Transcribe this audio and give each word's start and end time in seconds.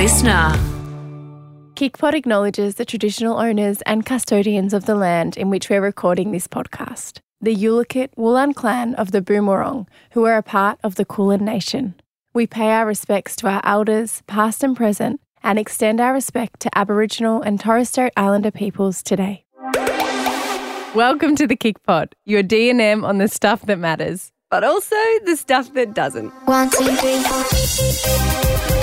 listener. 0.00 0.56
Kicpod 1.74 2.14
acknowledges 2.14 2.76
the 2.76 2.86
traditional 2.86 3.36
owners 3.36 3.82
and 3.82 4.06
custodians 4.06 4.72
of 4.72 4.86
the 4.86 4.94
land 4.94 5.36
in 5.36 5.50
which 5.50 5.68
we're 5.68 5.82
recording 5.82 6.32
this 6.32 6.48
podcast, 6.48 7.18
the 7.42 7.54
Yalukit 7.54 8.08
Willam 8.16 8.54
clan 8.54 8.94
of 8.94 9.12
the 9.12 9.20
Boonwurrung, 9.20 9.86
who 10.12 10.24
are 10.24 10.38
a 10.38 10.42
part 10.42 10.78
of 10.82 10.94
the 10.94 11.04
Kulin 11.04 11.44
Nation. 11.44 12.00
We 12.32 12.46
pay 12.46 12.70
our 12.70 12.86
respects 12.86 13.36
to 13.36 13.48
our 13.48 13.60
elders, 13.62 14.22
past 14.26 14.64
and 14.64 14.74
present, 14.74 15.20
and 15.42 15.58
extend 15.58 16.00
our 16.00 16.14
respect 16.14 16.60
to 16.60 16.70
Aboriginal 16.78 17.42
and 17.42 17.60
Torres 17.60 17.90
Strait 17.90 18.14
Islander 18.16 18.50
peoples 18.50 19.02
today. 19.02 19.44
Welcome 20.94 21.36
to 21.36 21.46
the 21.46 21.56
Kicpod, 21.56 22.14
your 22.24 22.42
D&M 22.42 23.04
on 23.04 23.18
the 23.18 23.28
stuff 23.28 23.66
that 23.66 23.78
matters, 23.78 24.32
but 24.48 24.64
also 24.64 24.96
the 25.26 25.36
stuff 25.36 25.74
that 25.74 25.92
doesn't. 25.92 26.30
One, 26.46 26.70
two, 26.70 26.86
three, 26.86 27.22
four. 27.22 28.79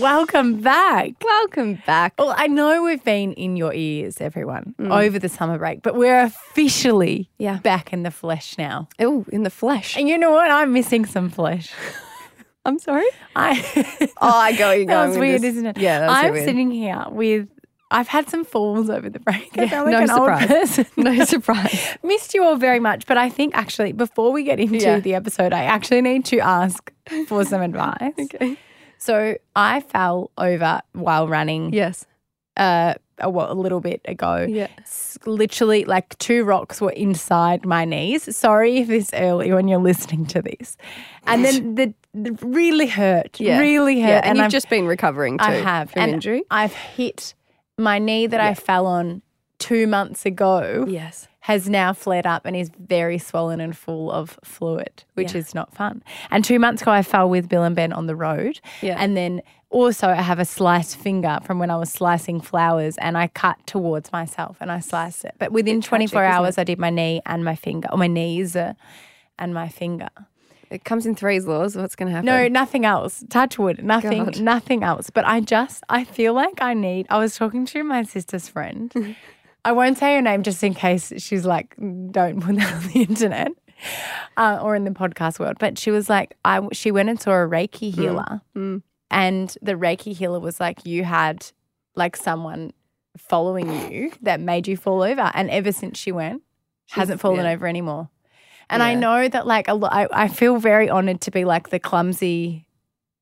Welcome 0.00 0.60
back. 0.62 1.12
Welcome 1.22 1.82
back. 1.86 2.14
Well, 2.18 2.34
I 2.36 2.46
know 2.46 2.82
we've 2.84 3.04
been 3.04 3.34
in 3.34 3.56
your 3.56 3.74
ears, 3.74 4.20
everyone, 4.20 4.74
mm. 4.78 4.90
over 4.90 5.18
the 5.18 5.28
summer 5.28 5.58
break, 5.58 5.82
but 5.82 5.94
we're 5.94 6.22
officially 6.22 7.28
Yeah. 7.38 7.58
back 7.58 7.92
in 7.92 8.02
the 8.02 8.10
flesh 8.10 8.56
now. 8.56 8.88
Oh, 8.98 9.26
in 9.30 9.42
the 9.42 9.50
flesh. 9.50 9.96
And 9.98 10.08
you 10.08 10.16
know 10.16 10.30
what? 10.30 10.50
I'm 10.50 10.72
missing 10.72 11.04
some 11.04 11.28
flesh. 11.28 11.70
I'm 12.64 12.78
sorry. 12.78 13.06
I 13.36 14.08
Oh, 14.20 14.28
I 14.38 14.56
go. 14.56 14.70
You 14.70 14.86
that 14.86 15.08
was 15.08 15.18
weird, 15.18 15.44
isn't 15.44 15.66
it? 15.66 15.76
Yeah, 15.78 16.00
that's 16.00 16.12
I'm 16.12 16.32
weird. 16.32 16.44
sitting 16.46 16.70
here 16.70 17.04
with. 17.10 17.48
I've 17.92 18.08
had 18.08 18.30
some 18.30 18.44
falls 18.44 18.88
over 18.88 19.10
the 19.10 19.18
break. 19.18 19.50
Yeah, 19.54 19.82
like 19.82 20.06
no 20.06 20.06
surprise. 20.06 20.90
No 20.96 21.24
surprise. 21.24 21.98
Missed 22.04 22.34
you 22.34 22.44
all 22.44 22.56
very 22.56 22.78
much, 22.80 23.04
but 23.06 23.18
I 23.18 23.28
think 23.28 23.54
actually 23.56 23.92
before 23.92 24.30
we 24.32 24.44
get 24.44 24.60
into 24.60 24.78
Yeah. 24.78 25.00
the 25.00 25.14
episode, 25.14 25.52
I 25.52 25.64
actually 25.64 26.00
need 26.00 26.24
to 26.26 26.38
ask 26.38 26.90
for 27.26 27.44
some 27.44 27.60
advice. 27.62 28.12
Okay. 28.18 28.56
So 29.00 29.36
I 29.56 29.80
fell 29.80 30.30
over 30.38 30.80
while 30.92 31.26
running. 31.26 31.72
Yes. 31.72 32.06
uh, 32.56 32.94
a, 33.22 33.28
a 33.28 33.54
little 33.54 33.80
bit 33.80 34.00
ago. 34.06 34.46
Yeah. 34.48 34.68
S- 34.78 35.18
Literally, 35.26 35.84
like 35.84 36.16
two 36.18 36.42
rocks 36.44 36.80
were 36.80 36.92
inside 36.92 37.66
my 37.66 37.84
knees. 37.84 38.34
Sorry 38.34 38.78
if 38.78 38.88
it's 38.88 39.12
early 39.12 39.52
when 39.52 39.68
you're 39.68 39.78
listening 39.78 40.24
to 40.26 40.40
this. 40.40 40.78
And 41.26 41.44
then 41.44 41.74
the, 41.78 41.94
the 42.14 42.32
really 42.46 42.86
hurt, 42.86 43.38
Yeah. 43.38 43.58
really 43.60 44.00
hurt. 44.00 44.08
Yeah. 44.08 44.20
And, 44.24 44.38
you've 44.38 44.44
I've- 44.46 44.52
just 44.52 44.70
been 44.70 44.86
recovering 44.86 45.36
too. 45.36 45.44
I 45.44 45.52
have 45.56 45.90
from 45.90 46.02
and 46.02 46.12
injury. 46.14 46.44
I've 46.50 46.72
hit 46.72 47.34
my 47.76 47.98
knee 47.98 48.26
that 48.26 48.40
I 48.40 48.54
fell 48.54 48.86
on 48.86 49.20
two 49.58 49.86
months 49.86 50.24
ago 50.24 50.86
Yes. 50.88 51.28
Has 51.44 51.68
now 51.68 51.92
flared 51.94 52.26
up 52.26 52.44
and 52.44 52.54
is 52.54 52.70
very 52.78 53.16
swollen 53.18 53.60
and 53.60 53.76
full 53.76 54.10
of 54.12 54.38
fluid, 54.44 55.04
which 55.14 55.32
Yeah. 55.32 55.38
is 55.40 55.54
not 55.54 55.74
fun. 55.74 56.02
And 56.30 56.44
two 56.44 56.58
months 56.58 56.82
ago, 56.82 56.90
I 56.92 57.02
fell 57.02 57.30
with 57.30 57.48
Bill 57.48 57.62
and 57.64 57.74
Ben 57.74 57.92
on 57.92 58.06
the 58.06 58.14
road. 58.14 58.60
Yeah. 58.82 58.96
And 58.98 59.16
then 59.16 59.40
also, 59.70 60.08
I 60.08 60.16
have 60.22 60.38
a 60.38 60.44
sliced 60.44 60.96
finger 60.96 61.38
from 61.44 61.58
when 61.58 61.70
I 61.70 61.76
was 61.76 61.90
slicing 61.90 62.40
flowers 62.40 62.96
and 62.98 63.16
I 63.16 63.28
cut 63.28 63.56
towards 63.66 64.12
myself 64.12 64.58
and 64.60 64.70
I 64.70 64.80
sliced 64.80 65.24
it. 65.24 65.34
But 65.38 65.50
within 65.52 65.80
24 65.80 66.20
tragic, 66.20 66.36
hours, 66.38 66.58
I 66.58 66.64
did 66.64 66.78
my 66.78 66.90
knee 66.90 67.22
and 67.24 67.44
my 67.44 67.54
finger, 67.54 67.88
or 67.90 67.96
my 67.96 68.06
knees 68.08 68.54
uh, 68.54 68.74
and 69.38 69.54
my 69.54 69.68
finger. 69.68 70.08
It 70.70 70.84
comes 70.84 71.06
in 71.06 71.14
threes, 71.16 71.46
Laws. 71.46 71.74
What's 71.76 71.96
going 71.96 72.08
to 72.08 72.12
happen? 72.12 72.26
No, 72.26 72.46
nothing 72.48 72.84
else. 72.84 73.24
Touch 73.28 73.58
wood. 73.58 73.82
Nothing, 73.82 74.24
God. 74.24 74.40
nothing 74.40 74.82
else. 74.84 75.08
But 75.10 75.24
I 75.24 75.40
just, 75.40 75.82
I 75.88 76.04
feel 76.04 76.32
like 76.34 76.60
I 76.60 76.74
need. 76.74 77.06
I 77.08 77.18
was 77.18 77.34
talking 77.34 77.64
to 77.66 77.82
my 77.82 78.02
sister's 78.04 78.48
friend. 78.48 79.16
I 79.64 79.72
won't 79.72 79.98
say 79.98 80.14
her 80.14 80.22
name 80.22 80.42
just 80.42 80.62
in 80.62 80.74
case 80.74 81.12
she's 81.18 81.44
like, 81.44 81.76
don't 81.76 82.40
put 82.40 82.56
that 82.56 82.74
on 82.74 82.86
the 82.88 83.02
internet 83.02 83.52
uh, 84.36 84.58
or 84.62 84.74
in 84.74 84.84
the 84.84 84.90
podcast 84.90 85.38
world. 85.38 85.56
But 85.58 85.78
she 85.78 85.90
was 85.90 86.08
like, 86.08 86.36
I. 86.44 86.66
She 86.72 86.90
went 86.90 87.08
and 87.08 87.20
saw 87.20 87.32
a 87.32 87.48
Reiki 87.48 87.94
healer, 87.94 88.40
and 89.10 89.56
the 89.62 89.72
Reiki 89.72 90.14
healer 90.14 90.40
was 90.40 90.60
like, 90.60 90.86
you 90.86 91.04
had 91.04 91.46
like 91.94 92.16
someone 92.16 92.72
following 93.16 93.90
you 93.90 94.12
that 94.22 94.40
made 94.40 94.68
you 94.68 94.76
fall 94.76 95.02
over, 95.02 95.30
and 95.34 95.50
ever 95.50 95.72
since 95.72 95.98
she 95.98 96.12
went, 96.12 96.42
hasn't 96.90 97.20
fallen 97.20 97.44
yeah. 97.44 97.52
over 97.52 97.66
anymore. 97.66 98.08
And 98.70 98.84
I 98.84 98.94
know 98.94 99.26
that 99.26 99.48
like 99.48 99.66
a 99.66 99.74
lot, 99.74 99.92
I, 99.92 100.06
I 100.12 100.28
feel 100.28 100.58
very 100.58 100.88
honored 100.88 101.20
to 101.22 101.32
be 101.32 101.44
like 101.44 101.70
the 101.70 101.80
clumsy 101.80 102.68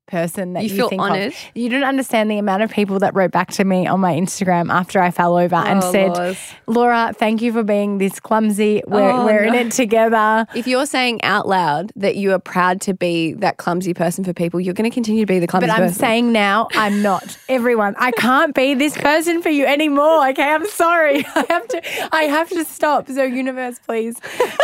person 0.09 0.55
that 0.55 0.65
You 0.65 0.71
you, 0.71 0.77
feel 0.77 0.89
think 0.89 1.01
honoured? 1.03 1.29
of. 1.29 1.35
You 1.55 1.69
don't 1.69 1.85
understand 1.85 2.31
the 2.31 2.39
amount 2.39 2.63
of 2.65 2.71
people 2.71 2.99
that 2.99 3.15
wrote 3.15 3.31
back 3.31 3.51
to 3.53 3.65
me 3.65 3.87
on 3.87 4.01
my 4.01 4.13
Instagram 4.15 4.73
after 4.73 5.01
I 5.01 5.11
fell 5.13 5.37
over 5.37 5.55
and 5.57 5.81
Oh, 5.83 5.93
said, 5.93 6.09
Laws. 6.09 6.39
Laura, 6.67 7.13
thank 7.17 7.41
you 7.43 7.53
for 7.53 7.63
being 7.63 7.99
this 7.99 8.19
clumsy. 8.19 8.83
We're, 8.87 9.13
Oh, 9.13 9.25
we're 9.25 9.45
in 9.45 9.55
it 9.55 9.71
together. 9.73 10.47
If 10.55 10.67
you're 10.67 10.87
saying 10.87 11.23
out 11.23 11.47
loud 11.47 11.93
that 11.97 12.17
you 12.17 12.33
are 12.33 12.39
proud 12.39 12.81
to 12.83 12.95
be 12.95 13.35
that 13.35 13.57
clumsy 13.59 13.95
person 13.95 14.25
for 14.25 14.33
people, 14.33 14.61
you're 14.61 14.75
going 14.75 14.91
to 14.91 14.95
continue 14.95 15.23
to 15.23 15.27
be 15.33 15.39
the 15.39 15.47
clumsy 15.47 15.69
But 15.69 15.75
I'm 15.75 15.83
person. 15.83 15.99
saying 15.99 16.33
now, 16.33 16.69
I'm 16.73 17.03
not. 17.03 17.39
Everyone, 17.49 17.95
I 17.99 18.11
can't 18.13 18.55
be 18.55 18.75
this 18.75 18.97
person 18.97 19.43
for 19.43 19.51
you 19.51 19.67
anymore. 19.67 20.29
Okay, 20.31 20.43
I'm 20.43 20.67
sorry. 20.67 21.25
I 21.35 21.45
have 21.49 21.69
to. 21.69 21.83
I 22.15 22.23
have 22.25 22.49
to 22.51 22.65
stop. 22.65 23.09
So, 23.09 23.23
universe, 23.23 23.79
please, 23.87 24.19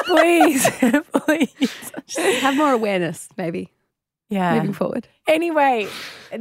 please, 0.06 0.68
please. 1.12 1.92
have 2.40 2.56
more 2.56 2.72
awareness, 2.72 3.28
maybe 3.36 3.70
Yeah. 4.30 4.54
moving 4.56 4.72
forward. 4.72 5.08
Anyway, 5.28 5.86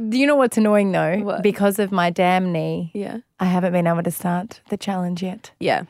do 0.08 0.18
you 0.18 0.26
know 0.26 0.36
what's 0.36 0.56
annoying 0.56 0.92
though? 0.92 1.18
What? 1.18 1.42
Because 1.42 1.78
of 1.78 1.92
my 1.92 2.10
damn 2.10 2.52
knee, 2.52 2.90
Yeah. 2.94 3.18
I 3.38 3.44
haven't 3.46 3.72
been 3.72 3.86
able 3.86 4.02
to 4.02 4.10
start 4.10 4.60
the 4.70 4.76
challenge 4.76 5.22
yet. 5.22 5.52
Yeah. 5.60 5.84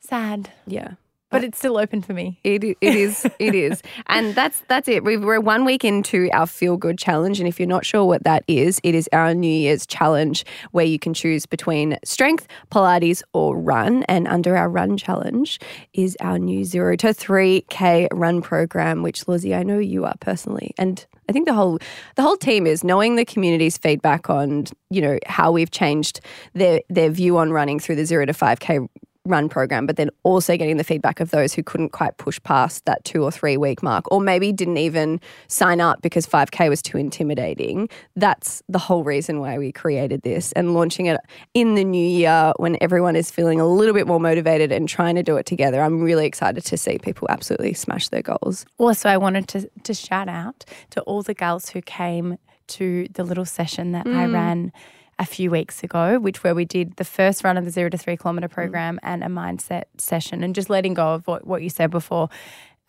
Sad, 0.00 0.50
Yeah. 0.66 0.92
But 1.30 1.44
it's 1.44 1.58
still 1.58 1.78
open 1.78 2.02
for 2.02 2.14
me. 2.14 2.40
It, 2.44 2.64
it 2.64 2.76
is. 2.80 3.26
It 3.38 3.54
is. 3.54 3.82
And 4.06 4.34
that's 4.34 4.62
that's 4.68 4.88
it. 4.88 5.04
We've, 5.04 5.22
we're 5.22 5.40
one 5.40 5.64
week 5.64 5.84
into 5.84 6.28
our 6.32 6.46
feel 6.46 6.76
good 6.76 6.98
challenge. 6.98 7.38
And 7.38 7.48
if 7.48 7.60
you're 7.60 7.68
not 7.68 7.84
sure 7.84 8.04
what 8.04 8.24
that 8.24 8.44
is, 8.48 8.80
it 8.82 8.94
is 8.94 9.08
our 9.12 9.34
New 9.34 9.52
Year's 9.52 9.86
challenge 9.86 10.44
where 10.72 10.84
you 10.84 10.98
can 10.98 11.14
choose 11.14 11.46
between 11.46 11.98
strength, 12.04 12.48
Pilates, 12.70 13.22
or 13.32 13.58
run. 13.58 14.04
And 14.04 14.26
under 14.26 14.56
our 14.56 14.68
run 14.68 14.96
challenge 14.96 15.58
is 15.92 16.16
our 16.20 16.38
new 16.38 16.64
zero 16.64 16.96
to 16.96 17.08
3K 17.08 18.08
run 18.12 18.42
program, 18.42 19.02
which 19.02 19.28
Lizzie, 19.28 19.54
I 19.54 19.62
know 19.62 19.78
you 19.78 20.04
are 20.04 20.16
personally. 20.20 20.72
And 20.78 21.04
I 21.28 21.32
think 21.32 21.46
the 21.46 21.54
whole 21.54 21.78
the 22.16 22.22
whole 22.22 22.36
team 22.36 22.66
is 22.66 22.82
knowing 22.82 23.16
the 23.16 23.24
community's 23.24 23.76
feedback 23.76 24.30
on, 24.30 24.64
you 24.90 25.02
know, 25.02 25.18
how 25.26 25.52
we've 25.52 25.70
changed 25.70 26.20
their 26.54 26.80
their 26.88 27.10
view 27.10 27.36
on 27.36 27.52
running 27.52 27.78
through 27.78 27.96
the 27.96 28.06
zero 28.06 28.24
to 28.24 28.32
5K 28.32 28.88
run 29.28 29.48
program, 29.48 29.86
but 29.86 29.96
then 29.96 30.10
also 30.22 30.56
getting 30.56 30.76
the 30.76 30.84
feedback 30.84 31.20
of 31.20 31.30
those 31.30 31.54
who 31.54 31.62
couldn't 31.62 31.90
quite 31.90 32.16
push 32.16 32.40
past 32.42 32.84
that 32.84 33.04
two 33.04 33.22
or 33.22 33.30
three 33.30 33.56
week 33.56 33.82
mark, 33.82 34.10
or 34.10 34.20
maybe 34.20 34.52
didn't 34.52 34.78
even 34.78 35.20
sign 35.48 35.80
up 35.80 36.02
because 36.02 36.26
5K 36.26 36.68
was 36.68 36.82
too 36.82 36.98
intimidating. 36.98 37.88
That's 38.16 38.62
the 38.68 38.78
whole 38.78 39.04
reason 39.04 39.40
why 39.40 39.58
we 39.58 39.72
created 39.72 40.22
this 40.22 40.52
and 40.52 40.74
launching 40.74 41.06
it 41.06 41.20
in 41.54 41.74
the 41.74 41.84
new 41.84 42.06
year 42.06 42.52
when 42.56 42.76
everyone 42.80 43.16
is 43.16 43.30
feeling 43.30 43.60
a 43.60 43.66
little 43.66 43.94
bit 43.94 44.06
more 44.06 44.20
motivated 44.20 44.72
and 44.72 44.88
trying 44.88 45.14
to 45.16 45.22
do 45.22 45.36
it 45.36 45.46
together. 45.46 45.82
I'm 45.82 46.02
really 46.02 46.26
excited 46.26 46.64
to 46.64 46.76
see 46.76 46.98
people 46.98 47.26
absolutely 47.30 47.74
smash 47.74 48.08
their 48.08 48.22
goals. 48.22 48.66
Also, 48.78 49.08
I 49.08 49.16
wanted 49.16 49.48
to, 49.48 49.70
to 49.84 49.94
shout 49.94 50.28
out 50.28 50.64
to 50.90 51.00
all 51.02 51.22
the 51.22 51.34
girls 51.34 51.70
who 51.70 51.82
came 51.82 52.38
to 52.68 53.08
the 53.12 53.24
little 53.24 53.44
session 53.44 53.92
that 53.92 54.06
I 54.06 54.26
mm. 54.26 54.34
ran 54.34 54.72
a 55.18 55.24
few 55.24 55.50
weeks 55.50 55.82
ago, 55.82 56.18
which 56.18 56.44
where 56.44 56.54
we 56.54 56.64
did 56.64 56.96
the 56.96 57.04
first 57.04 57.42
run 57.42 57.56
of 57.56 57.64
the 57.64 57.70
zero 57.70 57.90
to 57.90 57.98
three 57.98 58.16
kilometer 58.16 58.48
mm. 58.48 58.52
program 58.52 59.00
and 59.02 59.24
a 59.24 59.26
mindset 59.26 59.84
session, 59.98 60.44
and 60.44 60.54
just 60.54 60.70
letting 60.70 60.94
go 60.94 61.14
of 61.14 61.26
what, 61.26 61.46
what 61.46 61.62
you 61.62 61.70
said 61.70 61.90
before. 61.90 62.28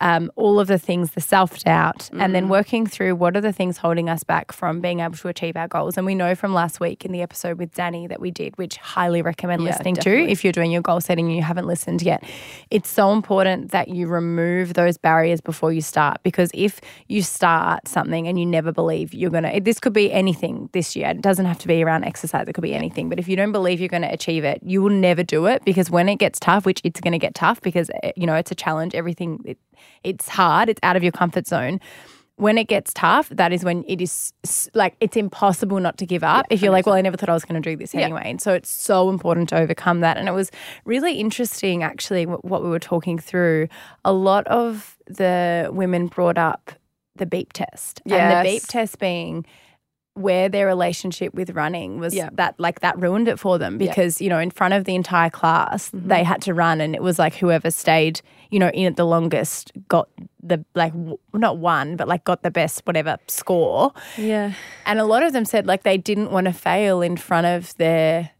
Um, 0.02 0.32
all 0.36 0.58
of 0.58 0.66
the 0.66 0.78
things, 0.78 1.10
the 1.10 1.20
self 1.20 1.58
doubt, 1.60 2.08
and 2.12 2.34
then 2.34 2.48
working 2.48 2.86
through 2.86 3.16
what 3.16 3.36
are 3.36 3.40
the 3.40 3.52
things 3.52 3.76
holding 3.76 4.08
us 4.08 4.24
back 4.24 4.50
from 4.50 4.80
being 4.80 5.00
able 5.00 5.16
to 5.16 5.28
achieve 5.28 5.56
our 5.56 5.68
goals. 5.68 5.96
And 5.96 6.06
we 6.06 6.14
know 6.14 6.34
from 6.34 6.54
last 6.54 6.80
week 6.80 7.04
in 7.04 7.12
the 7.12 7.20
episode 7.20 7.58
with 7.58 7.74
Danny 7.74 8.06
that 8.06 8.20
we 8.20 8.30
did, 8.30 8.56
which 8.56 8.76
highly 8.78 9.20
recommend 9.22 9.62
Yeah, 9.62 9.70
listening 9.70 9.96
to 9.96 10.10
if 10.10 10.42
you're 10.42 10.52
doing 10.52 10.70
your 10.70 10.82
goal 10.82 11.00
setting 11.00 11.26
and 11.26 11.36
you 11.36 11.42
haven't 11.42 11.66
listened 11.66 12.02
yet. 12.02 12.24
It's 12.70 12.88
so 12.88 13.12
important 13.12 13.72
that 13.72 13.88
you 13.88 14.06
remove 14.06 14.74
those 14.74 14.96
barriers 14.96 15.40
before 15.40 15.72
you 15.72 15.80
start 15.82 16.22
because 16.22 16.50
if 16.54 16.80
you 17.08 17.22
start 17.22 17.86
something 17.86 18.26
and 18.26 18.38
you 18.38 18.46
never 18.46 18.72
believe 18.72 19.12
you're 19.12 19.30
going 19.30 19.44
to, 19.44 19.60
this 19.60 19.80
could 19.80 19.92
be 19.92 20.10
anything 20.12 20.68
this 20.72 20.96
year. 20.96 21.08
It 21.08 21.20
doesn't 21.20 21.46
have 21.46 21.58
to 21.58 21.68
be 21.68 21.82
around 21.82 22.04
exercise, 22.04 22.46
it 22.48 22.52
could 22.54 22.62
be 22.62 22.74
anything. 22.74 23.08
But 23.08 23.18
if 23.18 23.28
you 23.28 23.36
don't 23.36 23.52
believe 23.52 23.80
you're 23.80 23.88
going 23.88 24.02
to 24.02 24.12
achieve 24.12 24.44
it, 24.44 24.60
you 24.62 24.82
will 24.82 24.90
never 24.90 25.22
do 25.22 25.46
it 25.46 25.64
because 25.64 25.90
when 25.90 26.08
it 26.08 26.16
gets 26.16 26.38
tough, 26.40 26.64
which 26.64 26.80
it's 26.84 27.00
going 27.00 27.12
to 27.12 27.18
get 27.18 27.34
tough 27.34 27.60
because, 27.60 27.90
eh, 28.02 28.12
you 28.16 28.26
know, 28.26 28.34
it's 28.34 28.50
a 28.50 28.54
challenge, 28.54 28.94
everything, 28.94 29.40
it, 29.44 29.58
it's 30.04 30.28
hard, 30.28 30.68
it's 30.68 30.80
out 30.82 30.96
of 30.96 31.02
your 31.02 31.12
comfort 31.12 31.46
zone. 31.46 31.80
When 32.36 32.56
it 32.56 32.68
gets 32.68 32.94
tough, 32.94 33.28
that 33.28 33.52
is 33.52 33.64
when 33.64 33.84
it 33.86 34.00
is 34.00 34.32
like 34.72 34.96
it's 35.00 35.14
impossible 35.16 35.78
not 35.78 35.98
to 35.98 36.06
give 36.06 36.24
up. 36.24 36.46
if 36.48 36.62
you're 36.62 36.72
like, 36.72 36.86
well, 36.86 36.94
I 36.94 37.02
never 37.02 37.18
thought 37.18 37.28
I 37.28 37.34
was 37.34 37.44
going 37.44 37.60
to 37.60 37.70
do 37.70 37.76
this 37.76 37.94
anyway. 37.94 38.22
And 38.24 38.40
so 38.40 38.54
it's 38.54 38.70
so 38.70 39.10
important 39.10 39.50
to 39.50 39.58
overcome 39.58 40.00
that. 40.00 40.16
And 40.16 40.26
it 40.26 40.32
was 40.32 40.50
really 40.86 41.14
interesting, 41.20 41.82
actually, 41.82 42.24
what 42.24 42.62
we 42.62 42.70
were 42.70 42.78
talking 42.78 43.18
through. 43.18 43.68
A 44.06 44.12
lot 44.14 44.46
of 44.46 44.96
the 45.06 45.68
women 45.70 46.06
brought 46.06 46.38
up 46.38 46.72
the 47.14 47.26
beep 47.26 47.52
test. 47.52 48.00
And 48.06 48.46
the 48.46 48.50
beep 48.50 48.62
test 48.68 48.98
being 48.98 49.44
where 50.20 50.48
their 50.48 50.66
relationship 50.66 51.34
with 51.34 51.50
running 51.50 51.98
was 52.00 52.14
Yeah. 52.14 52.28
that 52.34 52.54
like 52.58 52.80
that 52.80 52.98
ruined 52.98 53.28
it 53.28 53.38
for 53.38 53.58
them 53.58 53.78
because 53.78 54.20
you 54.20 54.28
know 54.28 54.38
in 54.38 54.50
front 54.50 54.74
of 54.74 54.84
the 54.84 54.94
entire 54.94 55.30
class 55.30 55.90
Mm-hmm. 55.90 56.08
they 56.08 56.22
had 56.24 56.42
to 56.42 56.54
run 56.54 56.80
and 56.80 56.94
it 56.94 57.02
was 57.02 57.18
like 57.18 57.34
whoever 57.34 57.70
stayed 57.70 58.20
you 58.50 58.58
know 58.58 58.68
in 58.70 58.86
it 58.92 58.96
the 58.96 59.06
longest 59.06 59.72
got 59.88 60.08
the 60.42 60.64
like 60.74 60.92
w- 60.92 61.18
not 61.34 61.58
one 61.58 61.96
but 61.96 62.06
like 62.08 62.24
got 62.24 62.42
the 62.42 62.50
best 62.50 62.82
whatever 62.86 63.16
score 63.28 63.92
Yeah. 64.16 64.52
and 64.86 64.98
a 64.98 65.04
lot 65.04 65.22
of 65.22 65.32
them 65.32 65.44
said 65.44 65.66
like 65.66 65.82
they 65.82 65.96
didn't 65.98 66.30
want 66.30 66.46
to 66.46 66.52
fail 66.52 67.00
in 67.02 67.16
front 67.16 67.46
of 67.46 67.74
their 67.76 68.30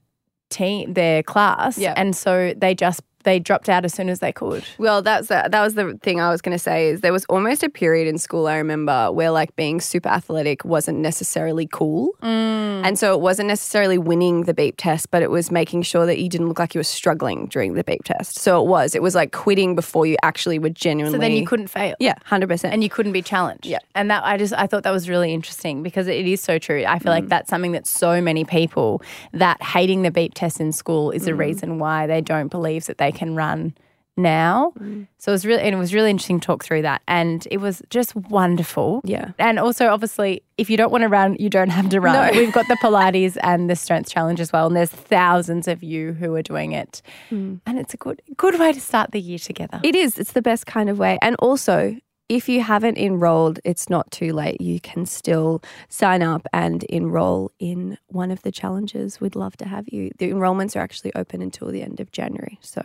team 0.50 0.94
their 0.94 1.23
class 1.23 1.79
Yeah. 1.79 1.94
and 1.97 2.15
so 2.17 2.53
they 2.56 2.75
just 2.75 3.00
they 3.25 3.38
dropped 3.38 3.69
out 3.69 3.84
as 3.84 3.93
soon 3.94 4.08
as 4.08 4.20
they 4.20 4.32
could 4.32 4.64
Well, 4.78 5.02
that's 5.02 5.28
the, 5.28 5.49
that 5.50 5.62
was 5.62 5.75
the 5.75 5.99
thing 6.02 6.20
I 6.20 6.31
was 6.31 6.40
going 6.40 6.55
to 6.55 6.58
say 6.58 6.88
is 6.88 7.00
there 7.00 7.12
was 7.12 7.25
almost 7.26 7.62
a 7.62 7.69
period 7.69 8.08
in 8.08 8.19
school 8.19 8.46
I 8.46 8.56
remember 8.56 9.12
where 9.12 9.31
like 9.31 9.55
being 9.56 9.81
super 9.81 10.08
athletic 10.08 10.64
wasn't 10.64 10.99
necessarily 10.99 11.67
cool. 11.70 12.11
And 12.22 12.99
so 12.99 13.12
it 13.14 13.20
wasn't 13.20 13.49
necessarily 13.49 13.99
winning 13.99 14.44
the 14.44 14.55
beep 14.55 14.76
test, 14.78 15.11
but 15.11 15.22
it 15.22 15.31
was 15.31 15.50
making 15.50 15.82
sure 15.82 16.06
that 16.06 16.19
you 16.19 16.28
didn't 16.31 16.49
look 16.49 16.58
like 16.58 16.75
you 16.75 16.78
were 16.78 16.84
struggling 16.84 17.46
during 17.46 17.75
the 17.75 17.84
beep 17.84 18.05
test. 18.05 18.38
So 18.38 18.61
it 18.62 18.67
was 18.67 18.94
it 18.94 19.02
was 19.02 19.14
like 19.14 19.32
quitting 19.32 19.75
before 19.75 20.06
you 20.06 20.17
actually 20.22 20.58
were 20.58 20.70
genuinely 20.70 21.17
so 21.19 21.20
then 21.20 21.32
you 21.32 21.46
couldn't 21.46 21.69
fail 21.69 21.94
Yeah, 22.00 22.14
100%. 22.26 22.64
and 22.72 22.82
you 22.82 22.88
couldn't 22.88 23.12
be 23.12 23.22
challenged. 23.22 23.67
Yeah. 23.67 23.78
And 23.94 24.11
that 24.11 24.25
I 24.25 24.37
just 24.38 24.55
I 24.55 24.67
thought 24.67 24.82
that 24.84 24.93
was 24.93 25.08
really 25.08 25.34
interesting 25.34 25.82
because 25.82 26.06
it 26.06 26.26
is 26.26 26.40
so 26.40 26.58
true. 26.58 26.84
I 26.87 26.99
feel 26.99 27.11
Mm. 27.12 27.17
like 27.17 27.28
that's 27.28 27.50
something 27.50 27.72
that 27.72 27.87
so 27.87 28.20
many 28.22 28.44
people 28.44 29.02
that 29.32 29.62
hating 29.62 30.02
the 30.02 30.11
beep 30.11 30.32
test 30.34 30.61
in 30.61 30.72
school 30.72 31.11
is 31.11 31.26
a 31.26 31.32
Mm. 31.32 31.38
reason 31.38 31.78
why 31.78 32.06
they 32.06 32.20
don't 32.20 32.49
believe 32.49 32.87
that 32.87 32.99
they 32.99 33.10
can 33.12 33.35
run 33.35 33.75
now. 34.17 34.73
Mm. 34.79 35.07
So 35.19 35.33
it 35.33 35.35
was 35.35 35.47
really 35.47 35.62
and 35.62 35.75
it 35.75 35.79
was 35.79 35.95
really 35.95 36.11
interesting 36.11 36.41
to 36.41 36.47
talk 36.47 36.65
through 36.65 36.83
that. 36.83 37.03
And 37.09 37.47
it 37.51 37.59
was 37.59 37.83
just 37.91 38.15
wonderful. 38.15 39.01
Yeah. 39.05 39.33
And 39.39 39.59
also 39.59 39.89
obviously 39.89 40.43
if 40.59 40.69
you 40.69 40.77
don't 40.77 40.93
want 40.93 41.03
to 41.03 41.09
run, 41.09 41.37
you 41.39 41.49
don't 41.49 41.71
have 41.71 41.89
to 41.91 42.01
run. 42.01 42.35
No. 42.35 42.39
We've 42.39 42.53
got 42.53 42.69
the 42.69 42.77
Pilates 42.83 43.37
and 43.43 43.71
the 43.71 43.77
strength 43.77 44.11
challenge 44.11 44.41
as 44.41 44.53
well. 44.53 44.67
And 44.67 44.77
there's 44.77 44.91
thousands 44.91 45.69
of 45.69 45.83
you 45.83 46.12
who 46.12 46.35
are 46.35 46.43
doing 46.43 46.73
it. 46.73 47.03
Mm. 47.31 47.61
And 47.67 47.79
it's 47.79 47.95
a 47.95 47.97
good 47.97 48.21
good 48.37 48.59
way 48.59 48.73
to 48.73 48.81
start 48.81 49.13
the 49.13 49.21
year 49.21 49.39
together. 49.39 49.81
It 49.83 49.95
is. 49.95 50.19
It's 50.19 50.33
the 50.33 50.43
best 50.43 50.67
kind 50.67 50.91
of 50.91 50.99
way. 50.99 51.19
And 51.23 51.37
also, 51.39 51.97
if 52.31 52.49
you 52.49 52.62
haven't 52.62 52.97
enrolled, 52.97 53.59
it's 53.65 53.91
not 53.91 54.09
too 54.12 54.32
late. 54.32 54.61
You 54.61 54.79
can 54.79 55.05
still 55.05 55.61
sign 55.88 56.23
up 56.23 56.47
and 56.53 56.85
enroll 56.85 57.50
in 57.59 57.99
one 58.06 58.31
of 58.31 58.41
the 58.43 58.53
challenges. 58.53 59.21
We'd 59.21 59.35
love 59.35 59.56
to 59.56 59.67
have 59.67 59.88
you. 59.88 60.12
The 60.19 60.31
enrollments 60.31 60.77
are 60.77 60.79
actually 60.79 61.12
open 61.17 61.43
until 61.43 61.73
the 61.73 61.82
end 61.82 61.99
of 61.99 62.12
January. 62.12 62.56
So 62.62 62.82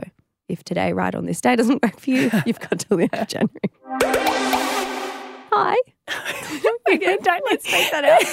if 0.50 0.64
today, 0.64 0.94
right 0.94 1.14
on 1.14 1.28
this 1.28 1.42
day, 1.42 1.56
doesn't 1.56 1.84
work 1.84 2.00
for 2.00 2.10
you, 2.10 2.32
you've 2.48 2.60
got 2.60 2.80
till 2.80 2.98
the 2.98 3.04
end 3.04 3.22
of 3.22 3.28
January. 3.28 3.72
Hi. 5.54 5.78
Again, 6.92 7.20
don't 7.22 7.46
let's 7.46 7.66
take 7.66 7.92
that 7.92 8.04
out. 8.04 8.24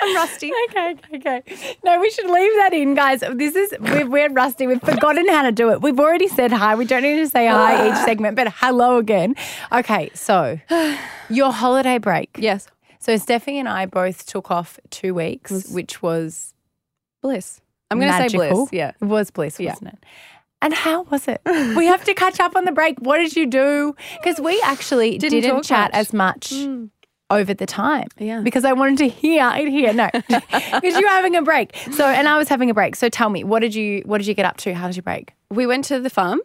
I'm 0.00 0.16
rusty. 0.16 0.52
Okay, 0.70 0.94
okay. 1.14 1.42
No, 1.84 2.00
we 2.00 2.10
should 2.10 2.26
leave 2.30 2.52
that 2.56 2.72
in, 2.72 2.94
guys. 2.94 3.20
This 3.34 3.56
is 3.56 3.74
we're, 3.80 4.08
we're 4.08 4.32
rusty. 4.32 4.66
We've 4.66 4.80
forgotten 4.80 5.28
how 5.28 5.42
to 5.42 5.52
do 5.52 5.70
it. 5.70 5.80
We've 5.82 5.98
already 5.98 6.28
said 6.28 6.52
hi. 6.52 6.74
We 6.74 6.84
don't 6.84 7.02
need 7.02 7.16
to 7.16 7.28
say 7.28 7.46
hi 7.48 7.88
each 7.88 7.96
segment, 8.04 8.36
but 8.36 8.52
hello 8.56 8.98
again. 8.98 9.34
Okay, 9.72 10.10
so 10.14 10.58
your 11.30 11.52
holiday 11.52 11.98
break. 11.98 12.30
Yes. 12.38 12.68
So 12.98 13.14
Steffi 13.14 13.54
and 13.54 13.68
I 13.68 13.86
both 13.86 14.26
took 14.26 14.50
off 14.50 14.78
two 14.90 15.14
weeks, 15.14 15.70
which 15.70 16.02
was 16.02 16.54
Bliss. 17.22 17.60
I'm 17.90 17.98
going 17.98 18.10
to 18.10 18.16
say 18.16 18.22
magical. 18.36 18.66
bliss. 18.66 18.72
Yeah. 18.72 18.92
it 19.00 19.04
was 19.04 19.30
bliss, 19.30 19.58
wasn't 19.58 19.94
it? 19.94 19.98
And 20.62 20.74
how 20.74 21.02
was 21.04 21.26
it? 21.26 21.40
we 21.76 21.86
have 21.86 22.04
to 22.04 22.14
catch 22.14 22.38
up 22.38 22.54
on 22.54 22.64
the 22.64 22.72
break. 22.72 22.98
What 23.00 23.18
did 23.18 23.34
you 23.34 23.46
do? 23.46 23.96
Because 24.18 24.38
we 24.40 24.60
actually 24.62 25.18
Didn't 25.18 25.40
didn't, 25.40 25.56
talk 25.56 25.64
chat 25.64 25.92
much. 25.92 25.98
as 25.98 26.12
much 26.12 26.50
mm. 26.50 26.90
Over 27.30 27.54
the 27.54 27.66
time. 27.66 28.08
Yeah. 28.18 28.40
Because 28.40 28.64
I 28.64 28.72
wanted 28.72 28.98
to 28.98 29.08
hear 29.08 29.50
it 29.54 29.68
here. 29.68 29.92
No. 29.92 30.10
Because 30.80 30.98
you 30.98 31.02
were 31.02 31.08
having 31.08 31.36
a 31.36 31.42
break. 31.42 31.76
So 31.92 32.06
and 32.06 32.28
I 32.28 32.36
was 32.38 32.48
having 32.48 32.70
a 32.70 32.74
break. 32.74 32.96
So 32.96 33.08
tell 33.08 33.30
me, 33.30 33.44
what 33.44 33.60
did 33.60 33.74
you 33.74 34.02
what 34.04 34.18
did 34.18 34.26
you 34.26 34.34
get 34.34 34.46
up 34.46 34.56
to? 34.58 34.74
How 34.74 34.86
did 34.86 34.96
you 34.96 35.02
break? 35.02 35.32
We 35.50 35.66
went 35.66 35.84
to 35.86 36.00
the 36.00 36.10
farm, 36.10 36.40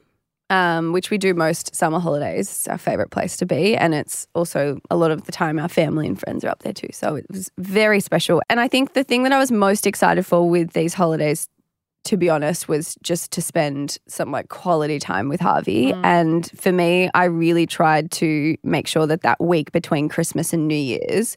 um, 0.49 0.91
which 0.91 1.09
we 1.09 1.17
do 1.17 1.33
most 1.33 1.75
summer 1.75 1.99
holidays. 1.99 2.49
It's 2.49 2.67
our 2.67 2.77
favorite 2.77 3.11
place 3.11 3.37
to 3.37 3.45
be. 3.45 3.75
And 3.75 3.93
it's 3.93 4.27
also 4.35 4.79
a 4.89 4.95
lot 4.95 5.11
of 5.11 5.25
the 5.25 5.31
time 5.31 5.59
our 5.59 5.69
family 5.69 6.07
and 6.07 6.19
friends 6.19 6.43
are 6.43 6.49
up 6.49 6.59
there 6.59 6.73
too. 6.73 6.89
So 6.91 7.15
it 7.15 7.25
was 7.29 7.49
very 7.57 7.99
special. 7.99 8.41
And 8.49 8.59
I 8.59 8.67
think 8.67 8.93
the 8.93 9.03
thing 9.03 9.23
that 9.23 9.31
I 9.31 9.39
was 9.39 9.51
most 9.51 9.87
excited 9.87 10.25
for 10.25 10.49
with 10.49 10.73
these 10.73 10.93
holidays, 10.93 11.47
to 12.05 12.17
be 12.17 12.29
honest, 12.29 12.67
was 12.67 12.95
just 13.01 13.31
to 13.31 13.41
spend 13.41 13.97
some 14.07 14.31
like 14.31 14.49
quality 14.49 14.99
time 14.99 15.27
with 15.27 15.41
Harvey. 15.41 15.91
And 16.03 16.49
for 16.55 16.71
me, 16.71 17.09
I 17.13 17.25
really 17.25 17.65
tried 17.65 18.11
to 18.11 18.55
make 18.63 18.87
sure 18.87 19.07
that 19.07 19.21
that 19.23 19.41
week 19.41 19.71
between 19.71 20.07
Christmas 20.07 20.53
and 20.53 20.67
New 20.67 20.75
Year's, 20.75 21.35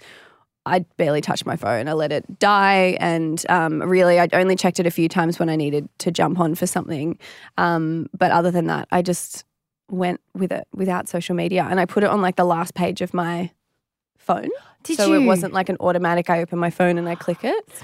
I 0.66 0.80
barely 0.98 1.22
touched 1.22 1.46
my 1.46 1.56
phone. 1.56 1.88
I 1.88 1.94
let 1.94 2.12
it 2.12 2.38
die, 2.38 2.98
and 3.00 3.42
um, 3.48 3.82
really, 3.82 4.20
I 4.20 4.28
only 4.34 4.54
checked 4.54 4.78
it 4.78 4.86
a 4.86 4.90
few 4.90 5.08
times 5.08 5.38
when 5.38 5.48
I 5.48 5.56
needed 5.56 5.88
to 6.00 6.10
jump 6.10 6.38
on 6.38 6.54
for 6.54 6.66
something. 6.66 7.18
Um, 7.56 8.08
but 8.16 8.30
other 8.30 8.50
than 8.50 8.66
that, 8.66 8.86
I 8.92 9.00
just 9.00 9.44
went 9.90 10.20
with 10.34 10.52
it 10.52 10.68
without 10.74 11.08
social 11.08 11.34
media, 11.34 11.66
and 11.70 11.80
I 11.80 11.86
put 11.86 12.04
it 12.04 12.10
on 12.10 12.20
like 12.20 12.36
the 12.36 12.44
last 12.44 12.74
page 12.74 13.00
of 13.00 13.14
my 13.14 13.50
phone. 14.18 14.50
Did 14.82 14.98
so 14.98 15.14
it 15.14 15.24
wasn't 15.24 15.54
like 15.54 15.70
an 15.70 15.78
automatic. 15.80 16.28
I 16.28 16.42
open 16.42 16.58
my 16.58 16.70
phone 16.70 16.98
and 16.98 17.08
I 17.08 17.14
click 17.14 17.44
it. 17.44 17.82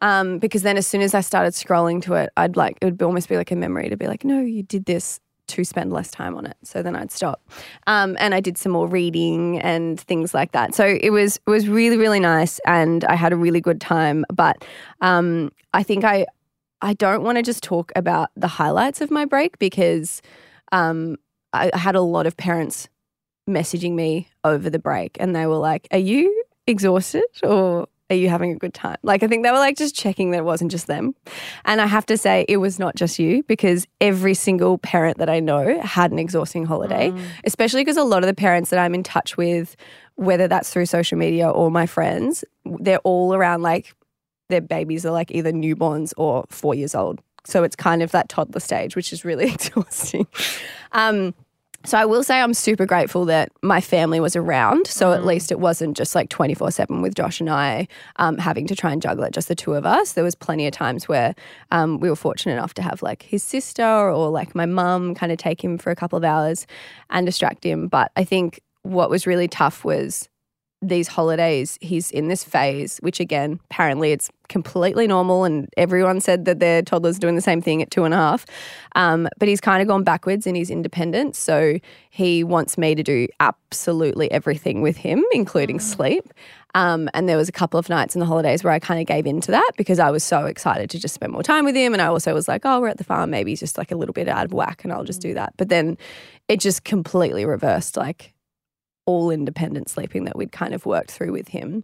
Um, 0.00 0.38
because 0.38 0.62
then 0.62 0.76
as 0.76 0.86
soon 0.86 1.00
as 1.00 1.14
I 1.14 1.20
started 1.20 1.54
scrolling 1.54 2.02
to 2.02 2.14
it, 2.14 2.30
I'd 2.36 2.56
like 2.56 2.78
it 2.80 2.84
would 2.84 2.98
be, 2.98 3.04
almost 3.04 3.28
be 3.28 3.36
like 3.36 3.50
a 3.50 3.56
memory 3.56 3.88
to 3.88 3.96
be 3.96 4.06
like, 4.06 4.24
no, 4.24 4.40
you 4.40 4.62
did 4.62 4.84
this 4.84 5.20
to 5.48 5.64
spend 5.64 5.92
less 5.92 6.10
time 6.10 6.36
on 6.36 6.46
it. 6.46 6.56
So 6.62 6.82
then 6.82 6.94
I'd 6.94 7.10
stop. 7.10 7.42
Um, 7.86 8.16
and 8.20 8.34
I 8.34 8.40
did 8.40 8.56
some 8.56 8.72
more 8.72 8.86
reading 8.86 9.58
and 9.60 9.98
things 9.98 10.34
like 10.34 10.52
that. 10.52 10.74
So 10.74 10.86
it 10.86 11.10
was 11.10 11.36
it 11.46 11.50
was 11.50 11.68
really 11.68 11.96
really 11.96 12.20
nice, 12.20 12.60
and 12.60 13.04
I 13.04 13.16
had 13.16 13.32
a 13.32 13.36
really 13.36 13.60
good 13.60 13.80
time. 13.80 14.24
But 14.32 14.64
um, 15.00 15.50
I 15.74 15.82
think 15.82 16.04
I 16.04 16.26
I 16.80 16.94
don't 16.94 17.22
want 17.22 17.36
to 17.36 17.42
just 17.42 17.62
talk 17.62 17.90
about 17.96 18.30
the 18.36 18.46
highlights 18.46 19.00
of 19.00 19.10
my 19.10 19.24
break 19.24 19.58
because 19.58 20.22
um, 20.70 21.16
I, 21.52 21.70
I 21.74 21.78
had 21.78 21.96
a 21.96 22.00
lot 22.00 22.26
of 22.26 22.36
parents 22.36 22.88
messaging 23.48 23.94
me 23.94 24.28
over 24.44 24.70
the 24.70 24.78
break, 24.78 25.16
and 25.18 25.34
they 25.34 25.46
were 25.46 25.56
like, 25.56 25.88
"Are 25.90 25.98
you 25.98 26.44
exhausted 26.66 27.24
or?" 27.42 27.88
Are 28.10 28.16
you 28.16 28.28
having 28.28 28.52
a 28.52 28.56
good 28.56 28.72
time? 28.72 28.96
Like, 29.02 29.22
I 29.22 29.26
think 29.26 29.44
they 29.44 29.50
were 29.50 29.58
like 29.58 29.76
just 29.76 29.94
checking 29.94 30.30
that 30.30 30.38
it 30.38 30.44
wasn't 30.44 30.70
just 30.70 30.86
them. 30.86 31.14
And 31.66 31.80
I 31.80 31.86
have 31.86 32.06
to 32.06 32.16
say, 32.16 32.46
it 32.48 32.56
was 32.56 32.78
not 32.78 32.96
just 32.96 33.18
you 33.18 33.42
because 33.44 33.86
every 34.00 34.34
single 34.34 34.78
parent 34.78 35.18
that 35.18 35.28
I 35.28 35.40
know 35.40 35.80
had 35.82 36.10
an 36.10 36.18
exhausting 36.18 36.64
holiday, 36.64 37.12
especially 37.44 37.82
because 37.82 37.98
a 37.98 38.04
lot 38.04 38.22
of 38.22 38.26
the 38.26 38.34
parents 38.34 38.70
that 38.70 38.78
I'm 38.78 38.94
in 38.94 39.02
touch 39.02 39.36
with, 39.36 39.76
whether 40.14 40.48
that's 40.48 40.70
through 40.70 40.86
social 40.86 41.18
media 41.18 41.50
or 41.50 41.70
my 41.70 41.86
friends, 41.86 42.44
they're 42.64 42.98
all 42.98 43.34
around 43.34 43.62
like 43.62 43.94
their 44.48 44.60
babies 44.62 45.04
are 45.04 45.12
like 45.12 45.30
either 45.30 45.52
newborns 45.52 46.12
or 46.16 46.44
four 46.48 46.74
years 46.74 46.94
old. 46.94 47.20
So 47.44 47.62
it's 47.62 47.76
kind 47.76 48.02
of 48.02 48.10
that 48.12 48.28
toddler 48.28 48.60
stage, 48.60 48.96
which 48.96 49.12
is 49.12 49.24
really 49.24 49.44
exhausting. 49.52 50.26
Um, 50.92 51.34
so 51.84 51.96
I 51.96 52.04
will 52.04 52.24
say 52.24 52.40
I'm 52.40 52.54
super 52.54 52.86
grateful 52.86 53.24
that 53.26 53.50
my 53.62 53.80
family 53.80 54.18
was 54.18 54.34
around. 54.34 54.86
So 54.88 55.12
at 55.12 55.24
least 55.24 55.52
it 55.52 55.60
wasn't 55.60 55.96
just 55.96 56.14
like 56.14 56.28
24 56.28 56.72
7 56.72 57.00
with 57.02 57.14
Josh 57.14 57.40
and 57.40 57.48
I 57.48 57.86
um, 58.16 58.36
having 58.36 58.66
to 58.66 58.76
try 58.76 58.92
and 58.92 59.00
juggle 59.00 59.24
it, 59.24 59.32
just 59.32 59.48
the 59.48 59.54
two 59.54 59.74
of 59.74 59.86
us. 59.86 60.12
There 60.12 60.24
was 60.24 60.34
plenty 60.34 60.66
of 60.66 60.72
times 60.72 61.08
where 61.08 61.34
um, 61.70 62.00
we 62.00 62.10
were 62.10 62.16
fortunate 62.16 62.54
enough 62.54 62.74
to 62.74 62.82
have 62.82 63.00
like 63.00 63.22
his 63.22 63.42
sister 63.42 63.84
or 63.84 64.28
like 64.28 64.54
my 64.54 64.66
mum 64.66 65.14
kind 65.14 65.30
of 65.30 65.38
take 65.38 65.62
him 65.62 65.78
for 65.78 65.90
a 65.90 65.96
couple 65.96 66.16
of 66.16 66.24
hours 66.24 66.66
and 67.10 67.24
distract 67.24 67.64
him. 67.64 67.86
But 67.86 68.10
I 68.16 68.24
think 68.24 68.60
what 68.82 69.08
was 69.08 69.26
really 69.26 69.48
tough 69.48 69.84
was 69.84 70.28
these 70.80 71.08
holidays, 71.08 71.76
he's 71.80 72.10
in 72.10 72.28
this 72.28 72.44
phase, 72.44 72.98
which 72.98 73.18
again, 73.18 73.58
apparently 73.70 74.12
it's 74.12 74.30
completely 74.48 75.06
normal, 75.06 75.44
and 75.44 75.68
everyone 75.76 76.20
said 76.20 76.44
that 76.44 76.60
their 76.60 76.82
toddler's 76.82 77.18
doing 77.18 77.34
the 77.34 77.40
same 77.42 77.60
thing 77.60 77.82
at 77.82 77.90
two 77.90 78.04
and 78.04 78.14
a 78.14 78.16
half. 78.16 78.46
Um, 78.94 79.28
but 79.38 79.48
he's 79.48 79.60
kind 79.60 79.82
of 79.82 79.88
gone 79.88 80.04
backwards 80.04 80.46
in 80.46 80.54
his 80.54 80.70
independence. 80.70 81.38
So 81.38 81.78
he 82.10 82.44
wants 82.44 82.78
me 82.78 82.94
to 82.94 83.02
do 83.02 83.26
absolutely 83.40 84.30
everything 84.30 84.80
with 84.80 84.96
him, 84.96 85.24
including 85.32 85.80
sleep. 85.80 86.32
Um, 86.74 87.08
and 87.12 87.28
there 87.28 87.36
was 87.36 87.48
a 87.48 87.52
couple 87.52 87.78
of 87.78 87.88
nights 87.88 88.14
in 88.14 88.20
the 88.20 88.26
holidays 88.26 88.62
where 88.62 88.72
I 88.72 88.78
kind 88.78 89.00
of 89.00 89.06
gave 89.06 89.26
in 89.26 89.40
to 89.42 89.50
that 89.50 89.70
because 89.76 89.98
I 89.98 90.10
was 90.10 90.22
so 90.22 90.46
excited 90.46 90.90
to 90.90 90.98
just 90.98 91.14
spend 91.14 91.32
more 91.32 91.42
time 91.42 91.64
with 91.64 91.74
him. 91.74 91.92
And 91.92 92.00
I 92.00 92.06
also 92.06 92.34
was 92.34 92.46
like, 92.46 92.62
oh, 92.64 92.80
we're 92.80 92.88
at 92.88 92.98
the 92.98 93.04
farm, 93.04 93.30
maybe 93.30 93.50
he's 93.50 93.60
just 93.60 93.78
like 93.78 93.90
a 93.90 93.96
little 93.96 94.12
bit 94.12 94.28
out 94.28 94.44
of 94.44 94.52
whack, 94.52 94.84
and 94.84 94.92
I'll 94.92 95.04
just 95.04 95.20
do 95.20 95.34
that. 95.34 95.54
But 95.56 95.70
then 95.70 95.98
it 96.46 96.60
just 96.60 96.84
completely 96.84 97.44
reversed, 97.44 97.96
like 97.96 98.32
all 99.08 99.30
independent 99.30 99.88
sleeping 99.88 100.24
that 100.26 100.36
we'd 100.36 100.52
kind 100.52 100.74
of 100.74 100.84
worked 100.84 101.10
through 101.10 101.32
with 101.32 101.48
him, 101.48 101.82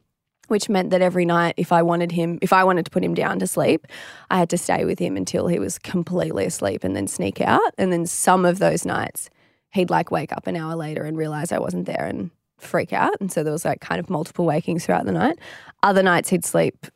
which 0.49 0.69
meant 0.69 0.91
that 0.91 1.01
every 1.01 1.25
night, 1.25 1.55
if 1.57 1.73
I 1.73 1.81
wanted 1.81 2.13
him, 2.13 2.39
if 2.43 2.53
I 2.53 2.65
wanted 2.65 2.85
to 2.85 2.91
put 2.91 3.03
him 3.03 3.15
down 3.15 3.39
to 3.39 3.47
sleep, 3.47 3.87
I 4.31 4.37
had 4.39 4.51
to 4.51 4.59
stay 4.59 4.85
with 4.85 4.99
him 4.99 5.17
until 5.17 5.49
he 5.49 5.59
was 5.59 5.79
completely 5.79 6.45
asleep 6.45 6.85
and 6.85 6.95
then 6.95 7.09
sneak 7.09 7.41
out. 7.41 7.73
And 7.79 7.91
then 7.91 8.05
some 8.05 8.45
of 8.45 8.59
those 8.59 8.85
nights, 8.85 9.31
he'd 9.73 9.89
like 9.89 10.11
wake 10.11 10.35
up 10.35 10.47
an 10.47 10.55
hour 10.55 10.77
later 10.77 11.05
and 11.05 11.17
realize 11.17 11.51
I 11.51 11.59
wasn't 11.59 11.87
there 11.87 12.05
and 12.05 12.31
freak 12.59 12.93
out. 12.93 13.19
And 13.21 13.33
so 13.33 13.43
there 13.43 13.55
was 13.55 13.65
like 13.65 13.81
kind 13.81 13.99
of 13.99 14.11
multiple 14.11 14.45
wakings 14.45 14.85
throughout 14.85 15.07
the 15.07 15.13
night. 15.13 15.39
Other 15.83 16.03
nights, 16.03 16.29
he'd 16.29 16.45
sleep 16.45 16.87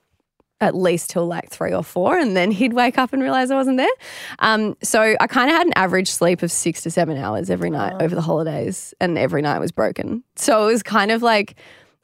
at 0.60 0.74
least 0.74 1.10
till 1.10 1.26
like 1.26 1.50
three 1.50 1.72
or 1.72 1.84
four, 1.84 2.18
and 2.18 2.36
then 2.36 2.50
he'd 2.50 2.72
wake 2.72 2.98
up 2.98 3.12
and 3.12 3.22
realize 3.22 3.50
I 3.50 3.54
wasn't 3.54 3.76
there. 3.76 3.86
Um, 4.40 4.76
so 4.82 5.16
I 5.20 5.26
kind 5.26 5.50
of 5.50 5.56
had 5.56 5.66
an 5.66 5.72
average 5.76 6.10
sleep 6.10 6.42
of 6.42 6.50
six 6.50 6.82
to 6.82 6.90
seven 6.90 7.16
hours 7.16 7.48
every 7.50 7.70
night 7.70 7.94
over 8.00 8.14
the 8.14 8.22
holidays, 8.22 8.94
and 9.00 9.16
every 9.16 9.42
night 9.42 9.60
was 9.60 9.72
broken. 9.72 10.24
So 10.36 10.68
it 10.68 10.72
was 10.72 10.82
kind 10.82 11.10
of 11.10 11.22
like 11.22 11.54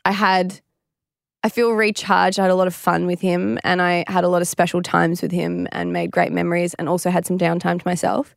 I 0.05 0.13
had 0.13 0.61
I 1.45 1.51
feel 1.51 1.73
recharged. 1.73 2.39
I 2.39 2.43
had 2.43 2.51
a 2.51 2.55
lot 2.55 2.67
of 2.67 2.75
fun 2.75 3.07
with 3.07 3.21
him 3.21 3.59
and 3.65 3.83
I 3.83 4.05
had 4.07 4.25
a 4.25 4.29
lot 4.29 4.41
of 4.41 4.49
special 4.49 4.81
times 4.81 5.21
with 5.21 5.31
him 5.31 5.69
and 5.73 5.93
made 5.93 6.11
great 6.11 6.33
memories 6.33 6.73
and 6.75 6.89
also 6.89 7.11
had 7.11 7.27
some 7.27 7.37
downtime 7.37 7.79
to 7.79 7.87
myself. 7.87 8.35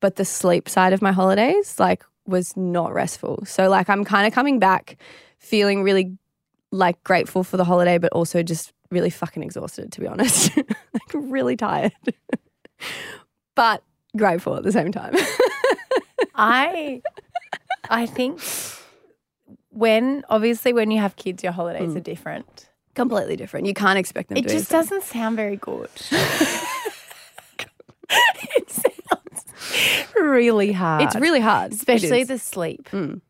But 0.00 0.14
the 0.14 0.24
sleep 0.24 0.68
side 0.68 0.92
of 0.92 1.02
my 1.02 1.10
holidays, 1.10 1.80
like, 1.80 2.04
was 2.26 2.56
not 2.56 2.94
restful. 2.94 3.42
So, 3.44 3.68
like, 3.68 3.90
I'm 3.90 4.04
kind 4.04 4.24
of 4.24 4.32
coming 4.32 4.60
back 4.60 4.96
feeling 5.38 5.82
really 5.82 6.16
like 6.70 7.02
grateful 7.02 7.42
for 7.42 7.56
the 7.56 7.64
holiday, 7.64 7.98
but 7.98 8.12
also 8.12 8.42
just 8.44 8.72
really 8.94 9.10
fucking 9.10 9.42
exhausted, 9.42 9.92
to 9.92 10.00
be 10.00 10.06
honest. 10.06 10.56
like, 10.56 11.12
really 11.12 11.56
tired, 11.56 11.92
but 13.54 13.82
grateful 14.16 14.56
at 14.56 14.62
the 14.62 14.72
same 14.72 14.92
time. 14.92 15.14
I 16.34 17.02
I 17.90 18.06
think 18.06 18.40
when 19.70 20.24
obviously 20.30 20.72
when 20.72 20.90
you 20.90 21.00
have 21.00 21.16
kids, 21.16 21.42
your 21.42 21.52
holidays 21.52 21.94
are 21.94 22.00
different. 22.00 22.70
Completely 22.94 23.36
different. 23.36 23.66
You 23.66 23.74
can't 23.74 23.98
expect 23.98 24.28
them 24.28 24.38
It 24.38 24.42
to 24.42 24.48
be 24.48 24.54
just 24.54 24.68
same. 24.68 24.80
doesn't 24.80 25.02
sound 25.02 25.36
very 25.36 25.56
good. 25.56 25.90
it 28.56 28.70
sounds 28.70 29.44
really 30.16 30.72
hard. 30.72 31.02
It's 31.02 31.16
really 31.16 31.40
hard. 31.40 31.72
Especially 31.72 32.24
the 32.24 32.38
sleep. 32.38 32.88
Mm. 32.92 33.20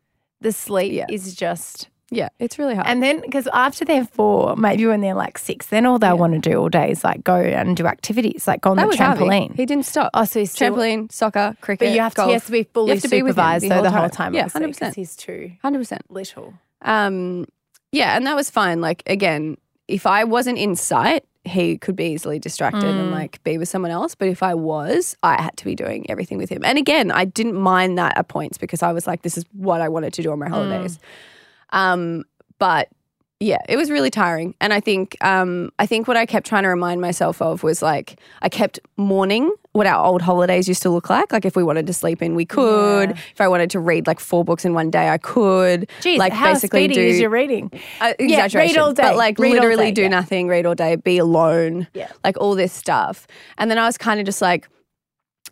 The 0.41 0.53
sleep 0.53 0.93
Yeah. 0.93 1.07
is 1.09 1.35
just 1.35 1.89
yeah, 2.15 2.29
it's 2.39 2.59
really 2.59 2.75
hard. 2.75 2.87
and 2.87 3.03
then 3.03 3.21
because 3.21 3.47
after 3.53 3.85
they're 3.85 4.05
four, 4.05 4.57
maybe 4.57 4.87
when 4.87 5.01
they're 5.01 5.15
like 5.15 5.39
six, 5.39 5.67
then 5.67 5.87
all 5.87 5.99
they 5.99 6.13
want 6.13 6.33
to 6.35 6.39
do 6.39 6.57
all 6.59 6.69
day 6.69 6.91
is 6.91 7.05
like 7.05 7.25
go 7.25 7.37
and 7.37 7.77
do 7.77 7.87
activities, 7.87 8.47
like 8.47 8.61
go 8.61 8.71
on 8.71 8.77
that 8.77 8.91
the 8.91 8.97
Harvey. 8.97 9.25
trampoline. 9.25 9.55
He 9.57 9.67
didn't 9.67 9.87
stop. 9.87 10.11
Oh, 10.15 10.25
so 10.25 10.41
he's 10.41 10.53
still, 10.53 10.75
trampoline, 10.75 11.11
soccer, 11.13 11.57
cricket. 11.61 11.89
but 11.89 11.95
you 11.95 12.01
have 12.01 12.15
to, 12.15 12.27
he 12.27 12.33
has 12.33 12.47
to 12.47 12.53
be 12.53 12.63
fully 12.65 12.93
have 12.95 13.03
to 13.03 13.09
be 13.09 13.23
with 13.23 13.31
him 13.31 13.35
supervised 13.35 13.65
the 13.65 13.69
though 13.69 13.75
whole 13.77 13.85
the 13.85 13.91
whole 13.91 14.09
time. 14.09 14.33
time. 14.33 14.35
Yeah, 14.35 14.49
hundred 14.49 14.69
percent. 14.69 14.95
he's 14.97 15.17
too 15.17 15.53
hundred 15.63 15.79
percent. 15.79 16.03
little. 16.11 16.55
Um, 16.83 17.47
yeah, 17.93 18.17
and 18.17 18.27
that 18.27 18.37
was 18.37 18.51
fine. 18.51 18.81
Like 18.81 19.03
again, 19.07 19.57
if 19.89 20.07
I 20.07 20.25
wasn't 20.25 20.59
in 20.59 20.77
sight, 20.77 21.25
he 21.47 21.77
could 21.77 21.95
be 21.95 22.07
easily 22.07 22.39
distracted 22.39 22.83
and 22.85 23.11
like 23.11 23.43
be 23.45 23.59
with 23.59 23.69
someone 23.69 23.91
else. 23.91 24.15
But 24.15 24.29
if 24.29 24.43
I 24.43 24.55
was, 24.55 25.15
I 25.23 25.43
had 25.43 25.55
to 25.59 25.65
be 25.67 25.75
doing 25.75 26.09
everything 26.11 26.39
with 26.39 26.49
him. 26.49 26.65
And 26.65 26.79
again, 26.79 27.11
I 27.11 27.27
didn't 27.27 27.55
mind 27.55 27.99
that 27.99 28.17
at 28.17 28.29
points 28.29 28.57
because 28.57 28.83
I 28.83 28.93
was 28.93 29.07
like, 29.07 29.21
this 29.21 29.37
is 29.37 29.45
what 29.53 29.83
I 29.83 29.91
wanted 29.91 30.15
to 30.15 30.23
do 30.23 30.33
on 30.33 30.39
my 30.39 30.49
holidays. 30.49 30.99
Um, 31.75 32.25
but 32.59 32.89
yeah, 33.41 33.59
it 33.69 33.77
was 33.77 33.91
really 33.91 34.11
tiring. 34.11 34.55
And 34.61 34.73
I 34.73 34.81
think 34.81 35.17
um, 35.23 35.71
I 35.79 35.85
think 35.85 36.09
what 36.09 36.17
I 36.17 36.25
kept 36.25 36.47
trying 36.47 36.63
to 36.63 36.69
remind 36.71 37.01
myself 37.03 37.43
of 37.43 37.63
was 37.63 37.83
like 37.83 38.19
I 38.41 38.49
kept 38.49 38.81
mourning 38.97 39.53
what 39.73 39.87
our 39.89 40.03
old 40.07 40.23
holidays 40.23 40.69
used 40.69 40.83
to 40.83 40.89
look 40.89 41.11
like. 41.11 41.33
Like 41.33 41.45
if 41.45 41.57
we 41.57 41.65
wanted 41.65 41.87
to 41.89 41.93
sleep 41.93 42.23
in, 42.23 42.37
we 42.37 42.47
could. 42.47 43.11
Yeah. 43.11 43.17
If 43.33 43.41
I 43.41 43.49
wanted 43.49 43.71
to 43.71 43.81
read 43.81 44.07
like 44.07 44.21
four 44.21 44.45
books 44.45 44.65
in 44.65 44.73
one 44.73 44.89
day, 44.89 45.09
I 45.11 45.19
could. 45.19 45.91
Geez, 46.01 46.17
like 46.19 46.33
how 46.33 46.53
basically 46.55 46.85
speedy 46.85 46.95
do 46.95 47.01
is 47.03 47.21
your 47.21 47.29
reading? 47.29 47.71
uh, 48.01 48.15
Yeah, 48.21 48.47
read 48.55 48.79
all 48.79 48.93
day, 48.95 49.03
but 49.03 49.17
like 49.17 49.39
read 49.39 49.51
literally 49.53 49.87
day, 49.87 49.93
do 49.93 50.03
yeah. 50.03 50.09
nothing, 50.09 50.47
read 50.49 50.65
all 50.65 50.77
day, 50.77 50.95
be 50.97 51.19
alone, 51.19 51.89
Yeah. 51.93 52.11
like 52.23 52.37
all 52.39 52.55
this 52.55 52.73
stuff. 52.73 53.27
And 53.59 53.69
then 53.69 53.79
I 53.79 53.85
was 53.87 53.99
kind 53.99 54.21
of 54.21 54.27
just 54.27 54.41
like, 54.41 54.69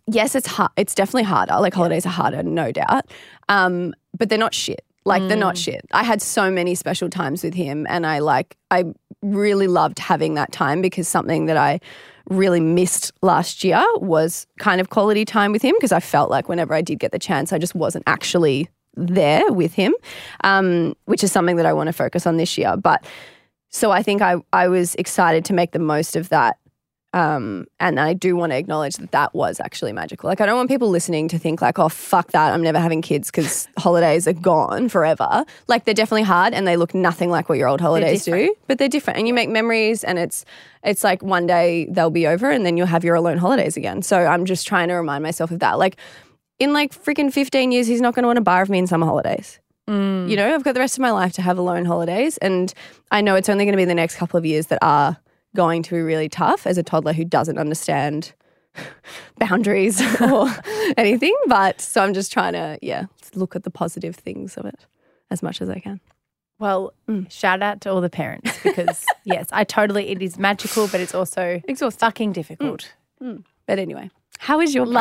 yes, 0.07 0.35
it's 0.37 0.47
hard. 0.47 0.71
It's 0.77 0.95
definitely 0.95 1.25
harder. 1.25 1.57
Like 1.59 1.75
holidays 1.75 2.07
are 2.07 2.11
harder, 2.11 2.45
no 2.45 2.71
doubt. 2.71 3.11
Um, 3.49 3.93
but 4.17 4.29
they're 4.29 4.39
not 4.39 4.55
shit. 4.55 4.85
Like 5.05 5.23
they're 5.29 5.37
Mm. 5.37 5.41
not 5.41 5.59
shit. 5.59 5.81
I 5.93 6.05
had 6.05 6.23
so 6.23 6.51
many 6.51 6.75
special 6.75 7.09
times 7.11 7.43
with 7.43 7.55
him, 7.55 7.87
and 7.89 8.07
I 8.07 8.21
like 8.21 8.57
I 8.71 8.85
really 9.23 9.67
loved 9.67 9.99
having 9.99 10.35
that 10.35 10.53
time 10.53 10.81
because 10.83 11.09
something 11.09 11.47
that 11.47 11.57
I 11.57 11.81
really 12.31 12.61
missed 12.61 13.13
last 13.23 13.65
year 13.65 13.83
was 13.97 14.47
kind 14.59 14.81
of 14.81 14.91
quality 14.91 15.25
time 15.25 15.51
with 15.53 15.63
him 15.63 15.75
because 15.77 15.93
I 15.93 16.01
felt 16.01 16.31
like 16.31 16.49
whenever 16.49 16.73
I 16.75 16.83
did 16.83 16.99
get 17.01 17.11
the 17.13 17.19
chance, 17.19 17.53
I 17.53 17.59
just 17.59 17.75
wasn't 17.75 18.05
actually 18.07 18.69
there 18.97 19.51
with 19.53 19.75
him, 19.75 19.95
um, 20.45 20.95
which 21.07 21.25
is 21.25 21.33
something 21.33 21.57
that 21.57 21.67
I 21.67 21.73
want 21.73 21.89
to 21.89 21.93
focus 21.93 22.27
on 22.27 22.37
this 22.37 22.57
year. 22.57 22.77
But 22.77 23.05
so 23.71 23.91
I 23.91 24.03
think 24.03 24.23
I 24.23 24.37
I 24.53 24.69
was 24.69 24.95
excited 24.97 25.45
to 25.47 25.53
make 25.53 25.73
the 25.73 25.79
most 25.81 26.15
of 26.15 26.29
that. 26.29 26.59
Um, 27.15 27.67
and 27.79 28.01
I 28.01 28.15
do 28.15 28.37
want 28.37 28.53
to 28.53 28.57
acknowledge 28.57 28.97
that 28.97 29.11
that 29.11 29.35
was 29.35 29.61
actually 29.61 29.93
magical. 29.93 30.29
Like, 30.29 30.41
I 30.41 30.47
don't 30.47 30.57
want 30.57 30.71
people 30.71 30.89
listening 30.89 31.29
to 31.29 31.39
think 31.39 31.61
like, 31.61 31.79
"Oh, 31.79 31.89
fuck 31.91 32.33
that! 32.33 32.53
I'm 32.53 32.63
never 32.63 32.81
having 32.81 33.03
kids 33.03 33.31
because 33.31 33.69
holidays 33.79 34.27
are 34.27 34.33
gone 34.33 34.89
forever." 34.89 35.45
Like, 35.69 35.85
they're 35.85 35.95
definitely 35.95 36.23
hard, 36.23 36.55
and 36.55 36.67
they 36.67 36.77
look 36.77 36.95
nothing 36.95 37.31
like 37.31 37.49
what 37.49 37.59
your 37.59 37.69
old 37.69 37.81
holidays 37.83 38.25
do. 38.25 38.55
But 38.67 38.79
they're 38.79 38.89
different, 38.89 39.19
and 39.19 39.29
you 39.29 39.35
make 39.35 39.51
memories, 39.51 40.05
and 40.05 40.19
it's 40.19 40.45
it's 40.83 41.05
like 41.05 41.23
one 41.23 41.47
day 41.47 41.87
they'll 41.91 42.11
be 42.11 42.27
over, 42.27 42.51
and 42.51 42.65
then 42.65 42.77
you'll 42.77 42.87
have 42.87 43.05
your 43.05 43.15
alone 43.15 43.39
holidays 43.39 43.77
again. 43.77 44.01
So 44.03 44.25
I'm 44.27 44.47
just 44.47 44.67
trying 44.67 44.89
to 44.89 44.95
remind 44.95 45.23
myself 45.23 45.51
of 45.51 45.59
that. 45.59 45.79
Like, 45.79 45.97
in 46.59 46.73
like 46.73 46.93
freaking 46.95 47.33
15 47.33 47.73
years, 47.73 47.87
he's 47.87 48.01
not 48.01 48.15
going 48.15 48.23
to 48.23 48.29
want 48.29 48.39
to 48.39 48.43
bar 48.43 48.63
of 48.63 48.71
me 48.71 48.79
in 48.79 48.87
summer 48.87 49.07
holidays. 49.07 49.59
You 50.29 50.37
know, 50.37 50.55
I've 50.55 50.63
got 50.63 50.75
the 50.75 50.81
rest 50.81 50.97
of 50.97 51.03
my 51.03 51.11
life 51.11 51.33
to 51.35 51.43
have 51.43 51.59
alone 51.59 51.85
holidays. 51.85 52.39
And 52.39 52.73
I 53.11 53.21
know 53.21 53.35
it's 53.35 53.49
only 53.49 53.65
going 53.65 53.73
to 53.73 53.77
be 53.77 53.85
the 53.85 53.95
next 53.95 54.15
couple 54.15 54.39
of 54.39 54.47
years 54.47 54.69
that 54.69 54.79
are 54.81 55.19
going 55.55 55.83
to 55.85 55.95
be 55.95 56.01
really 56.01 56.29
tough 56.29 56.67
as 56.67 56.79
a 56.79 56.83
toddler 56.83 57.13
who 57.13 57.25
doesn't 57.25 57.59
understand 57.59 58.33
boundaries 59.39 60.01
or 60.21 60.49
anything. 60.97 61.35
But 61.47 61.81
so 61.81 62.03
I'm 62.03 62.15
just 62.15 62.33
trying 62.33 62.53
to, 62.55 62.79
yeah, 62.83 63.07
look 63.35 63.57
at 63.57 63.65
the 63.65 63.71
positive 63.71 64.17
things 64.17 64.57
of 64.57 64.67
it 64.67 64.87
as 65.31 65.43
much 65.43 65.61
as 65.61 65.69
I 65.69 65.79
can. 65.79 66.01
Well, 66.59 66.93
Mm. 67.09 67.31
shout 67.31 67.61
out 67.63 67.81
to 67.83 67.91
all 67.91 68.01
the 68.01 68.11
parents 68.11 68.57
because 68.63 69.05
yes, 69.25 69.49
I 69.53 69.65
totally 69.65 70.09
it 70.11 70.23
is 70.23 70.39
magical, 70.39 70.87
but 70.89 71.01
it's 71.01 71.15
also 71.15 71.61
Exhausting. 71.67 71.99
fucking 72.07 72.33
difficult. 72.33 72.93
But 73.21 73.79
anyway, 73.79 74.11
how 74.39 74.61
is 74.61 74.75
your 74.75 74.85
break? 74.87 74.95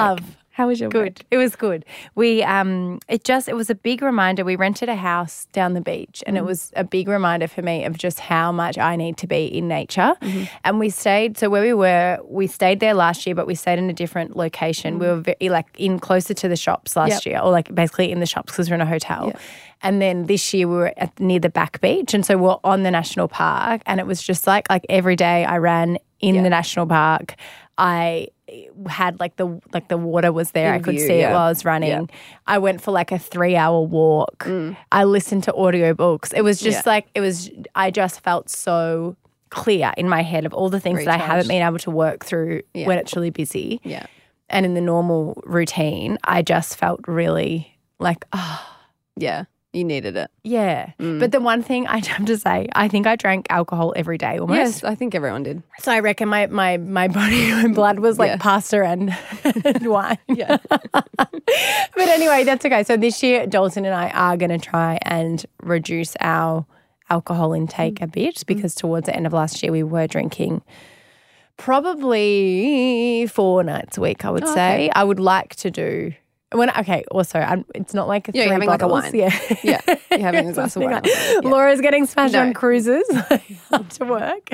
How 0.61 0.67
was 0.67 0.79
your? 0.79 0.91
Good. 0.91 1.25
It 1.31 1.37
was 1.37 1.55
good. 1.55 1.85
We 2.13 2.43
um 2.43 2.99
it 3.07 3.23
just 3.23 3.49
it 3.49 3.55
was 3.55 3.71
a 3.71 3.75
big 3.75 4.03
reminder. 4.03 4.45
We 4.45 4.55
rented 4.55 4.89
a 4.89 4.95
house 4.95 5.47
down 5.53 5.73
the 5.73 5.81
beach 5.81 6.23
and 6.27 6.37
it 6.37 6.43
mm. 6.43 6.45
was 6.45 6.71
a 6.75 6.83
big 6.83 7.07
reminder 7.07 7.47
for 7.47 7.63
me 7.63 7.83
of 7.83 7.97
just 7.97 8.19
how 8.19 8.51
much 8.51 8.77
I 8.77 8.95
need 8.95 9.17
to 9.17 9.27
be 9.27 9.45
in 9.45 9.67
nature. 9.67 10.13
Mm-hmm. 10.21 10.43
And 10.63 10.77
we 10.77 10.91
stayed 10.91 11.35
so 11.35 11.49
where 11.49 11.63
we 11.63 11.73
were, 11.73 12.19
we 12.25 12.45
stayed 12.45 12.79
there 12.79 12.93
last 12.93 13.25
year, 13.25 13.33
but 13.33 13.47
we 13.47 13.55
stayed 13.55 13.79
in 13.79 13.89
a 13.89 13.93
different 13.93 14.37
location. 14.37 14.99
We 14.99 15.07
mm. 15.07 15.15
were 15.15 15.21
very, 15.21 15.49
like 15.49 15.65
in 15.79 15.97
closer 15.97 16.35
to 16.35 16.47
the 16.47 16.55
shops 16.55 16.95
last 16.95 17.25
Yep. 17.25 17.25
year 17.25 17.39
or 17.41 17.49
like 17.49 17.73
basically 17.73 18.11
in 18.11 18.19
the 18.19 18.27
shops 18.27 18.53
because 18.53 18.69
we're 18.69 18.75
in 18.75 18.81
a 18.81 18.85
hotel. 18.85 19.33
And 19.81 19.99
then 19.99 20.27
this 20.27 20.53
year 20.53 20.67
we 20.67 20.75
were 20.75 20.93
at 20.97 21.19
near 21.19 21.39
the 21.39 21.49
back 21.49 21.81
beach 21.81 22.13
and 22.13 22.23
so 22.23 22.37
we're 22.37 22.57
on 22.63 22.83
the 22.83 22.91
national 22.91 23.29
park 23.29 23.81
and 23.87 23.99
it 23.99 24.05
was 24.05 24.21
just 24.21 24.45
like 24.45 24.69
like 24.69 24.85
every 24.89 25.15
day 25.15 25.43
I 25.43 25.57
ran 25.57 25.97
in 26.19 26.43
the 26.43 26.49
national 26.51 26.85
park. 26.85 27.35
I 27.83 28.27
had 28.87 29.19
like 29.19 29.37
the 29.37 29.59
like 29.73 29.87
the 29.87 29.97
water 29.97 30.31
was 30.31 30.51
there. 30.51 30.69
In 30.75 30.81
I 30.81 30.83
could 30.83 30.95
view, 30.95 31.07
see 31.07 31.13
it 31.21 31.29
while 31.31 31.47
I 31.47 31.49
was 31.49 31.65
running. 31.65 32.09
I 32.45 32.59
went 32.59 32.79
for 32.79 32.91
like 32.91 33.11
a 33.11 33.17
three 33.17 33.55
hour 33.55 33.81
walk. 33.81 34.47
I 34.91 35.03
listened 35.03 35.45
to 35.45 35.51
audiobooks. 35.53 36.31
It 36.35 36.43
was 36.43 36.59
just 36.59 36.81
Mm. 36.81 36.85
Yeah. 36.85 36.91
like 36.91 37.07
it 37.15 37.21
was 37.21 37.49
I 37.73 37.89
just 37.89 38.19
felt 38.21 38.49
so 38.51 39.15
clear 39.49 39.91
in 39.97 40.07
my 40.07 40.21
head 40.21 40.45
of 40.45 40.53
all 40.53 40.69
the 40.69 40.79
things 40.79 41.03
that 41.05 41.09
I 41.13 41.17
haven't 41.17 41.47
been 41.47 41.63
able 41.63 41.79
to 41.79 41.89
work 41.91 42.23
through 42.23 42.61
Yeah. 42.75 42.85
when 42.87 42.99
it's 42.99 43.15
really 43.15 43.31
busy. 43.31 43.81
Yeah. 43.83 44.05
And 44.49 44.63
in 44.65 44.75
the 44.75 44.81
normal 44.81 45.41
routine, 45.45 46.17
I 46.23 46.41
just 46.43 46.77
felt 46.77 46.99
really 47.07 47.77
like, 47.99 48.25
oh, 48.31 48.61
Yeah. 49.15 49.45
You 49.73 49.85
needed 49.85 50.17
it. 50.17 50.29
yeah. 50.43 50.91
Mm. 50.99 51.19
But 51.21 51.31
the 51.31 51.39
one 51.39 51.63
thing 51.63 51.87
I 51.87 51.99
have 52.05 52.25
to 52.25 52.37
say, 52.37 52.67
I 52.75 52.89
think 52.89 53.07
I 53.07 53.15
drank 53.15 53.47
alcohol 53.49 53.93
every 53.95 54.17
day 54.17 54.37
almost. 54.37 54.57
Yes, 54.57 54.83
I 54.83 54.95
think 54.95 55.15
everyone 55.15 55.43
did. 55.43 55.63
So 55.79 55.91
I 55.93 55.99
reckon 56.01 56.27
my 56.27 56.47
my 56.47 56.75
my 56.77 57.07
body 57.19 57.49
and 57.51 57.73
blood 57.73 57.99
was 57.99 58.19
like 58.19 58.31
Yeah. 58.31 58.37
pasta 58.37 58.83
and, 58.83 59.15
and 59.65 59.87
wine. 59.87 60.17
Yeah. 60.27 60.57
But 60.73 62.07
anyway, 62.09 62.43
that's 62.43 62.65
okay. 62.65 62.83
So 62.83 62.97
this 62.97 63.23
year, 63.23 63.47
Dalton 63.47 63.85
and 63.85 63.95
I 63.95 64.09
are 64.09 64.35
going 64.35 64.49
to 64.51 64.57
try 64.59 64.97
and 65.03 65.45
reduce 65.63 66.15
our 66.19 66.65
alcohol 67.09 67.53
intake 67.53 68.01
a 68.01 68.07
bit 68.07 68.43
because 68.47 68.73
towards 68.75 69.05
the 69.05 69.15
end 69.15 69.25
of 69.27 69.33
last 69.33 69.61
year, 69.63 69.71
we 69.71 69.83
were 69.83 70.07
drinking 70.07 70.61
probably 71.57 73.27
four 73.27 73.63
nights 73.63 73.97
a 73.97 74.01
week. 74.01 74.25
I 74.25 74.31
would 74.31 74.47
say. 74.47 74.89
I 74.93 75.03
would 75.03 75.19
like 75.19 75.55
to 75.57 75.71
do. 75.71 76.13
When 76.53 76.69
okay, 76.71 77.03
also, 77.11 77.39
I'm, 77.39 77.63
it's 77.73 77.93
not 77.93 78.07
like 78.09 78.27
a 78.27 78.31
Yeah, 78.33 78.43
you're 78.43 78.47
three 78.49 78.53
having 78.53 78.69
like 78.69 78.81
a 78.81 78.87
wine. 78.87 79.15
Yeah, 79.15 79.31
Yeah. 79.63 79.81
You're 80.11 80.19
having 80.19 80.49
a 80.49 80.53
glass 80.53 80.75
of 80.75 80.83
wine. 80.83 81.01
Yeah. 81.05 81.39
Laura's 81.43 81.79
getting 81.81 82.05
smashed 82.05 82.33
No. 82.33 82.41
on 82.41 82.53
cruises 82.53 83.07
to 83.97 84.05
work. 84.05 84.49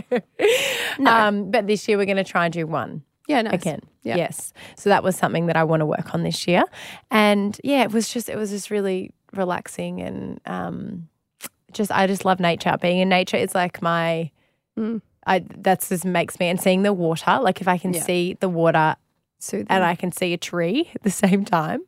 um, 1.06 1.52
but 1.52 1.68
this 1.68 1.88
year 1.88 1.98
we're 1.98 2.06
going 2.06 2.18
to 2.18 2.24
try 2.24 2.46
and 2.46 2.54
do 2.54 2.68
one 2.68 3.04
Yeah, 3.28 3.42
nice. 3.42 3.54
again. 3.56 3.82
Yeah. 4.04 4.16
Yes. 4.18 4.54
So 4.78 4.90
that 4.90 5.04
was 5.04 5.16
something 5.16 5.48
that 5.48 5.58
I 5.58 5.64
want 5.64 5.82
to 5.82 5.86
work 5.86 6.14
on 6.14 6.24
this 6.24 6.48
year. 6.48 6.64
And 7.12 7.60
yeah, 7.64 7.84
it 7.84 7.92
was 7.92 8.10
just 8.10 8.30
it 8.30 8.38
was 8.38 8.52
just 8.52 8.70
really 8.72 9.12
relaxing 9.34 10.02
and 10.02 10.40
um 10.46 11.10
just 11.74 11.92
I 11.92 12.08
just 12.08 12.24
love 12.26 12.40
nature. 12.40 12.76
Being 12.82 13.00
in 13.00 13.10
nature 13.10 13.38
is 13.38 13.54
like 13.56 13.82
my 13.82 14.32
Mm. 14.78 15.02
I 15.26 15.44
that's 15.58 15.90
just 15.90 16.06
makes 16.06 16.40
me 16.40 16.48
and 16.50 16.62
seeing 16.62 16.84
the 16.84 16.94
water, 16.94 17.40
like 17.42 17.60
if 17.62 17.68
I 17.68 17.80
can 17.80 17.94
Yeah. 17.94 18.04
see 18.04 18.38
the 18.40 18.48
water 18.48 18.96
Soothing. 19.40 19.68
and 19.70 19.84
I 19.84 19.96
can 19.96 20.12
see 20.12 20.34
a 20.34 20.38
tree 20.38 20.90
at 20.96 21.04
the 21.04 21.10
same 21.24 21.46
time, 21.46 21.82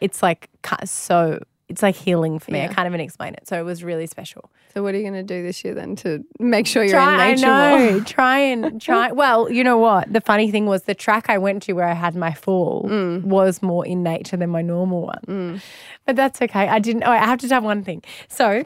it's 0.00 0.22
like 0.22 0.48
so 0.84 1.40
it's 1.68 1.82
like 1.82 1.94
healing 1.96 2.38
for 2.38 2.50
me. 2.50 2.62
I 2.62 2.68
can't 2.68 2.86
even 2.86 2.98
explain 3.00 3.34
it. 3.34 3.46
So 3.46 3.60
it 3.60 3.62
was 3.62 3.84
really 3.84 4.06
special. 4.06 4.50
So 4.72 4.82
what 4.82 4.94
are 4.94 4.96
you 4.96 5.02
going 5.02 5.12
to 5.14 5.22
do 5.22 5.42
this 5.42 5.62
year 5.64 5.74
then 5.74 5.96
to 5.96 6.24
make 6.40 6.66
sure 6.66 6.82
you're 6.82 6.92
try, 6.92 7.26
in 7.32 7.36
nature 7.36 7.50
I 7.50 7.70
know. 7.76 7.92
more? 7.96 8.00
Try 8.06 8.38
and 8.38 8.80
try. 8.88 9.12
Well, 9.12 9.50
you 9.52 9.62
know 9.62 9.76
what? 9.76 10.10
The 10.10 10.22
funny 10.22 10.50
thing 10.50 10.64
was 10.64 10.84
the 10.84 10.94
track 10.94 11.28
I 11.28 11.36
went 11.36 11.62
to 11.64 11.74
where 11.74 11.86
I 11.86 11.92
had 11.92 12.14
my 12.16 12.32
fall 12.32 12.84
Mm. 12.88 13.22
was 13.24 13.60
more 13.60 13.84
in 13.84 14.02
nature 14.02 14.38
than 14.38 14.48
my 14.48 14.62
normal 14.62 15.02
one. 15.02 15.60
But 16.06 16.16
that's 16.16 16.40
okay. 16.40 16.68
I 16.68 16.78
didn't. 16.78 17.02
Oh, 17.04 17.10
I 17.10 17.18
have 17.18 17.38
to 17.40 17.48
tell 17.48 17.60
one 17.60 17.84
thing. 17.84 18.02
So 18.28 18.62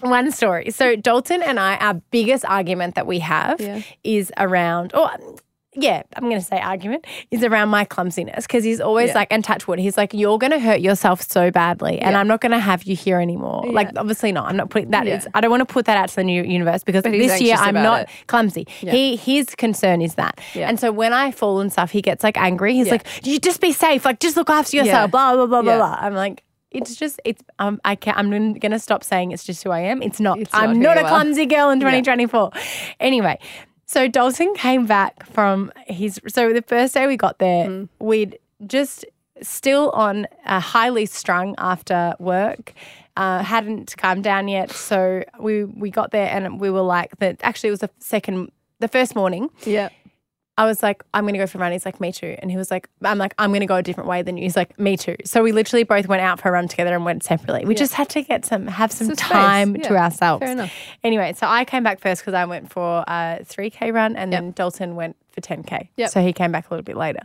one 0.00 0.32
story. 0.32 0.70
So 0.70 0.96
Dalton 0.96 1.42
and 1.42 1.60
I, 1.60 1.76
our 1.76 1.94
biggest 2.10 2.44
argument 2.46 2.96
that 2.96 3.06
we 3.06 3.20
have 3.20 3.60
Yeah. 3.60 3.82
is 4.02 4.32
around, 4.38 4.92
or 4.94 5.10
yeah, 5.80 6.02
I'm 6.16 6.24
going 6.24 6.38
to 6.40 6.44
say 6.44 6.58
argument 6.60 7.06
is 7.30 7.42
around 7.42 7.68
my 7.68 7.84
clumsiness 7.84 8.46
because 8.46 8.64
he's 8.64 8.80
always 8.80 9.08
Yeah. 9.08 9.14
like, 9.14 9.28
and 9.32 9.44
touch 9.44 9.66
wood, 9.68 9.78
he's 9.78 9.96
like, 9.96 10.12
you're 10.12 10.38
going 10.38 10.50
to 10.50 10.58
hurt 10.58 10.80
yourself 10.80 11.22
so 11.22 11.50
badly, 11.50 11.98
and 12.00 12.12
Yeah. 12.12 12.20
I'm 12.20 12.28
not 12.28 12.40
going 12.40 12.52
to 12.52 12.58
have 12.58 12.82
you 12.84 12.96
here 12.96 13.20
anymore. 13.20 13.64
Like, 13.70 13.90
obviously 13.96 14.32
not. 14.32 14.48
I'm 14.48 14.56
not 14.56 14.70
putting 14.70 14.90
that. 14.90 15.06
Yeah. 15.06 15.16
Is, 15.18 15.28
I 15.34 15.40
don't 15.40 15.50
want 15.50 15.66
to 15.66 15.72
put 15.72 15.86
that 15.86 15.96
out 15.96 16.08
to 16.10 16.16
the 16.16 16.24
new 16.24 16.42
universe 16.42 16.82
because 16.84 17.02
But 17.02 17.12
this 17.12 17.40
year 17.40 17.56
I'm 17.58 17.74
not 17.74 18.02
it. 18.02 18.08
clumsy. 18.26 18.66
He 18.68 19.16
his 19.16 19.54
concern 19.54 20.02
is 20.02 20.14
that, 20.16 20.40
Yeah. 20.54 20.68
and 20.68 20.78
so 20.80 20.90
when 20.92 21.12
I 21.12 21.30
fall 21.30 21.60
and 21.60 21.72
stuff, 21.72 21.90
he 21.90 22.02
gets 22.02 22.22
like 22.24 22.36
angry. 22.36 22.74
He's 22.74 22.86
Yeah. 22.86 22.92
like, 22.94 23.26
you 23.26 23.38
just 23.38 23.60
be 23.60 23.72
safe, 23.72 24.04
like 24.04 24.20
just 24.20 24.36
look 24.36 24.50
after 24.50 24.76
yourself. 24.76 24.94
Yeah. 24.94 25.06
Blah 25.08 25.34
blah 25.36 25.46
blah 25.46 25.62
blah 25.62 25.72
Yeah. 25.72 25.78
blah. 25.78 25.96
I'm 26.00 26.14
like. 26.14 26.42
It's 26.70 26.96
just 26.96 27.18
it's 27.24 27.42
um 27.58 27.80
I 27.82 27.94
can't 27.94 28.18
I'm 28.18 28.52
gonna 28.52 28.78
stop 28.78 29.02
saying 29.02 29.32
it's 29.32 29.42
just 29.42 29.64
who 29.64 29.70
I 29.70 29.80
am. 29.80 30.02
It's 30.02 30.20
not. 30.20 30.38
It's 30.38 30.52
not 30.52 30.64
I'm 30.64 30.78
not 30.78 30.98
a 30.98 31.00
clumsy 31.08 31.46
girl 31.46 31.70
in 31.70 31.80
2024. 31.80 32.50
Anyway, 33.00 33.38
so 33.88 34.06
Dalton 34.06 34.54
came 34.54 34.86
back 34.86 35.26
from 35.26 35.72
his. 35.88 36.20
So 36.28 36.52
the 36.52 36.62
first 36.62 36.94
day 36.94 37.06
we 37.08 37.16
got 37.16 37.38
there, 37.38 37.66
Mm. 37.68 37.88
we'd 37.98 38.38
just 38.66 39.04
still 39.42 39.90
on 39.90 40.26
uh, 40.46 40.60
highly 40.60 41.06
strung 41.06 41.54
after 41.58 42.14
work. 42.18 42.72
Uh, 43.16 43.42
hadn't 43.42 43.96
calmed 43.96 44.22
down 44.22 44.46
yet, 44.46 44.70
so 44.70 45.24
we 45.40 45.64
we 45.64 45.90
got 45.90 46.12
there 46.12 46.28
and 46.30 46.60
we 46.60 46.70
were 46.70 46.82
like 46.96 47.10
that. 47.18 47.36
Actually, 47.42 47.68
it 47.68 47.72
was 47.72 47.80
the 47.80 47.90
second, 47.98 48.52
the 48.78 48.86
first 48.88 49.16
morning. 49.16 49.48
Yeah. 49.66 49.88
I 50.58 50.64
was 50.66 50.82
like, 50.82 51.04
I'm 51.14 51.22
going 51.22 51.34
to 51.34 51.38
go 51.38 51.46
for 51.46 51.56
a 51.56 51.60
run. 51.60 51.70
He's 51.70 51.86
like, 51.86 52.00
me 52.00 52.10
too. 52.10 52.36
And 52.40 52.50
he 52.50 52.56
was 52.56 52.68
like, 52.70 52.90
I'm 53.04 53.16
like, 53.16 53.32
I'm 53.38 53.50
going 53.50 53.60
to 53.60 53.66
go 53.66 53.76
a 53.76 53.82
different 53.82 54.08
way 54.08 54.22
than 54.22 54.36
you. 54.36 54.42
He's 54.42 54.56
like, 54.56 54.76
me 54.78 54.96
too. 54.96 55.14
So 55.24 55.42
we 55.42 55.52
literally 55.52 55.84
both 55.84 56.08
went 56.08 56.20
out 56.20 56.40
for 56.40 56.48
a 56.48 56.52
run 56.52 56.66
together 56.66 56.94
and 56.94 57.04
went 57.04 57.22
separately. 57.22 57.64
We 57.64 57.76
just 57.76 57.94
had 57.94 58.08
to 58.10 58.22
get 58.22 58.44
some, 58.44 58.66
have 58.66 58.90
some 58.90 59.06
Some 59.06 59.16
time 59.16 59.74
to 59.82 59.96
ourselves. 59.96 60.42
Fair 60.42 60.50
enough. 60.50 60.72
Anyway, 61.04 61.32
so 61.34 61.46
I 61.46 61.64
came 61.64 61.84
back 61.84 62.00
first 62.00 62.22
because 62.22 62.34
I 62.34 62.44
went 62.44 62.70
for 62.72 63.04
a 63.06 63.38
3K 63.42 63.94
run 63.94 64.16
and 64.16 64.32
then 64.32 64.50
Dalton 64.50 64.96
went 64.96 65.16
for 65.30 65.40
10K. 65.40 65.88
Yep. 65.96 66.10
So 66.10 66.20
he 66.20 66.32
came 66.32 66.50
back 66.50 66.68
a 66.68 66.74
little 66.74 66.82
bit 66.82 66.96
later. 66.96 67.20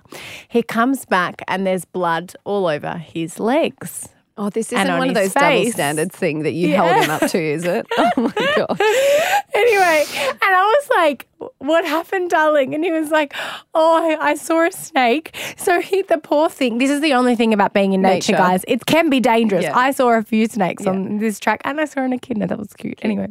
He 0.48 0.62
comes 0.62 1.06
back 1.06 1.42
and 1.48 1.66
there's 1.66 1.86
blood 1.86 2.36
all 2.44 2.68
over 2.68 2.98
his 2.98 3.40
legs. 3.40 4.10
Oh, 4.36 4.50
this 4.50 4.72
isn't 4.72 4.90
on 4.90 4.98
one 4.98 5.10
of 5.10 5.16
those 5.16 5.34
double 5.34 5.72
standards 5.72 6.16
thing 6.16 6.42
that 6.42 6.54
you 6.54 6.74
held 6.74 7.04
him 7.04 7.10
up 7.12 7.30
to, 7.30 7.40
is 7.40 7.66
it? 7.66 7.86
Oh 7.96 8.12
my 8.18 8.34
god. 8.56 8.82
anyway, 9.54 10.06
and 10.28 10.40
I 10.42 10.76
was 10.80 10.90
like, 10.98 11.28
"What 11.60 11.86
happened, 11.86 12.32
darling?" 12.32 12.74
And 12.74 12.84
he 12.84 12.92
was 12.92 13.12
like, 13.12 13.36
"Oh, 13.76 14.18
I, 14.20 14.30
I 14.32 14.36
saw 14.36 14.66
a 14.66 14.72
snake." 14.72 15.36
So 15.56 15.82
he, 15.82 16.02
the 16.02 16.18
poor 16.18 16.50
thing. 16.50 16.80
This 16.80 16.90
is 16.90 17.02
the 17.02 17.14
only 17.14 17.36
thing 17.36 17.54
about 17.54 17.74
being 17.74 17.94
in 17.94 18.02
nature, 18.02 18.32
Nature. 18.32 18.44
guys. 18.44 18.66
It 18.68 18.88
can 18.88 19.12
be 19.12 19.20
dangerous. 19.20 19.66
Yeah. 19.66 19.78
I 19.78 19.92
saw 19.92 20.18
a 20.18 20.24
few 20.24 20.48
snakes 20.48 20.88
on 20.88 21.20
this 21.20 21.40
track, 21.40 21.62
and 21.64 21.80
I 21.80 21.86
saw 21.86 22.02
an 22.02 22.14
echidna. 22.14 22.48
That 22.48 22.58
was 22.58 22.74
cute. 22.74 23.00
Anyway. 23.04 23.28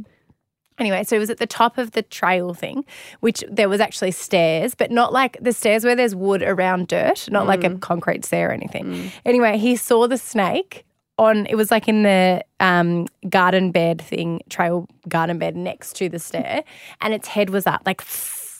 Anyway, 0.78 1.04
so 1.04 1.16
it 1.16 1.18
was 1.18 1.30
at 1.30 1.38
the 1.38 1.46
top 1.46 1.78
of 1.78 1.92
the 1.92 2.02
trail 2.02 2.54
thing, 2.54 2.84
which 3.20 3.44
there 3.48 3.68
was 3.68 3.80
actually 3.80 4.10
stairs, 4.10 4.74
but 4.74 4.90
not 4.90 5.12
like 5.12 5.36
the 5.40 5.52
stairs 5.52 5.84
where 5.84 5.94
there's 5.94 6.14
wood 6.14 6.42
around 6.42 6.88
dirt, 6.88 7.28
not 7.30 7.46
like 7.46 7.62
a 7.62 7.70
mm. 7.70 7.80
concrete 7.80 8.24
stair 8.24 8.48
or 8.48 8.52
anything. 8.52 8.86
Mm. 8.86 9.12
Anyway, 9.24 9.58
he 9.58 9.76
saw 9.76 10.08
the 10.08 10.16
snake 10.16 10.84
on, 11.18 11.46
it 11.46 11.54
was 11.56 11.70
like 11.70 11.88
in 11.88 12.02
the 12.02 12.44
um, 12.60 13.06
garden 13.28 13.70
bed 13.70 14.00
thing, 14.00 14.40
trail 14.48 14.88
garden 15.08 15.38
bed 15.38 15.56
next 15.56 15.94
to 15.96 16.08
the 16.08 16.18
stair, 16.18 16.64
and 17.00 17.12
its 17.14 17.28
head 17.28 17.50
was 17.50 17.66
up, 17.66 17.82
like, 17.86 18.02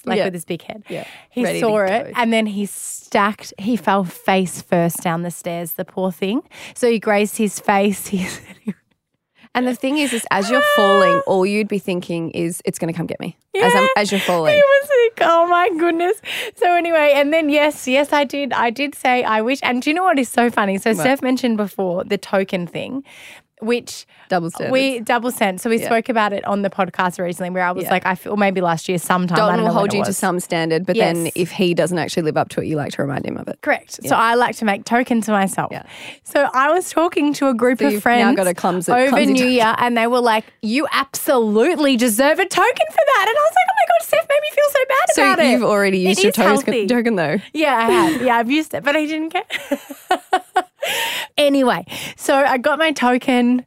like 0.05 0.19
Yeah. 0.19 0.25
with 0.25 0.33
this 0.35 0.45
big 0.45 0.63
head. 0.63 0.85
Yeah. 0.89 1.07
He 1.31 1.45
Ready 1.45 1.61
saw 1.61 1.79
it 1.85 1.89
go. 1.89 2.13
and 2.17 2.33
then 2.33 2.47
he 2.47 2.67
stacked, 2.67 3.53
he 3.59 3.77
fell 3.77 4.05
face 4.05 4.61
first 4.63 4.99
down 5.03 5.23
the 5.23 5.31
stairs, 5.31 5.75
the 5.75 5.85
poor 5.85 6.13
thing. 6.13 6.43
So 6.75 6.91
he 6.91 6.99
grazed 6.99 7.37
his 7.39 7.59
face. 7.61 8.07
He, 8.13 8.27
And 9.55 9.67
the 9.69 9.75
thing 9.75 9.99
is, 9.99 10.13
is 10.15 10.27
as 10.31 10.49
you're 10.51 10.63
ah. 10.63 10.73
falling, 10.77 11.21
all 11.27 11.45
you'd 11.45 11.69
be 11.69 11.79
thinking 11.79 12.31
is, 12.31 12.63
"It's 12.65 12.79
going 12.79 12.93
to 12.93 12.97
come 12.97 13.07
get 13.07 13.21
me." 13.21 13.37
As, 13.55 13.75
I'm, 13.75 13.83
Yeah. 13.83 13.89
as 13.99 14.11
you're 14.11 14.21
falling. 14.33 14.55
He 14.55 14.61
was 14.61 14.89
like, 14.89 15.29
oh 15.29 15.47
my 15.47 15.69
goodness. 15.79 16.17
So 16.57 16.75
anyway, 16.75 17.13
and 17.15 17.33
then 17.35 17.51
yes, 17.51 17.87
yes, 17.87 18.13
I 18.13 18.25
did. 18.25 18.53
I 18.55 18.71
did 18.71 18.95
say 18.95 19.25
I 19.25 19.43
wish. 19.43 19.61
And 19.63 19.83
do 19.83 19.91
you 19.91 19.95
know 19.95 20.05
what 20.05 20.19
is 20.19 20.29
so 20.31 20.51
funny? 20.51 20.79
So 20.79 20.95
Steph 20.95 21.21
mentioned 21.23 21.59
before 21.59 22.03
the 22.05 22.17
token 22.17 22.67
thing, 22.67 23.05
which 23.63 24.07
Double 24.29 24.51
standards. 24.51 24.73
we 24.73 25.01
double 25.01 25.31
sent. 25.31 25.61
So 25.61 25.71
we 25.71 25.79
Yeah. 25.79 25.87
spoke 25.87 26.09
about 26.09 26.33
it 26.33 26.45
on 26.45 26.63
the 26.63 26.71
podcast 26.71 27.19
recently, 27.23 27.51
where 27.51 27.63
I 27.65 27.73
was 27.73 27.85
Yeah. 27.85 27.91
like, 27.91 28.07
I 28.07 28.15
feel 28.15 28.37
maybe 28.37 28.61
last 28.61 28.89
year 28.89 28.99
sometime. 28.99 29.37
Dalton 29.37 29.63
will 29.63 29.73
hold 29.73 29.93
you 29.93 30.05
to 30.05 30.13
some 30.13 30.41
standard, 30.41 30.85
but 30.87 30.97
then 30.97 31.31
if 31.35 31.51
he 31.53 31.75
doesn't 31.75 31.99
actually 31.99 32.23
live 32.25 32.37
up 32.37 32.49
to 32.51 32.61
it, 32.61 32.67
you 32.67 32.77
like 32.77 32.93
to 32.93 33.03
remind 33.03 33.25
him 33.27 33.37
of 33.37 33.49
it. 33.49 33.59
Correct. 33.63 34.01
So 34.07 34.17
I 34.17 34.35
like 34.35 34.57
to 34.57 34.65
make 34.65 34.85
tokens 34.85 35.27
to 35.27 35.33
myself. 35.33 35.69
Yeah. 35.73 35.83
So 36.25 36.49
I 36.53 36.73
was 36.73 36.91
talking 36.91 37.33
to 37.35 37.49
a 37.49 37.55
group 37.55 37.79
So 37.81 37.87
of 37.89 38.03
friends 38.03 38.23
now 38.23 38.35
got 38.35 38.47
a 38.47 38.55
clumsy- 38.55 38.91
over 38.93 39.09
clumsy 39.11 39.27
New 39.33 39.39
token. 39.39 39.53
Year, 39.53 39.75
and 39.79 39.97
they 39.97 40.07
were 40.07 40.21
like, 40.21 40.45
"You 40.63 40.87
absolutely 40.93 41.97
deserve 41.97 42.39
a 42.39 42.47
token 42.47 42.87
for 42.91 43.03
that." 43.07 43.27
And 43.29 43.37
I 43.37 43.43
was 43.43 43.55
like, 43.55 43.69
"Oh 43.71 43.77
my 43.77 43.87
god, 43.89 44.07
Steph 44.07 44.29
made 44.29 44.41
me 44.43 44.51
feel 44.55 44.71
so 44.71 44.79
bad 44.89 44.97
So 45.15 45.23
about 45.23 45.39
it." 45.39 45.43
So 45.43 45.51
you've 45.51 45.63
already 45.65 45.99
used 45.99 46.19
It 46.21 46.23
your 46.25 46.33
token, 46.33 46.89
token 46.89 47.17
though. 47.17 47.39
Yeah, 47.53 47.77
I 47.77 47.91
have. 47.91 48.23
Yeah, 48.23 48.37
I've 48.39 48.51
used 48.51 48.75
it, 48.75 48.83
but 48.83 48.97
I 48.97 49.07
didn't 49.07 49.31
care. 49.31 49.45
anyway, 51.37 51.85
so 52.17 52.35
I 52.35 52.59
got 52.59 52.79
my 52.79 52.93
token. 52.93 53.65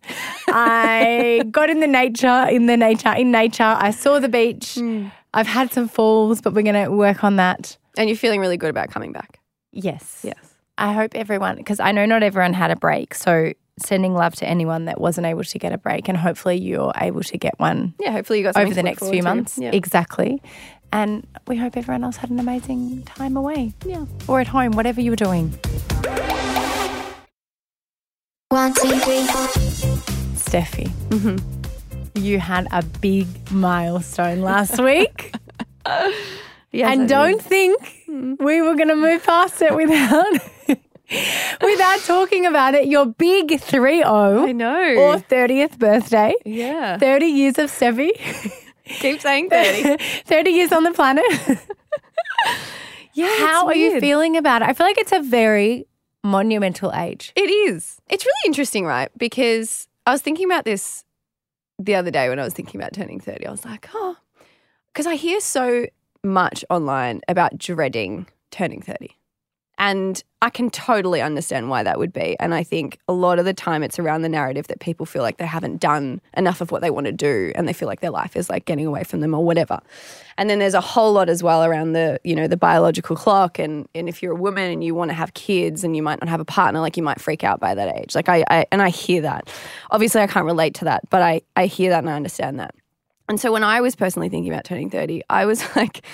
I 0.48 1.44
got 1.52 1.70
in 1.70 1.80
the 1.80 1.88
nature, 1.88 2.48
in 2.50 2.66
the 2.68 2.78
nature, 2.78 3.14
in 3.14 3.32
nature. 3.32 3.64
I 3.64 3.92
saw 3.92 4.20
the 4.20 4.30
beach. 4.30 4.76
Hmm. 4.76 5.08
I've 5.34 5.48
had 5.48 5.72
some 5.74 5.88
falls, 5.88 6.42
but 6.42 6.54
we're 6.54 6.64
going 6.64 6.82
to 6.86 6.92
work 6.92 7.24
on 7.24 7.36
that. 7.36 7.78
And 7.98 8.10
you're 8.10 8.18
feeling 8.18 8.40
really 8.40 8.58
good 8.58 8.70
about 8.70 8.90
coming 8.90 9.12
back. 9.12 9.40
Yes. 9.72 10.22
Yes. 10.24 10.38
I 10.78 10.94
hope 10.94 11.16
everyone, 11.16 11.58
because 11.58 11.80
I 11.80 11.92
know 11.92 12.06
not 12.06 12.24
everyone 12.24 12.54
had 12.54 12.72
a 12.72 12.76
break. 12.76 13.14
So 13.14 13.54
sending 13.78 14.14
love 14.14 14.36
to 14.36 14.48
anyone 14.48 14.86
that 14.86 15.02
wasn't 15.02 15.28
able 15.28 15.44
to 15.44 15.60
get 15.60 15.74
a 15.74 15.78
break. 15.78 16.08
And 16.08 16.18
hopefully 16.18 16.58
you're 16.58 16.94
able 16.96 17.22
to 17.24 17.38
get 17.38 17.60
one 17.60 17.94
Yeah, 18.00 18.12
hopefully 18.12 18.40
you 18.40 18.46
got 18.46 18.58
over 18.58 18.74
the 18.74 18.84
next 18.84 19.04
few 19.04 19.22
to. 19.22 19.24
months. 19.24 19.58
Yeah. 19.58 19.72
Exactly. 19.74 20.42
And 20.94 21.28
we 21.48 21.58
hope 21.58 21.76
everyone 21.76 22.06
else 22.06 22.16
had 22.18 22.30
an 22.30 22.40
amazing 22.40 23.04
time 23.04 23.36
away 23.36 23.74
yeah. 23.86 24.06
or 24.30 24.40
at 24.40 24.48
home, 24.48 24.72
whatever 24.74 25.02
you 25.02 25.12
were 25.12 25.18
doing. 25.18 25.58
One, 28.56 28.74
two, 28.74 28.88
three, 29.04 29.26
four. 29.28 29.48
Steffi, 30.40 30.88
Mm-hmm. 31.10 32.18
you 32.24 32.40
had 32.40 32.68
a 32.72 32.82
big 33.02 33.28
milestone 33.52 34.42
last 34.42 34.80
week. 34.82 35.34
Yes, 36.72 36.92
and 36.92 37.02
did. 37.02 37.10
don't 37.10 37.42
think 37.42 37.78
we 38.08 38.62
were 38.62 38.76
going 38.76 38.90
to 38.90 38.96
move 38.98 39.24
past 39.24 39.62
it 39.62 39.74
without 39.76 40.26
without 41.62 42.00
talking 42.06 42.46
about 42.46 42.74
it. 42.76 42.88
Your 42.88 43.06
big 43.06 43.60
3 43.62 44.04
I 44.04 44.04
0 44.04 44.46
know. 44.52 44.96
or 45.04 45.16
30th 45.18 45.78
birthday. 45.80 46.34
yeah. 46.44 46.98
30 46.98 47.26
years 47.28 47.58
of 47.60 47.70
Steffi. 47.72 48.10
Keep 48.86 49.22
saying 49.22 49.50
30. 49.50 49.98
30 50.26 50.50
years 50.52 50.72
on 50.74 50.84
the 50.84 50.92
planet. 50.92 51.24
yeah. 53.14 53.28
How 53.48 53.68
are 53.68 53.76
you 53.76 54.00
feeling 54.02 54.36
about 54.36 54.62
it? 54.62 54.68
I 54.68 54.74
feel 54.74 54.88
like 54.88 54.98
it's 54.98 55.14
a 55.14 55.22
very 55.22 55.86
monumental 56.26 56.92
age. 56.94 57.32
It 57.36 57.50
is. 57.50 58.02
It's 58.10 58.26
really 58.26 58.48
interesting, 58.48 58.86
right? 58.86 59.10
Because 59.18 59.88
I 60.06 60.12
was 60.12 60.22
thinking 60.22 60.46
about 60.46 60.66
this 60.66 61.06
the 61.78 61.96
other 61.96 62.12
day 62.12 62.30
when 62.30 62.40
I 62.40 62.44
was 62.44 62.54
thinking 62.54 62.82
about 62.82 62.94
turning 62.94 63.20
30. 63.20 63.46
I 63.46 63.52
was 63.52 63.64
like, 63.64 63.90
oh, 63.94 64.18
because 64.88 65.06
I 65.06 65.16
hear 65.16 65.40
so 65.40 65.86
much 66.24 66.66
online 66.70 67.22
about 67.28 67.58
dreading 67.58 68.26
turning 68.52 68.82
30. 68.82 69.10
And 69.78 70.24
I 70.42 70.50
can 70.50 70.70
totally 70.70 71.22
understand 71.22 71.70
why 71.70 71.84
that 71.84 71.98
would 71.98 72.14
be. 72.14 72.38
And 72.40 72.54
I 72.54 72.64
think 72.64 73.00
a 73.08 73.14
lot 73.14 73.40
of 73.40 73.46
the 73.46 73.54
time 73.54 73.84
it's 73.84 74.00
around 74.00 74.22
the 74.22 74.30
narrative 74.30 74.68
that 74.68 74.80
people 74.80 75.06
feel 75.06 75.22
like 75.22 75.38
they 75.38 75.46
haven't 75.46 75.82
done 75.82 76.22
enough 76.38 76.62
of 76.62 76.72
what 76.72 76.82
they 76.82 76.90
want 76.90 77.08
to 77.08 77.12
do 77.12 77.52
and 77.56 77.68
they 77.68 77.74
feel 77.74 77.88
like 77.88 78.00
their 78.00 78.12
life 78.12 78.36
is 78.36 78.50
like 78.50 78.66
getting 78.66 78.86
away 78.86 79.04
from 79.04 79.22
them 79.22 79.34
or 79.34 79.44
whatever. 79.44 79.80
And 80.38 80.50
then 80.50 80.60
there's 80.60 80.74
a 80.74 80.82
whole 80.82 81.14
lot 81.14 81.30
as 81.30 81.42
well 81.42 81.64
around 81.64 81.94
the, 81.94 82.20
you 82.24 82.36
know, 82.36 82.48
the 82.48 82.58
biological 82.58 83.16
clock 83.16 83.60
and 83.60 83.88
and 83.96 84.08
if 84.08 84.22
you're 84.22 84.34
a 84.34 84.40
woman 84.40 84.72
and 84.72 84.84
you 84.84 84.94
want 84.96 85.10
to 85.10 85.16
have 85.16 85.34
kids 85.34 85.84
and 85.84 85.96
you 85.96 86.04
might 86.04 86.20
not 86.20 86.30
have 86.30 86.40
a 86.40 86.46
partner, 86.46 86.80
like 86.80 86.96
you 86.96 87.04
might 87.04 87.20
freak 87.20 87.44
out 87.44 87.60
by 87.60 87.74
that 87.74 87.96
age. 87.98 88.16
Like 88.16 88.30
I, 88.30 88.44
I 88.50 88.66
and 88.72 88.82
I 88.82 88.90
hear 88.90 89.22
that. 89.22 89.52
Obviously 89.92 90.22
I 90.22 90.28
can't 90.28 90.46
relate 90.46 90.76
to 90.76 90.86
that, 90.86 91.10
but 91.10 91.22
I 91.22 91.42
I 91.56 91.66
hear 91.66 91.90
that 91.90 92.00
and 92.00 92.10
I 92.10 92.14
understand 92.14 92.60
that. 92.60 92.76
And 93.28 93.40
so 93.40 93.52
when 93.52 93.64
I 93.64 93.82
was 93.82 93.96
personally 93.96 94.30
thinking 94.30 94.52
about 94.52 94.66
turning 94.66 94.90
30, 94.90 95.24
I 95.30 95.46
was 95.46 95.64
like, 95.76 96.06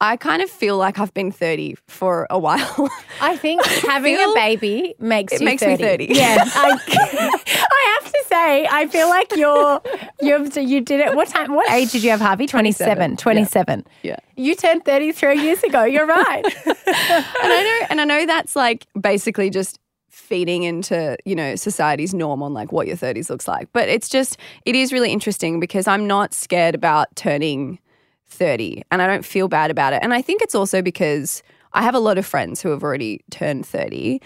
I 0.00 0.16
kind 0.16 0.42
of 0.42 0.48
feel 0.50 0.76
like 0.76 1.00
I've 1.00 1.12
been 1.12 1.32
30 1.32 1.74
for 1.88 2.26
a 2.30 2.38
while. 2.38 2.88
I 3.20 3.36
think 3.36 3.64
having 3.64 4.14
a 4.14 4.32
baby 4.34 4.94
makes 5.00 5.32
It 5.32 5.40
you 5.40 5.46
makes 5.46 5.62
me 5.62 5.76
30. 5.76 6.06
30. 6.06 6.14
Yeah, 6.14 6.36
I, 6.46 6.78
I 7.72 7.98
have 8.00 8.12
to 8.12 8.24
say, 8.28 8.68
I 8.70 8.86
feel 8.86 9.08
like 9.08 9.34
you're 9.36 9.80
you've 10.20 10.56
you 10.56 10.80
did 10.80 11.00
it. 11.00 11.16
What 11.16 11.28
time? 11.28 11.52
What 11.52 11.68
age 11.72 11.90
did 11.90 12.04
you 12.04 12.10
have 12.10 12.20
Harvey? 12.20 12.46
27. 12.46 13.16
27. 13.16 13.84
yeah. 14.02 14.16
You 14.36 14.54
turned 14.54 14.84
33 14.84 15.40
years 15.42 15.62
ago. 15.64 15.82
You're 15.82 16.06
right. 16.06 16.44
and 16.44 16.76
I 16.86 17.62
know 17.80 17.86
and 17.90 18.00
I 18.00 18.04
know 18.04 18.24
that's 18.24 18.54
like 18.54 18.86
basically 19.00 19.50
just 19.50 19.80
feeding 20.10 20.62
into, 20.62 21.16
you 21.24 21.34
know, 21.34 21.56
society's 21.56 22.14
norm 22.14 22.42
on 22.42 22.52
like 22.54 22.70
what 22.70 22.86
your 22.86 22.96
30s 22.96 23.30
looks 23.30 23.48
like. 23.48 23.68
But 23.72 23.88
it's 23.88 24.08
just 24.08 24.36
it 24.64 24.76
is 24.76 24.92
really 24.92 25.10
interesting 25.10 25.58
because 25.58 25.88
I'm 25.88 26.06
not 26.06 26.34
scared 26.34 26.76
about 26.76 27.14
turning 27.16 27.80
30 28.28 28.82
and 28.90 29.02
I 29.02 29.06
don't 29.06 29.24
feel 29.24 29.48
bad 29.48 29.70
about 29.70 29.92
it. 29.92 30.00
And 30.02 30.12
I 30.14 30.22
think 30.22 30.42
it's 30.42 30.54
also 30.54 30.82
because 30.82 31.42
I 31.72 31.82
have 31.82 31.94
a 31.94 32.00
lot 32.00 32.18
of 32.18 32.26
friends 32.26 32.62
who 32.62 32.70
have 32.70 32.82
already 32.82 33.20
turned 33.30 33.66
30. 33.66 34.20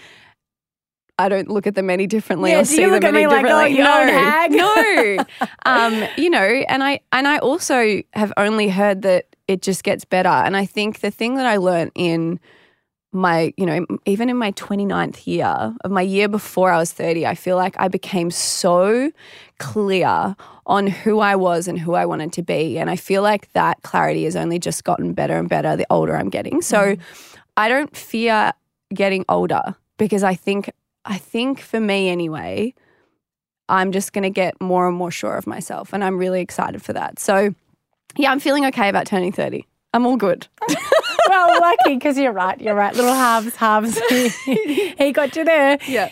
I 1.19 1.29
don't 1.29 1.47
look 1.49 1.67
at 1.67 1.75
them 1.75 1.89
any 1.89 2.07
differently 2.07 2.51
Yeah, 2.51 2.61
or 2.61 2.65
see 2.65 2.81
you 2.81 2.89
look 2.89 3.01
them 3.01 3.15
at 3.15 3.19
any 3.19 3.27
me 3.27 3.27
like, 3.27 3.45
oh, 3.45 3.67
differently. 3.67 3.77
you 3.77 3.83
no, 3.83 4.19
hag? 4.19 4.51
no. 5.37 5.47
um, 5.65 6.09
you 6.17 6.29
know, 6.29 6.39
and 6.39 6.83
I 6.83 7.01
and 7.11 7.27
I 7.27 7.37
also 7.37 8.01
have 8.13 8.33
only 8.37 8.69
heard 8.69 9.03
that 9.03 9.27
it 9.47 9.61
just 9.61 9.83
gets 9.83 10.05
better. 10.05 10.29
And 10.29 10.57
I 10.57 10.65
think 10.65 11.01
the 11.01 11.11
thing 11.11 11.35
that 11.35 11.45
I 11.45 11.57
learned 11.57 11.91
in 11.93 12.39
my, 13.13 13.53
you 13.57 13.65
know, 13.65 13.85
even 14.05 14.29
in 14.29 14.37
my 14.37 14.51
29th 14.53 15.27
year 15.27 15.75
of 15.83 15.91
my 15.91 16.01
year 16.01 16.27
before 16.27 16.71
I 16.71 16.77
was 16.77 16.91
30, 16.91 17.25
I 17.25 17.35
feel 17.35 17.55
like 17.55 17.75
I 17.77 17.87
became 17.87 18.31
so 18.31 19.11
clear 19.59 20.35
on 20.65 20.87
who 20.87 21.19
I 21.19 21.35
was 21.35 21.67
and 21.67 21.77
who 21.77 21.93
I 21.93 22.05
wanted 22.05 22.33
to 22.33 22.43
be. 22.43 22.77
And 22.77 22.89
I 22.89 22.95
feel 22.95 23.21
like 23.21 23.51
that 23.53 23.81
clarity 23.83 24.23
has 24.23 24.35
only 24.35 24.59
just 24.59 24.83
gotten 24.83 25.13
better 25.13 25.37
and 25.37 25.49
better 25.49 25.75
the 25.75 25.85
older 25.89 26.15
I'm 26.15 26.29
getting. 26.29 26.61
So 26.61 26.77
mm-hmm. 26.77 27.37
I 27.57 27.69
don't 27.69 27.95
fear 27.95 28.53
getting 28.93 29.25
older 29.29 29.75
because 29.97 30.23
I 30.23 30.35
think 30.35 30.69
I 31.05 31.17
think 31.17 31.59
for 31.59 31.79
me 31.79 32.09
anyway, 32.09 32.73
I'm 33.67 33.91
just 33.91 34.13
going 34.13 34.23
to 34.23 34.29
get 34.29 34.59
more 34.61 34.87
and 34.87 34.95
more 34.95 35.11
sure 35.11 35.35
of 35.35 35.45
myself 35.47 35.93
and 35.93 36.03
I'm 36.03 36.17
really 36.17 36.41
excited 36.41 36.81
for 36.81 36.93
that. 36.93 37.19
So 37.19 37.53
yeah, 38.15 38.31
I'm 38.31 38.39
feeling 38.39 38.65
okay 38.67 38.89
about 38.89 39.05
turning 39.05 39.31
30. 39.31 39.67
I'm 39.93 40.05
all 40.05 40.17
good. 40.17 40.47
well, 41.47 41.61
lucky 41.61 41.95
because 41.95 42.17
you're 42.17 42.31
right. 42.31 42.59
You're 42.59 42.75
right. 42.75 42.95
Little 42.95 43.13
halves, 43.13 43.55
halves. 43.55 43.99
he 44.45 45.11
got 45.11 45.35
you 45.35 45.43
there. 45.43 45.77
Yeah. 45.87 46.09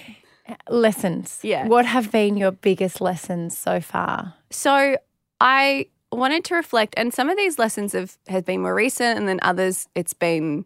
Lessons. 0.70 1.40
Yeah. 1.44 1.68
What 1.68 1.86
have 1.86 2.12
been 2.12 2.38
your 2.38 2.52
biggest 2.52 3.02
lessons 3.02 3.58
so 3.58 3.80
far? 3.80 4.36
So 4.50 4.98
I 5.40 5.88
wanted 6.12 6.44
to 6.46 6.56
reflect, 6.56 6.94
and 6.98 7.14
some 7.14 7.30
of 7.30 7.38
these 7.38 7.58
lessons 7.58 7.94
have, 7.94 8.18
have 8.28 8.46
been 8.46 8.62
more 8.62 8.76
recent, 8.76 9.18
and 9.18 9.28
then 9.28 9.40
others 9.42 9.88
it's 9.96 10.14
been, 10.14 10.66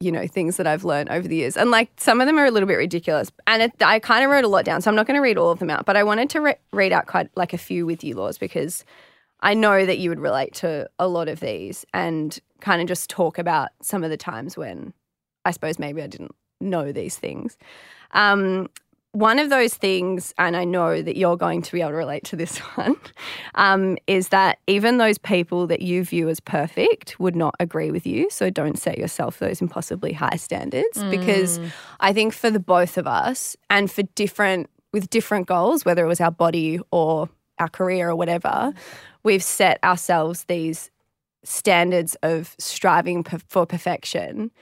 you 0.00 0.12
know, 0.12 0.26
things 0.26 0.58
that 0.58 0.66
I've 0.66 0.84
learned 0.84 1.08
over 1.08 1.26
the 1.26 1.36
years. 1.36 1.56
And 1.56 1.70
like 1.70 1.90
some 1.96 2.20
of 2.20 2.26
them 2.26 2.38
are 2.38 2.44
a 2.44 2.50
little 2.50 2.66
bit 2.66 2.76
ridiculous. 2.76 3.32
And 3.46 3.62
it, 3.62 3.72
I 3.80 3.98
kind 3.98 4.24
of 4.24 4.30
wrote 4.30 4.44
a 4.44 4.48
lot 4.48 4.64
down, 4.64 4.82
so 4.82 4.90
I'm 4.90 4.96
not 4.96 5.06
going 5.06 5.16
to 5.16 5.22
read 5.22 5.38
all 5.38 5.50
of 5.50 5.58
them 5.58 5.70
out, 5.70 5.86
but 5.86 5.96
I 5.96 6.04
wanted 6.04 6.28
to 6.30 6.40
re- 6.40 6.56
read 6.72 6.92
out 6.92 7.06
quite 7.06 7.30
like 7.34 7.52
a 7.52 7.58
few 7.58 7.86
with 7.86 8.04
you, 8.04 8.14
Laws, 8.14 8.36
because 8.36 8.84
I 9.40 9.54
know 9.54 9.84
that 9.86 9.98
you 9.98 10.10
would 10.10 10.20
relate 10.20 10.54
to 10.54 10.88
a 10.98 11.08
lot 11.08 11.28
of 11.28 11.40
these 11.40 11.84
and 11.92 12.38
kind 12.60 12.80
of 12.80 12.88
just 12.88 13.10
talk 13.10 13.38
about 13.38 13.68
some 13.82 14.02
of 14.02 14.10
the 14.10 14.16
times 14.16 14.56
when 14.56 14.92
I 15.44 15.50
suppose 15.50 15.78
maybe 15.78 16.02
I 16.02 16.06
didn't 16.06 16.34
know 16.60 16.92
these 16.92 17.16
things. 17.16 17.56
Um, 18.12 18.68
one 19.16 19.38
of 19.38 19.48
those 19.48 19.72
things, 19.72 20.34
and 20.36 20.54
I 20.54 20.64
know 20.64 21.00
that 21.00 21.16
you're 21.16 21.38
going 21.38 21.62
to 21.62 21.72
be 21.72 21.80
able 21.80 21.92
to 21.92 21.96
relate 21.96 22.24
to 22.24 22.36
this 22.36 22.58
one, 22.74 22.96
um, 23.54 23.96
is 24.06 24.28
that 24.28 24.58
even 24.66 24.98
those 24.98 25.16
people 25.16 25.66
that 25.68 25.80
you 25.80 26.04
view 26.04 26.28
as 26.28 26.38
perfect 26.38 27.18
would 27.18 27.34
not 27.34 27.54
agree 27.58 27.90
with 27.90 28.06
you. 28.06 28.28
So 28.28 28.50
don't 28.50 28.78
set 28.78 28.98
yourself 28.98 29.38
those 29.38 29.62
impossibly 29.62 30.12
high 30.12 30.36
standards 30.36 31.02
because 31.04 31.58
I 32.00 32.12
think 32.12 32.34
for 32.34 32.50
the 32.50 32.60
both 32.60 32.98
of 32.98 33.06
us 33.06 33.56
and 33.70 33.90
for 33.90 34.02
different, 34.02 34.68
with 34.92 35.08
different 35.08 35.46
goals, 35.46 35.86
whether 35.86 36.04
it 36.04 36.08
was 36.08 36.20
our 36.20 36.30
body 36.30 36.78
or 36.90 37.30
our 37.58 37.68
career 37.68 38.10
or 38.10 38.16
whatever, 38.16 38.74
we've 39.26 39.42
set 39.42 39.82
ourselves 39.82 40.44
these 40.44 40.90
standards 41.42 42.16
of 42.22 42.54
striving 42.58 43.24
per- 43.24 43.40
for 43.48 43.66
perfection 43.66 44.52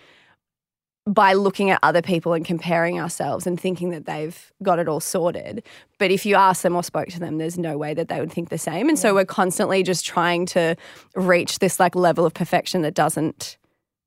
by 1.07 1.35
looking 1.35 1.69
at 1.69 1.79
other 1.83 2.01
people 2.01 2.33
and 2.33 2.47
comparing 2.47 2.99
ourselves 2.99 3.47
and 3.47 3.61
thinking 3.61 3.91
that 3.91 4.07
they've 4.07 4.51
got 4.63 4.79
it 4.79 4.89
all 4.89 5.01
sorted. 5.01 5.63
But 5.99 6.11
if 6.11 6.25
you 6.25 6.35
ask 6.35 6.63
them 6.63 6.75
or 6.75 6.83
spoke 6.83 7.09
to 7.09 7.21
them, 7.21 7.37
there's 7.37 7.59
no 7.59 7.77
way 7.77 7.93
that 7.93 8.09
they 8.09 8.19
would 8.21 8.33
think 8.33 8.49
the 8.49 8.57
same. 8.57 8.89
And 8.89 8.99
so 8.99 9.13
we're 9.13 9.27
constantly 9.27 9.83
just 9.83 10.07
trying 10.07 10.47
to 10.47 10.77
reach 11.15 11.59
this 11.59 11.79
like 11.79 11.95
level 11.95 12.25
of 12.25 12.33
perfection 12.33 12.81
that 12.83 12.95
doesn't 12.95 13.59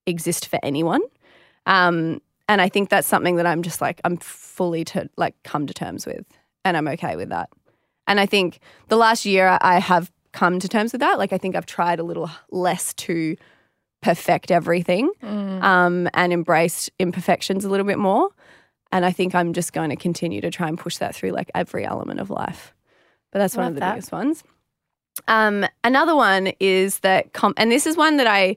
exist 0.07 0.47
for 0.47 0.57
anyone. 0.63 1.01
Um, 1.67 2.19
and 2.49 2.61
I 2.61 2.69
think 2.69 2.89
that's 2.89 3.07
something 3.07 3.35
that 3.35 3.45
I'm 3.45 3.61
just 3.61 3.79
like 3.79 4.01
I'm 4.03 4.17
fully 4.17 4.83
to 4.85 5.07
like 5.17 5.35
come 5.43 5.67
to 5.67 5.73
terms 5.73 6.07
with, 6.07 6.25
and 6.65 6.75
I'm 6.75 6.87
okay 6.87 7.15
with 7.15 7.29
that. 7.29 7.49
And 8.07 8.19
I 8.19 8.25
think 8.25 8.59
the 8.87 8.95
last 8.95 9.25
year 9.25 9.59
I 9.61 9.79
have 9.79 10.11
come 10.37 10.59
to 10.59 10.67
terms 10.67 10.91
with 10.91 11.01
that. 11.01 11.17
Like 11.17 11.33
I 11.33 11.39
think 11.39 11.55
I've 11.55 11.65
tried 11.65 11.99
a 11.99 12.03
little 12.03 12.29
less 12.51 12.93
to 13.05 13.35
perfect 14.01 14.51
everything 14.51 15.11
um, 15.63 16.07
and 16.13 16.31
embraced 16.31 16.91
imperfections 16.99 17.65
a 17.65 17.69
little 17.69 17.85
bit 17.85 17.97
more. 17.97 18.29
And 18.91 19.03
I 19.03 19.11
think 19.11 19.33
I'm 19.33 19.51
just 19.53 19.73
going 19.73 19.89
to 19.89 19.95
continue 19.95 20.39
to 20.41 20.51
try 20.51 20.67
and 20.67 20.77
push 20.77 20.97
that 20.97 21.15
through 21.15 21.31
like 21.31 21.49
every 21.55 21.83
element 21.83 22.19
of 22.19 22.29
life. 22.29 22.75
But 23.31 23.39
that's 23.39 23.57
one 23.57 23.67
of 23.67 23.73
the 23.73 23.79
that. 23.79 23.95
biggest 23.95 24.11
ones. 24.11 24.43
Um, 25.27 25.65
another 25.83 26.15
one 26.15 26.53
is 26.59 26.99
that, 26.99 27.33
com- 27.33 27.55
and 27.57 27.71
this 27.71 27.87
is 27.87 27.97
one 27.97 28.17
that 28.17 28.27
I, 28.27 28.55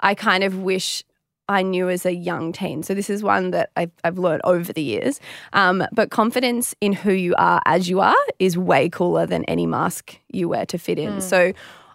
I 0.00 0.14
kind 0.14 0.44
of 0.44 0.58
wish 0.58 1.02
I 1.48 1.62
knew 1.62 1.88
as 1.88 2.06
a 2.06 2.14
young 2.14 2.52
teen. 2.52 2.82
So 2.82 2.94
this 2.94 3.10
is 3.10 3.22
one 3.22 3.50
that 3.50 3.70
I've, 3.76 3.90
I've 4.04 4.18
learned 4.18 4.42
over 4.44 4.72
the 4.72 4.82
years. 4.82 5.20
Um, 5.52 5.84
but 5.92 6.10
confidence 6.10 6.74
in 6.80 6.92
who 6.92 7.12
you 7.12 7.34
are 7.36 7.60
as 7.66 7.88
you 7.88 8.00
are 8.00 8.14
is 8.38 8.56
way 8.56 8.88
cooler 8.88 9.26
than 9.26 9.44
any 9.46 9.66
mask 9.66 10.18
you 10.28 10.48
wear 10.48 10.66
to 10.66 10.78
fit 10.78 10.98
in. 10.98 11.20
So 11.20 11.52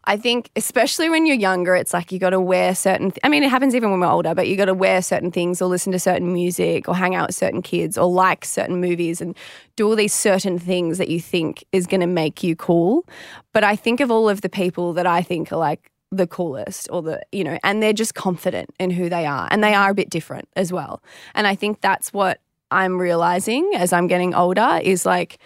I 0.10 0.16
think, 0.16 0.50
especially 0.56 1.10
when 1.10 1.26
you're 1.26 1.36
younger, 1.36 1.76
it's 1.76 1.94
like 1.94 2.14
you 2.14 2.20
got 2.20 2.30
to 2.30 2.40
wear 2.40 2.74
certain. 2.74 3.12
Th- 3.12 3.20
I 3.26 3.30
mean, 3.30 3.44
it 3.44 3.50
happens 3.50 3.76
even 3.76 3.92
when 3.92 4.00
we're 4.00 4.08
older, 4.08 4.34
but 4.34 4.48
you 4.48 4.56
got 4.56 4.66
to 4.66 4.74
wear 4.74 5.02
certain 5.02 5.32
things, 5.32 5.62
or 5.62 5.68
listen 5.68 5.92
to 5.92 6.00
certain 6.00 6.32
music, 6.32 6.88
or 6.88 6.96
hang 6.96 7.14
out 7.14 7.28
with 7.28 7.36
certain 7.36 7.62
kids, 7.62 7.98
or 7.98 8.10
like 8.10 8.46
certain 8.46 8.80
movies, 8.80 9.20
and 9.20 9.36
do 9.76 9.86
all 9.86 9.98
these 9.98 10.14
certain 10.14 10.60
things 10.60 10.98
that 10.98 11.10
you 11.10 11.20
think 11.20 11.66
is 11.74 11.88
going 11.88 12.00
to 12.00 12.08
make 12.08 12.42
you 12.42 12.56
cool. 12.56 13.06
But 13.52 13.66
I 13.66 13.76
think 13.76 14.00
of 14.00 14.10
all 14.10 14.30
of 14.30 14.40
the 14.40 14.50
people 14.50 14.94
that 14.94 15.06
I 15.06 15.22
think 15.22 15.52
are 15.52 15.58
like 15.58 15.92
the 16.12 16.28
coolest, 16.28 16.88
or 16.92 17.02
the 17.02 17.22
you 17.32 17.44
know, 17.44 17.58
and 17.64 17.82
they're 17.84 17.94
just 17.94 18.16
confident 18.16 18.70
in 18.80 18.92
who 18.92 19.10
they 19.10 19.26
are, 19.26 19.48
and 19.52 19.64
they 19.64 19.74
are 19.74 19.92
a 19.92 19.94
bit 19.94 20.10
different 20.10 20.48
as 20.56 20.72
well. 20.72 21.02
And 21.36 21.48
I 21.48 21.56
think 21.56 21.82
that's 21.82 22.14
what 22.14 22.40
I'm 22.72 22.98
realizing 22.98 23.72
as 23.76 23.94
I'm 23.94 24.08
getting 24.08 24.34
older 24.34 24.80
is 24.84 25.06
like 25.06 25.40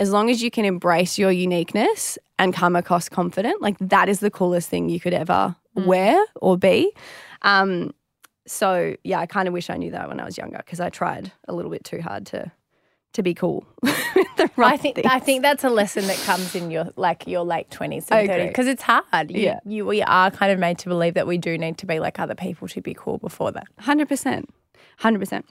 as 0.00 0.10
long 0.10 0.28
as 0.30 0.42
you 0.42 0.50
can 0.50 0.64
embrace 0.64 1.18
your 1.18 1.30
uniqueness 1.30 2.18
and 2.38 2.52
come 2.52 2.74
across 2.74 3.08
confident, 3.08 3.62
like 3.62 3.76
that 3.78 4.08
is 4.08 4.20
the 4.20 4.30
coolest 4.30 4.68
thing 4.68 4.88
you 4.88 4.98
could 4.98 5.14
ever 5.14 5.54
wear 5.74 6.24
or 6.40 6.56
be. 6.56 6.92
Um, 7.42 7.94
so 8.46 8.96
yeah, 9.04 9.20
I 9.20 9.26
kind 9.26 9.48
of 9.48 9.54
wish 9.54 9.70
I 9.70 9.76
knew 9.76 9.92
that 9.92 10.08
when 10.08 10.20
I 10.20 10.24
was 10.24 10.36
younger 10.36 10.58
because 10.58 10.80
I 10.80 10.90
tried 10.90 11.32
a 11.48 11.54
little 11.54 11.70
bit 11.70 11.84
too 11.84 12.00
hard 12.00 12.26
to 12.26 12.50
to 13.14 13.22
be 13.22 13.34
cool. 13.34 13.66
right 14.56 14.74
I 14.74 14.76
think 14.76 14.96
things. 14.96 15.06
I 15.10 15.18
think 15.18 15.42
that's 15.42 15.64
a 15.64 15.70
lesson 15.70 16.06
that 16.06 16.18
comes 16.18 16.54
in 16.54 16.70
your 16.70 16.86
like 16.96 17.26
your 17.26 17.44
late 17.44 17.70
twenties 17.70 18.06
and 18.10 18.28
thirties 18.28 18.48
because 18.48 18.66
it's 18.66 18.82
hard. 18.82 19.30
You, 19.30 19.40
Yeah. 19.40 19.60
you 19.64 19.86
we 19.86 20.02
are 20.02 20.30
kind 20.30 20.52
of 20.52 20.58
made 20.58 20.78
to 20.78 20.88
believe 20.88 21.14
that 21.14 21.26
we 21.26 21.38
do 21.38 21.56
need 21.56 21.78
to 21.78 21.86
be 21.86 21.98
like 22.00 22.18
other 22.20 22.34
people 22.34 22.68
to 22.68 22.80
be 22.80 22.94
cool 22.94 23.18
before 23.18 23.50
that. 23.52 23.66
Hundred 23.80 24.08
percent, 24.08 24.48
hundred 24.98 25.20
percent. 25.20 25.46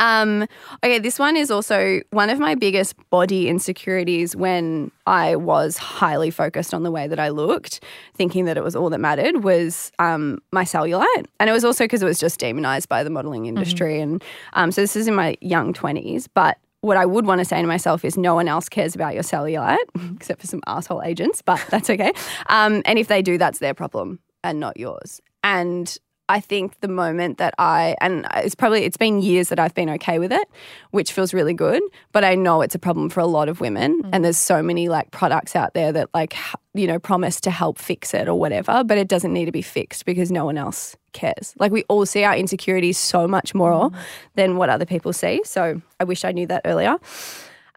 Um, 0.00 0.48
okay, 0.82 0.98
this 0.98 1.16
one 1.16 1.36
is 1.36 1.48
also 1.48 2.00
one 2.10 2.28
of 2.28 2.40
my 2.40 2.56
biggest 2.56 2.96
body 3.10 3.48
insecurities 3.48 4.34
when 4.34 4.90
I 5.06 5.36
was 5.36 5.76
highly 5.78 6.32
focused 6.32 6.74
on 6.74 6.82
the 6.82 6.90
way 6.90 7.06
that 7.06 7.20
I 7.20 7.28
looked, 7.28 7.84
thinking 8.14 8.46
that 8.46 8.56
it 8.56 8.64
was 8.64 8.74
all 8.74 8.90
that 8.90 8.98
mattered, 8.98 9.44
was 9.44 9.92
um, 10.00 10.40
my 10.50 10.64
cellulite. 10.64 11.26
And 11.38 11.48
it 11.48 11.52
was 11.52 11.64
also 11.64 11.84
because 11.84 12.02
it 12.02 12.06
was 12.06 12.18
just 12.18 12.40
demonized 12.40 12.88
by 12.88 13.04
the 13.04 13.10
modeling 13.10 13.46
industry. 13.46 14.00
And 14.00 14.24
um, 14.54 14.72
so 14.72 14.80
this 14.80 14.96
is 14.96 15.06
in 15.06 15.14
my 15.14 15.36
young 15.40 15.72
20s. 15.72 16.26
But 16.34 16.58
what 16.86 16.96
I 16.96 17.04
would 17.04 17.26
want 17.26 17.40
to 17.40 17.44
say 17.44 17.60
to 17.60 17.66
myself 17.66 18.04
is 18.04 18.16
no 18.16 18.34
one 18.34 18.48
else 18.48 18.68
cares 18.68 18.94
about 18.94 19.14
your 19.14 19.22
cellulite 19.22 19.76
except 20.16 20.40
for 20.40 20.46
some 20.46 20.60
asshole 20.66 21.02
agents, 21.02 21.42
but 21.42 21.64
that's 21.68 21.90
okay. 21.90 22.12
Um, 22.48 22.82
and 22.84 22.98
if 22.98 23.08
they 23.08 23.22
do, 23.22 23.36
that's 23.36 23.58
their 23.58 23.74
problem 23.74 24.20
and 24.42 24.60
not 24.60 24.76
yours. 24.78 25.20
And 25.42 25.96
I 26.28 26.40
think 26.40 26.80
the 26.80 26.88
moment 26.88 27.38
that 27.38 27.54
I 27.58 27.96
and 28.00 28.26
it's 28.34 28.54
probably 28.54 28.84
it's 28.84 28.96
been 28.96 29.22
years 29.22 29.48
that 29.48 29.60
I've 29.60 29.74
been 29.74 29.90
okay 29.90 30.18
with 30.18 30.32
it, 30.32 30.48
which 30.90 31.12
feels 31.12 31.32
really 31.32 31.54
good. 31.54 31.82
But 32.12 32.24
I 32.24 32.34
know 32.34 32.62
it's 32.62 32.74
a 32.74 32.78
problem 32.78 33.10
for 33.10 33.20
a 33.20 33.26
lot 33.26 33.48
of 33.48 33.60
women, 33.60 34.02
and 34.12 34.24
there's 34.24 34.38
so 34.38 34.62
many 34.62 34.88
like 34.88 35.10
products 35.12 35.54
out 35.54 35.74
there 35.74 35.92
that 35.92 36.08
like 36.14 36.36
you 36.74 36.86
know 36.86 36.98
promise 36.98 37.40
to 37.42 37.50
help 37.50 37.78
fix 37.78 38.12
it 38.12 38.28
or 38.28 38.38
whatever, 38.38 38.82
but 38.82 38.98
it 38.98 39.08
doesn't 39.08 39.32
need 39.32 39.44
to 39.44 39.52
be 39.52 39.62
fixed 39.62 40.04
because 40.04 40.30
no 40.32 40.44
one 40.44 40.58
else 40.58 40.96
cares. 41.12 41.54
Like 41.58 41.70
we 41.70 41.84
all 41.84 42.06
see 42.06 42.24
our 42.24 42.36
insecurities 42.36 42.98
so 42.98 43.28
much 43.28 43.54
more 43.54 43.90
than 44.34 44.56
what 44.56 44.68
other 44.68 44.86
people 44.86 45.12
see. 45.12 45.42
So 45.44 45.80
I 46.00 46.04
wish 46.04 46.24
I 46.24 46.32
knew 46.32 46.46
that 46.48 46.62
earlier. 46.64 46.96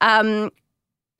Um, 0.01 0.51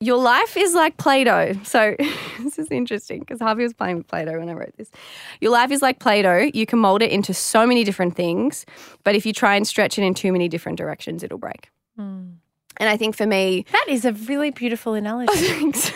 your 0.00 0.16
life 0.16 0.56
is 0.56 0.74
like 0.74 0.96
Play 0.96 1.24
Doh. 1.24 1.52
So, 1.62 1.94
this 2.40 2.58
is 2.58 2.68
interesting 2.70 3.20
because 3.20 3.38
Harvey 3.40 3.62
was 3.62 3.74
playing 3.74 3.98
with 3.98 4.08
Play 4.08 4.24
Doh 4.24 4.38
when 4.38 4.48
I 4.48 4.54
wrote 4.54 4.74
this. 4.78 4.90
Your 5.40 5.52
life 5.52 5.70
is 5.70 5.82
like 5.82 5.98
Play 5.98 6.22
Doh. 6.22 6.50
You 6.54 6.66
can 6.66 6.78
mold 6.78 7.02
it 7.02 7.10
into 7.12 7.34
so 7.34 7.66
many 7.66 7.84
different 7.84 8.16
things, 8.16 8.64
but 9.04 9.14
if 9.14 9.26
you 9.26 9.32
try 9.32 9.56
and 9.56 9.66
stretch 9.66 9.98
it 9.98 10.02
in 10.02 10.14
too 10.14 10.32
many 10.32 10.48
different 10.48 10.78
directions, 10.78 11.22
it'll 11.22 11.38
break. 11.38 11.70
And 11.98 12.88
I 12.88 12.96
think 12.96 13.14
for 13.14 13.26
me, 13.26 13.66
That 13.72 13.84
is 13.88 14.06
a 14.06 14.12
really 14.14 14.50
beautiful 14.50 14.94
analogy 14.94 15.32
thanks. 15.36 15.92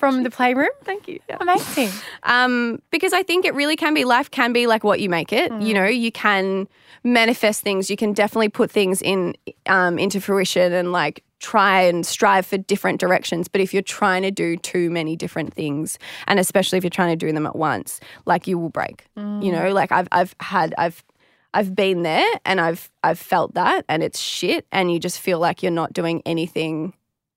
from 0.00 0.24
the 0.24 0.30
playroom. 0.30 0.70
Thank 0.82 1.06
you. 1.06 1.20
Yeah. 1.28 1.36
Amazing. 1.40 1.90
Um, 2.24 2.82
because 2.90 3.12
I 3.12 3.22
think 3.22 3.44
it 3.44 3.54
really 3.54 3.76
can 3.76 3.94
be 3.94 4.04
life 4.04 4.28
can 4.32 4.52
be 4.52 4.66
like 4.66 4.82
what 4.82 4.98
you 4.98 5.08
make 5.08 5.32
it. 5.32 5.52
You 5.62 5.74
know, 5.74 5.84
you 5.86 6.10
can 6.10 6.66
manifest 7.04 7.62
things. 7.62 7.88
You 7.88 7.96
can 7.96 8.14
definitely 8.14 8.48
put 8.48 8.68
things 8.68 9.00
in 9.00 9.36
um, 9.66 9.96
into 9.96 10.20
fruition 10.20 10.72
and 10.72 10.90
like 10.90 11.22
try 11.40 11.82
and 11.82 12.04
strive 12.04 12.46
for 12.46 12.58
different 12.58 13.00
directions. 13.00 13.48
But 13.48 13.60
if 13.60 13.72
you're 13.72 13.82
trying 13.82 14.22
to 14.22 14.30
do 14.30 14.56
too 14.56 14.90
many 14.90 15.16
different 15.16 15.54
things, 15.54 15.98
and 16.26 16.38
especially 16.38 16.78
if 16.78 16.84
you're 16.84 16.90
trying 16.90 17.16
to 17.16 17.26
do 17.26 17.32
them 17.32 17.46
at 17.46 17.56
once, 17.56 18.00
like 18.26 18.46
you 18.46 18.58
will 18.58 18.70
break. 18.70 19.06
You 19.16 19.52
know, 19.52 19.72
like 19.72 19.92
I've 19.92 20.08
I've 20.12 20.34
had 20.40 20.74
I've 20.78 21.04
I've 21.54 21.74
been 21.74 22.02
there 22.02 22.28
and 22.44 22.60
I've 22.60 22.90
I've 23.02 23.18
felt 23.18 23.54
that 23.54 23.84
and 23.88 24.02
it's 24.02 24.20
shit 24.20 24.66
and 24.70 24.92
you 24.92 24.98
just 24.98 25.20
feel 25.20 25.38
like 25.38 25.62
you're 25.62 25.72
not 25.72 25.92
doing 25.92 26.22
anything 26.26 26.92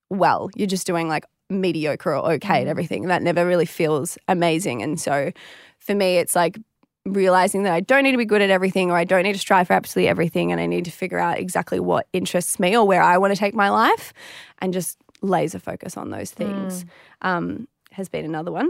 well. 0.09 0.49
You're 0.55 0.67
just 0.67 0.85
doing 0.85 1.07
like 1.07 1.25
mediocre 1.49 2.15
or 2.15 2.33
okay 2.33 2.61
at 2.61 2.67
mm. 2.67 2.69
everything. 2.69 3.07
That 3.07 3.21
never 3.21 3.45
really 3.45 3.65
feels 3.65 4.17
amazing. 4.27 4.81
And 4.81 4.99
so 4.99 5.31
for 5.79 5.95
me 5.95 6.17
it's 6.17 6.35
like 6.35 6.59
realizing 7.05 7.63
that 7.63 7.73
I 7.73 7.79
don't 7.79 8.03
need 8.03 8.11
to 8.11 8.17
be 8.17 8.25
good 8.25 8.41
at 8.41 8.49
everything 8.49 8.91
or 8.91 8.95
I 8.95 9.03
don't 9.03 9.23
need 9.23 9.33
to 9.33 9.39
strive 9.39 9.67
for 9.67 9.73
absolutely 9.73 10.07
everything 10.07 10.51
and 10.51 10.61
I 10.61 10.65
need 10.67 10.85
to 10.85 10.91
figure 10.91 11.19
out 11.19 11.39
exactly 11.39 11.79
what 11.79 12.07
interests 12.13 12.59
me 12.59 12.77
or 12.77 12.85
where 12.85 13.01
I 13.01 13.17
want 13.17 13.33
to 13.33 13.39
take 13.39 13.55
my 13.55 13.69
life 13.69 14.13
and 14.59 14.71
just 14.71 14.97
laser 15.21 15.59
focus 15.59 15.97
on 15.97 16.11
those 16.11 16.31
things 16.31 16.85
um, 17.21 17.67
has 17.91 18.07
been 18.07 18.25
another 18.25 18.51
one. 18.51 18.69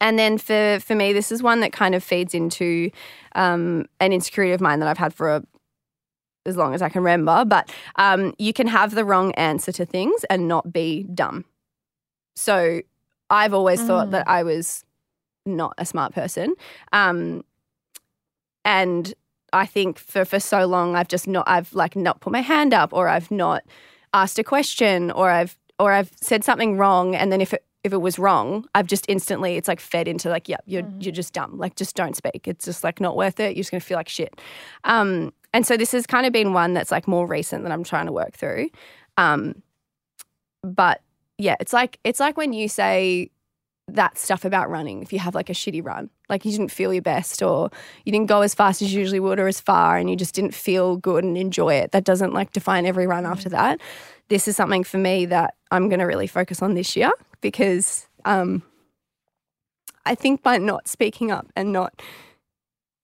And 0.00 0.18
then 0.18 0.38
for 0.38 0.78
for 0.80 0.94
me, 0.94 1.12
this 1.12 1.30
is 1.30 1.42
one 1.42 1.60
that 1.60 1.72
kind 1.72 1.94
of 1.94 2.02
feeds 2.02 2.34
into 2.34 2.90
um, 3.34 3.86
an 4.00 4.12
insecurity 4.12 4.52
of 4.52 4.60
mine 4.60 4.80
that 4.80 4.88
I've 4.88 4.98
had 4.98 5.12
for 5.14 5.36
a, 5.36 5.42
as 6.46 6.56
long 6.56 6.74
as 6.74 6.80
I 6.82 6.88
can 6.88 7.02
remember. 7.02 7.44
But 7.44 7.70
um, 7.96 8.34
you 8.38 8.52
can 8.52 8.66
have 8.66 8.94
the 8.94 9.04
wrong 9.04 9.32
answer 9.32 9.72
to 9.72 9.84
things 9.84 10.24
and 10.30 10.48
not 10.48 10.72
be 10.72 11.04
dumb. 11.14 11.44
So 12.34 12.80
I've 13.30 13.54
always 13.54 13.82
thought 13.82 14.10
that 14.10 14.28
I 14.28 14.42
was 14.42 14.84
not 15.46 15.74
a 15.78 15.86
smart 15.86 16.14
person, 16.14 16.54
um, 16.92 17.44
and 18.64 19.14
I 19.52 19.66
think 19.66 19.98
for 19.98 20.24
for 20.24 20.40
so 20.40 20.66
long 20.66 20.96
I've 20.96 21.08
just 21.08 21.28
not 21.28 21.44
I've 21.46 21.72
like 21.74 21.96
not 21.96 22.20
put 22.20 22.32
my 22.32 22.40
hand 22.40 22.74
up 22.74 22.92
or 22.92 23.08
I've 23.08 23.30
not 23.30 23.62
asked 24.12 24.38
a 24.38 24.44
question 24.44 25.10
or 25.10 25.30
I've 25.30 25.56
or 25.78 25.92
I've 25.92 26.10
said 26.20 26.44
something 26.44 26.76
wrong 26.76 27.14
and 27.14 27.30
then 27.30 27.40
if 27.40 27.52
it 27.52 27.64
if 27.84 27.92
it 27.92 27.98
was 27.98 28.18
wrong, 28.18 28.66
I've 28.74 28.86
just 28.86 29.04
instantly 29.08 29.56
it's 29.56 29.68
like 29.68 29.78
fed 29.78 30.08
into 30.08 30.30
like, 30.30 30.48
yeah, 30.48 30.56
you're 30.66 30.88
you're 30.98 31.12
just 31.12 31.34
dumb. 31.34 31.58
Like 31.58 31.76
just 31.76 31.94
don't 31.94 32.16
speak. 32.16 32.48
It's 32.48 32.64
just 32.64 32.82
like 32.82 33.00
not 33.00 33.16
worth 33.16 33.38
it. 33.38 33.56
You're 33.56 33.62
just 33.62 33.70
gonna 33.70 33.80
feel 33.80 33.98
like 33.98 34.08
shit. 34.08 34.40
Um, 34.84 35.32
and 35.52 35.66
so 35.66 35.76
this 35.76 35.92
has 35.92 36.06
kind 36.06 36.26
of 36.26 36.32
been 36.32 36.52
one 36.52 36.74
that's 36.74 36.90
like 36.90 37.06
more 37.06 37.26
recent 37.26 37.62
that 37.62 37.70
I'm 37.72 37.84
trying 37.84 38.06
to 38.06 38.12
work 38.12 38.36
through. 38.36 38.70
Um, 39.18 39.62
but 40.62 41.02
yeah, 41.38 41.56
it's 41.60 41.72
like 41.72 42.00
it's 42.02 42.20
like 42.20 42.36
when 42.36 42.52
you 42.52 42.68
say 42.68 43.30
that 43.88 44.18
stuff 44.18 44.44
about 44.44 44.70
running. 44.70 45.02
If 45.02 45.12
you 45.12 45.18
have 45.18 45.34
like 45.34 45.50
a 45.50 45.52
shitty 45.52 45.84
run, 45.84 46.10
like 46.28 46.44
you 46.44 46.50
didn't 46.50 46.70
feel 46.70 46.92
your 46.92 47.02
best, 47.02 47.42
or 47.42 47.70
you 48.04 48.12
didn't 48.12 48.28
go 48.28 48.40
as 48.40 48.54
fast 48.54 48.82
as 48.82 48.92
you 48.92 49.00
usually 49.00 49.20
would, 49.20 49.38
or 49.38 49.46
as 49.46 49.60
far, 49.60 49.96
and 49.96 50.08
you 50.08 50.16
just 50.16 50.34
didn't 50.34 50.54
feel 50.54 50.96
good 50.96 51.24
and 51.24 51.36
enjoy 51.36 51.74
it. 51.74 51.92
That 51.92 52.04
doesn't 52.04 52.32
like 52.32 52.52
define 52.52 52.86
every 52.86 53.06
run 53.06 53.26
after 53.26 53.48
that. 53.50 53.80
This 54.28 54.48
is 54.48 54.56
something 54.56 54.84
for 54.84 54.98
me 54.98 55.26
that 55.26 55.54
I'm 55.70 55.88
going 55.88 55.98
to 55.98 56.06
really 56.06 56.26
focus 56.26 56.62
on 56.62 56.74
this 56.74 56.96
year 56.96 57.12
because 57.40 58.06
um, 58.24 58.62
I 60.06 60.14
think 60.14 60.42
by 60.42 60.58
not 60.58 60.88
speaking 60.88 61.30
up 61.30 61.46
and 61.54 61.72
not 61.72 62.00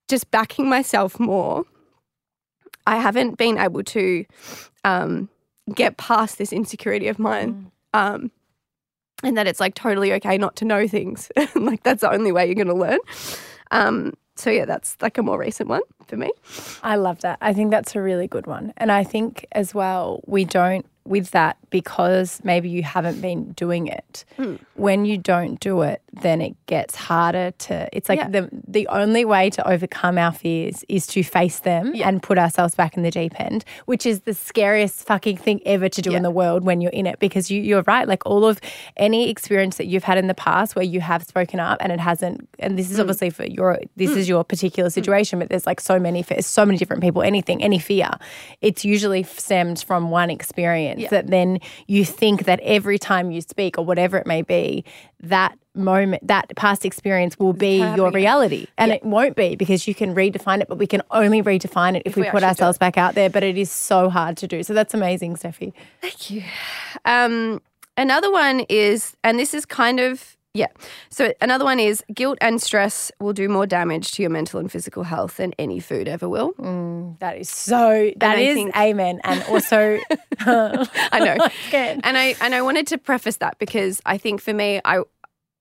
just 0.08 0.30
backing 0.30 0.68
myself 0.68 1.20
more, 1.20 1.64
I 2.86 2.96
haven't 2.96 3.36
been 3.36 3.58
able 3.58 3.82
to 3.84 4.24
um, 4.84 5.28
get 5.74 5.98
past 5.98 6.38
this 6.38 6.52
insecurity 6.52 7.08
of 7.08 7.18
mine. 7.18 7.70
Um, 7.92 8.30
and 9.22 9.36
that 9.36 9.46
it's 9.46 9.60
like 9.60 9.74
totally 9.74 10.12
okay 10.14 10.38
not 10.38 10.56
to 10.56 10.64
know 10.64 10.86
things. 10.88 11.30
like 11.54 11.82
that's 11.82 12.00
the 12.02 12.10
only 12.12 12.32
way 12.32 12.46
you're 12.46 12.54
going 12.54 12.66
to 12.68 12.74
learn. 12.74 12.98
Um, 13.70 14.14
so 14.36 14.50
yeah, 14.50 14.64
that's 14.64 14.96
like 15.00 15.18
a 15.18 15.22
more 15.22 15.38
recent 15.38 15.68
one 15.68 15.82
for 16.06 16.16
me. 16.16 16.30
I 16.82 16.96
love 16.96 17.20
that. 17.20 17.38
I 17.40 17.52
think 17.52 17.70
that's 17.70 17.94
a 17.94 18.00
really 18.00 18.26
good 18.26 18.46
one. 18.46 18.72
And 18.78 18.90
I 18.90 19.04
think 19.04 19.46
as 19.52 19.74
well, 19.74 20.22
we 20.26 20.44
don't, 20.44 20.86
with 21.04 21.30
that, 21.32 21.56
because 21.70 22.40
maybe 22.44 22.68
you 22.68 22.82
haven't 22.82 23.20
been 23.20 23.52
doing 23.52 23.86
it, 23.86 24.24
Hmm. 24.36 24.56
when 24.74 25.04
you 25.04 25.18
don't 25.18 25.60
do 25.60 25.82
it, 25.82 26.00
then 26.12 26.40
it 26.40 26.54
gets 26.66 26.94
harder 26.96 27.52
to, 27.52 27.88
it's 27.92 28.08
like 28.08 28.18
Yeah. 28.18 28.28
the, 28.28 28.48
the 28.66 28.86
only 28.88 29.24
way 29.24 29.48
to 29.50 29.68
overcome 29.68 30.18
our 30.18 30.32
fears 30.32 30.84
is 30.88 31.06
to 31.08 31.22
face 31.22 31.60
them 31.60 31.92
and 32.02 32.22
put 32.22 32.36
ourselves 32.38 32.74
back 32.74 32.96
in 32.96 33.02
the 33.02 33.10
deep 33.10 33.38
end, 33.40 33.64
which 33.86 34.04
is 34.04 34.20
the 34.22 34.34
scariest 34.34 35.06
fucking 35.06 35.36
thing 35.36 35.60
ever 35.64 35.88
to 35.88 36.02
do 36.02 36.12
in 36.12 36.22
the 36.22 36.30
world 36.30 36.64
when 36.64 36.80
you're 36.80 36.90
in 36.92 37.06
it. 37.06 37.18
Because 37.20 37.50
you, 37.50 37.62
you're 37.62 37.82
right, 37.86 38.08
like 38.08 38.24
all 38.26 38.44
of 38.44 38.60
any 38.96 39.30
experience 39.30 39.76
that 39.76 39.86
you've 39.86 40.04
had 40.04 40.18
in 40.18 40.26
the 40.26 40.34
past 40.34 40.74
where 40.74 40.84
you 40.84 41.00
have 41.00 41.22
spoken 41.22 41.60
up 41.60 41.78
and 41.80 41.92
it 41.92 42.00
hasn't, 42.00 42.48
and 42.58 42.78
this 42.78 42.90
is 42.90 42.96
Hmm. 42.96 43.02
obviously 43.02 43.30
for 43.30 43.44
your, 43.44 43.78
this 43.96 44.10
is 44.10 44.28
your 44.28 44.42
particular 44.44 44.90
situation, 44.90 45.38
but 45.38 45.48
there's 45.48 45.66
like 45.66 45.80
so 45.80 45.98
many, 45.98 46.22
for 46.22 46.40
so 46.42 46.66
many 46.66 46.76
different 46.78 47.02
people, 47.02 47.22
anything, 47.22 47.62
any 47.62 47.78
fear, 47.78 48.10
it's 48.60 48.84
usually 48.84 49.22
stems 49.22 49.82
from 49.82 50.10
one 50.10 50.30
experience 50.30 51.08
that 51.10 51.28
then 51.28 51.58
you 51.86 52.04
think 52.04 52.44
that 52.44 52.58
every 52.60 52.98
time 52.98 53.30
you 53.30 53.40
speak 53.40 53.78
or 53.78 53.84
whatever 53.84 54.16
it 54.18 54.26
may 54.26 54.42
be, 54.42 54.84
that 55.22 55.56
moment, 55.74 56.26
that 56.26 56.54
past 56.56 56.84
experience 56.84 57.38
will 57.38 57.52
be 57.52 57.78
your 57.78 58.10
reality. 58.10 58.66
And 58.78 58.92
it 58.92 59.04
won't 59.04 59.36
be 59.36 59.56
because 59.56 59.86
you 59.86 59.94
can 59.94 60.14
redefine 60.14 60.60
it, 60.60 60.68
but 60.68 60.78
we 60.78 60.86
can 60.86 61.02
only 61.10 61.42
redefine 61.42 61.96
it 61.96 62.02
if, 62.04 62.16
we, 62.16 62.22
we 62.22 62.30
put 62.30 62.42
ourselves 62.42 62.78
back 62.78 62.98
out 62.98 63.14
there. 63.14 63.30
But 63.30 63.42
it 63.42 63.56
is 63.56 63.70
so 63.70 64.10
hard 64.10 64.36
to 64.38 64.46
do. 64.46 64.62
So 64.62 64.74
that's 64.74 64.94
amazing, 64.94 65.36
Steffi. 65.36 65.72
Thank 66.00 66.30
you. 66.30 66.42
Um, 67.04 67.60
another 67.96 68.30
one 68.32 68.60
is, 68.68 69.16
and 69.22 69.38
this 69.38 69.54
is 69.54 69.64
kind 69.64 70.00
of, 70.00 70.36
yeah. 70.52 70.66
So 71.10 71.32
another 71.40 71.64
one 71.64 71.78
is 71.78 72.02
guilt 72.12 72.36
and 72.40 72.60
stress 72.60 73.12
will 73.20 73.32
do 73.32 73.48
more 73.48 73.66
damage 73.66 74.10
to 74.12 74.22
your 74.22 74.30
mental 74.30 74.58
and 74.58 74.70
physical 74.70 75.04
health 75.04 75.36
than 75.36 75.52
any 75.60 75.78
food 75.78 76.08
ever 76.08 76.28
will. 76.28 76.54
That 77.20 77.38
is 77.38 77.48
so, 77.48 78.10
that 78.16 78.38
is 78.40 78.54
think- 78.56 78.76
amen. 78.76 79.20
And 79.22 79.44
also, 79.44 80.00
I 80.40 81.20
know. 81.20 81.36
Good. 81.70 82.00
and 82.02 82.18
I 82.18 82.34
and 82.40 82.52
I 82.52 82.62
wanted 82.62 82.88
to 82.88 82.98
preface 82.98 83.36
that 83.36 83.60
because 83.60 84.02
I 84.04 84.18
think 84.18 84.40
for 84.40 84.52
me, 84.52 84.80
I 84.84 85.02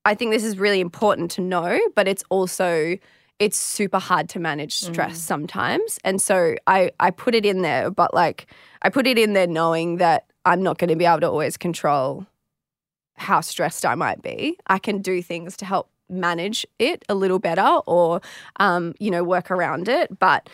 I 0.09 0.15
think 0.15 0.31
this 0.31 0.43
is 0.43 0.57
really 0.57 0.79
important 0.79 1.29
to 1.31 1.41
know, 1.41 1.79
but 1.95 2.07
it's 2.07 2.23
also 2.31 2.97
it's 3.37 3.57
super 3.57 3.99
hard 3.99 4.27
to 4.29 4.39
manage 4.39 4.73
stress 4.73 5.19
sometimes. 5.19 5.99
And 6.03 6.19
so 6.19 6.55
I 6.65 6.89
I 6.99 7.11
put 7.11 7.35
it 7.35 7.45
in 7.45 7.61
there, 7.61 7.91
but 7.91 8.11
like 8.11 8.47
I 8.81 8.89
put 8.89 9.05
it 9.05 9.19
in 9.19 9.33
there 9.33 9.45
knowing 9.45 9.97
that 9.97 10.25
I'm 10.45 10.63
not 10.63 10.79
going 10.79 10.89
to 10.89 10.95
be 10.95 11.05
able 11.05 11.19
to 11.19 11.29
always 11.29 11.57
control 11.57 12.25
how 13.17 13.41
stressed 13.41 13.85
I 13.85 13.93
might 13.93 14.23
be. 14.23 14.57
I 14.65 14.79
can 14.79 15.03
do 15.03 15.21
things 15.21 15.55
to 15.57 15.65
help 15.65 15.91
manage 16.09 16.65
it 16.79 17.05
a 17.07 17.13
little 17.13 17.37
better 17.37 17.69
or 17.85 18.19
um, 18.59 18.95
you 18.99 19.11
know, 19.11 19.23
work 19.23 19.51
around 19.51 19.87
it, 19.87 20.17
but 20.17 20.49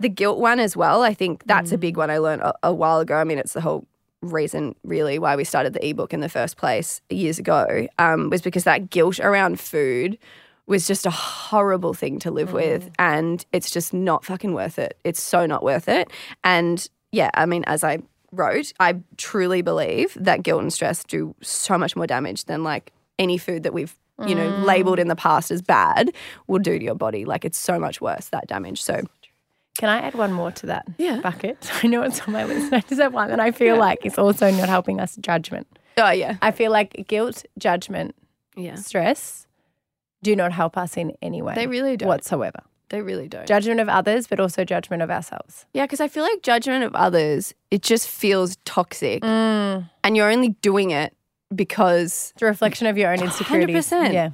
the 0.00 0.08
guilt 0.08 0.40
one 0.40 0.58
as 0.58 0.76
well. 0.76 1.04
I 1.04 1.14
think 1.14 1.44
that's 1.44 1.70
a 1.70 1.78
big 1.78 1.96
one 1.96 2.10
I 2.10 2.18
learned 2.18 2.42
a, 2.42 2.52
a 2.64 2.74
while 2.74 2.98
ago. 2.98 3.14
I 3.14 3.22
mean, 3.22 3.38
it's 3.38 3.52
the 3.52 3.60
whole 3.60 3.86
reason 4.22 4.74
really 4.82 5.18
why 5.18 5.36
we 5.36 5.44
started 5.44 5.72
the 5.72 5.86
ebook 5.86 6.12
in 6.12 6.20
the 6.20 6.28
first 6.28 6.56
place 6.56 7.00
years 7.10 7.38
ago 7.38 7.86
um, 7.98 8.30
was 8.30 8.42
because 8.42 8.64
that 8.64 8.90
guilt 8.90 9.20
around 9.20 9.60
food 9.60 10.18
was 10.66 10.86
just 10.86 11.06
a 11.06 11.10
horrible 11.10 11.94
thing 11.94 12.18
to 12.18 12.30
live 12.30 12.52
with 12.52 12.90
and 12.98 13.46
it's 13.52 13.70
just 13.70 13.94
not 13.94 14.24
fucking 14.24 14.52
worth 14.52 14.78
it. 14.78 14.98
It's 15.04 15.22
so 15.22 15.46
not 15.46 15.62
worth 15.62 15.88
it. 15.88 16.10
And 16.42 16.88
yeah 17.12 17.30
i 17.34 17.46
mean 17.46 17.64
as 17.66 17.84
i 17.84 17.98
wrote 18.32 18.72
i 18.80 18.94
truly 19.16 19.62
believe 19.62 20.16
that 20.20 20.42
guilt 20.42 20.60
and 20.60 20.72
stress 20.72 21.04
do 21.04 21.34
so 21.40 21.78
much 21.78 21.96
more 21.96 22.06
damage 22.06 22.44
than 22.44 22.62
like 22.62 22.92
any 23.18 23.38
food 23.38 23.62
that 23.62 23.72
we've 23.72 23.96
you 24.26 24.34
know 24.34 24.48
labeled 24.64 24.98
in 24.98 25.08
the 25.08 25.16
past 25.16 25.50
as 25.50 25.60
bad 25.60 26.10
will 26.46 26.58
do 26.58 26.78
to 26.78 26.84
your 26.84 26.94
body. 26.94 27.24
Like 27.24 27.44
it's 27.44 27.58
so 27.58 27.78
much 27.78 28.00
worse 28.00 28.28
that 28.30 28.46
damage. 28.46 28.82
So 28.82 29.02
Can 29.78 29.88
I 29.88 29.98
add 30.00 30.14
one 30.14 30.32
more 30.32 30.50
to 30.52 30.66
that 30.66 30.86
Yeah. 30.98 31.20
bucket? 31.20 31.70
I 31.82 31.86
know 31.86 32.02
it's 32.02 32.20
on 32.22 32.32
my 32.32 32.44
list. 32.44 32.72
I 32.72 32.80
just 32.80 33.00
have 33.00 33.12
one 33.14 33.28
that 33.28 33.40
I 33.40 33.50
feel 33.52 33.76
like 33.78 34.04
it's 34.04 34.18
also 34.18 34.50
not 34.50 34.68
helping 34.68 35.00
us 35.00 35.16
judgment. 35.16 35.66
oh 35.98 36.10
yeah 36.10 36.36
I 36.42 36.50
feel 36.50 36.70
like 36.72 37.06
guilt, 37.08 37.44
judgment, 37.58 38.14
yeah 38.56 38.74
stress 38.76 39.46
do 40.22 40.34
not 40.34 40.50
help 40.52 40.76
us 40.76 40.96
in 40.96 41.12
any 41.22 41.40
way. 41.42 41.54
They 41.54 41.66
really 41.66 41.96
don't. 41.96 42.08
Whatsoever. 42.08 42.60
they 42.88 43.00
really 43.02 43.28
don't 43.28 43.46
Judgment 43.46 43.80
of 43.80 43.88
others, 43.88 44.26
but 44.26 44.40
also 44.40 44.64
judgment 44.64 45.02
of 45.02 45.10
ourselves. 45.10 45.66
Yeah, 45.74 45.84
because 45.84 46.00
I 46.00 46.08
feel 46.08 46.22
like 46.24 46.42
judgment 46.42 46.82
of 46.84 46.94
others, 46.94 47.54
it 47.70 47.82
just 47.82 48.08
feels 48.08 48.56
toxic. 48.64 49.22
Mm. 49.22 49.88
And 50.02 50.16
you're 50.16 50.30
only 50.30 50.50
doing 50.62 50.90
it 50.90 51.14
because 51.54 52.32
It's 52.34 52.42
a 52.42 52.46
reflection 52.46 52.86
of 52.88 52.96
your 52.98 53.12
own 53.12 53.20
insecurities. 53.22 53.88
100%. 53.90 54.12
Yeah. 54.12 54.30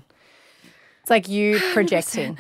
It's 1.02 1.10
like 1.10 1.28
you 1.28 1.58
projecting. 1.74 2.38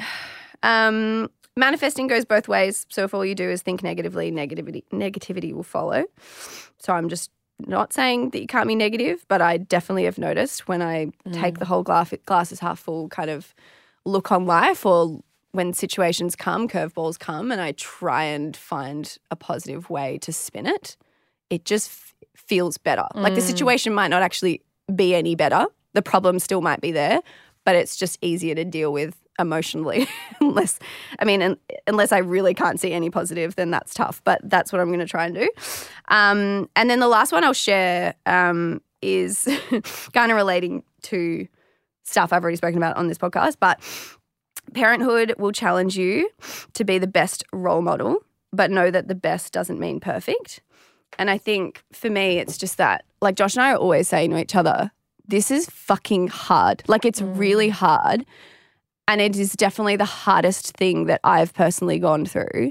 um, 0.62 1.28
manifesting 1.56 2.06
goes 2.06 2.24
both 2.24 2.48
ways. 2.48 2.86
So 2.88 3.04
if 3.04 3.14
all 3.14 3.24
you 3.24 3.34
do 3.34 3.48
is 3.48 3.62
think 3.62 3.82
negatively, 3.82 4.30
negativity 4.30 4.84
negativity 4.92 5.52
will 5.52 5.62
follow. 5.62 6.04
So 6.78 6.92
I'm 6.92 7.08
just 7.08 7.30
not 7.58 7.92
saying 7.92 8.30
that 8.30 8.40
you 8.40 8.46
can't 8.46 8.66
be 8.66 8.74
negative, 8.74 9.24
but 9.28 9.40
I 9.40 9.56
definitely 9.56 10.04
have 10.04 10.18
noticed 10.18 10.66
when 10.68 10.82
I 10.82 11.06
mm. 11.26 11.40
take 11.40 11.58
the 11.58 11.64
whole 11.64 11.82
glass 11.82 12.12
glass 12.26 12.52
is 12.52 12.60
half 12.60 12.78
full 12.78 13.08
kind 13.08 13.30
of 13.30 13.54
look 14.04 14.32
on 14.32 14.46
life 14.46 14.84
or 14.84 15.20
when 15.52 15.74
situations 15.74 16.34
come, 16.34 16.66
curveballs 16.66 17.18
come, 17.18 17.52
and 17.52 17.60
I 17.60 17.72
try 17.72 18.24
and 18.24 18.56
find 18.56 19.16
a 19.30 19.36
positive 19.36 19.90
way 19.90 20.18
to 20.22 20.32
spin 20.32 20.66
it, 20.66 20.96
it 21.50 21.66
just 21.66 21.90
f- 21.90 22.14
feels 22.34 22.78
better. 22.78 23.06
Like 23.14 23.34
the 23.34 23.42
mm. 23.42 23.46
situation 23.46 23.92
might 23.92 24.08
not 24.08 24.22
actually 24.22 24.62
be 24.94 25.14
any 25.14 25.34
better. 25.34 25.66
The 25.92 26.00
problem 26.00 26.38
still 26.38 26.62
might 26.62 26.80
be 26.80 26.90
there, 26.90 27.20
but 27.66 27.76
it's 27.76 27.96
just 27.96 28.18
easier 28.22 28.54
to 28.54 28.64
deal 28.64 28.94
with 28.94 29.21
emotionally. 29.38 30.06
unless, 30.40 30.78
I 31.18 31.24
mean, 31.24 31.42
un- 31.42 31.58
unless 31.86 32.12
I 32.12 32.18
really 32.18 32.54
can't 32.54 32.80
see 32.80 32.92
any 32.92 33.10
positive, 33.10 33.56
then 33.56 33.70
that's 33.70 33.94
tough. 33.94 34.22
But 34.24 34.40
that's 34.44 34.72
what 34.72 34.80
I'm 34.80 34.88
going 34.88 35.00
to 35.00 35.06
try 35.06 35.26
and 35.26 35.34
do. 35.34 35.50
Um, 36.08 36.68
and 36.76 36.90
then 36.90 37.00
the 37.00 37.08
last 37.08 37.32
one 37.32 37.44
I'll 37.44 37.52
share 37.52 38.14
um, 38.26 38.80
is 39.00 39.48
kind 40.12 40.30
of 40.30 40.36
relating 40.36 40.82
to 41.02 41.46
stuff 42.04 42.32
I've 42.32 42.42
already 42.42 42.56
spoken 42.56 42.78
about 42.78 42.96
on 42.96 43.08
this 43.08 43.18
podcast, 43.18 43.56
but 43.60 43.80
parenthood 44.74 45.34
will 45.38 45.52
challenge 45.52 45.96
you 45.96 46.30
to 46.74 46.84
be 46.84 46.98
the 46.98 47.06
best 47.06 47.44
role 47.52 47.82
model, 47.82 48.18
but 48.52 48.70
know 48.70 48.90
that 48.90 49.08
the 49.08 49.14
best 49.14 49.52
doesn't 49.52 49.78
mean 49.78 50.00
perfect. 50.00 50.60
And 51.18 51.30
I 51.30 51.38
think 51.38 51.82
for 51.92 52.10
me, 52.10 52.38
it's 52.38 52.56
just 52.56 52.78
that, 52.78 53.04
like 53.20 53.36
Josh 53.36 53.54
and 53.54 53.62
I 53.62 53.72
are 53.72 53.76
always 53.76 54.08
saying 54.08 54.30
to 54.30 54.38
each 54.38 54.54
other, 54.54 54.90
this 55.26 55.50
is 55.50 55.68
fucking 55.70 56.28
hard. 56.28 56.82
Like 56.88 57.04
it's 57.04 57.22
really 57.22 57.68
hard. 57.68 58.24
And 59.08 59.20
it 59.20 59.36
is 59.36 59.52
definitely 59.52 59.96
the 59.96 60.04
hardest 60.04 60.76
thing 60.76 61.06
that 61.06 61.20
I've 61.24 61.52
personally 61.52 61.98
gone 61.98 62.24
through. 62.24 62.70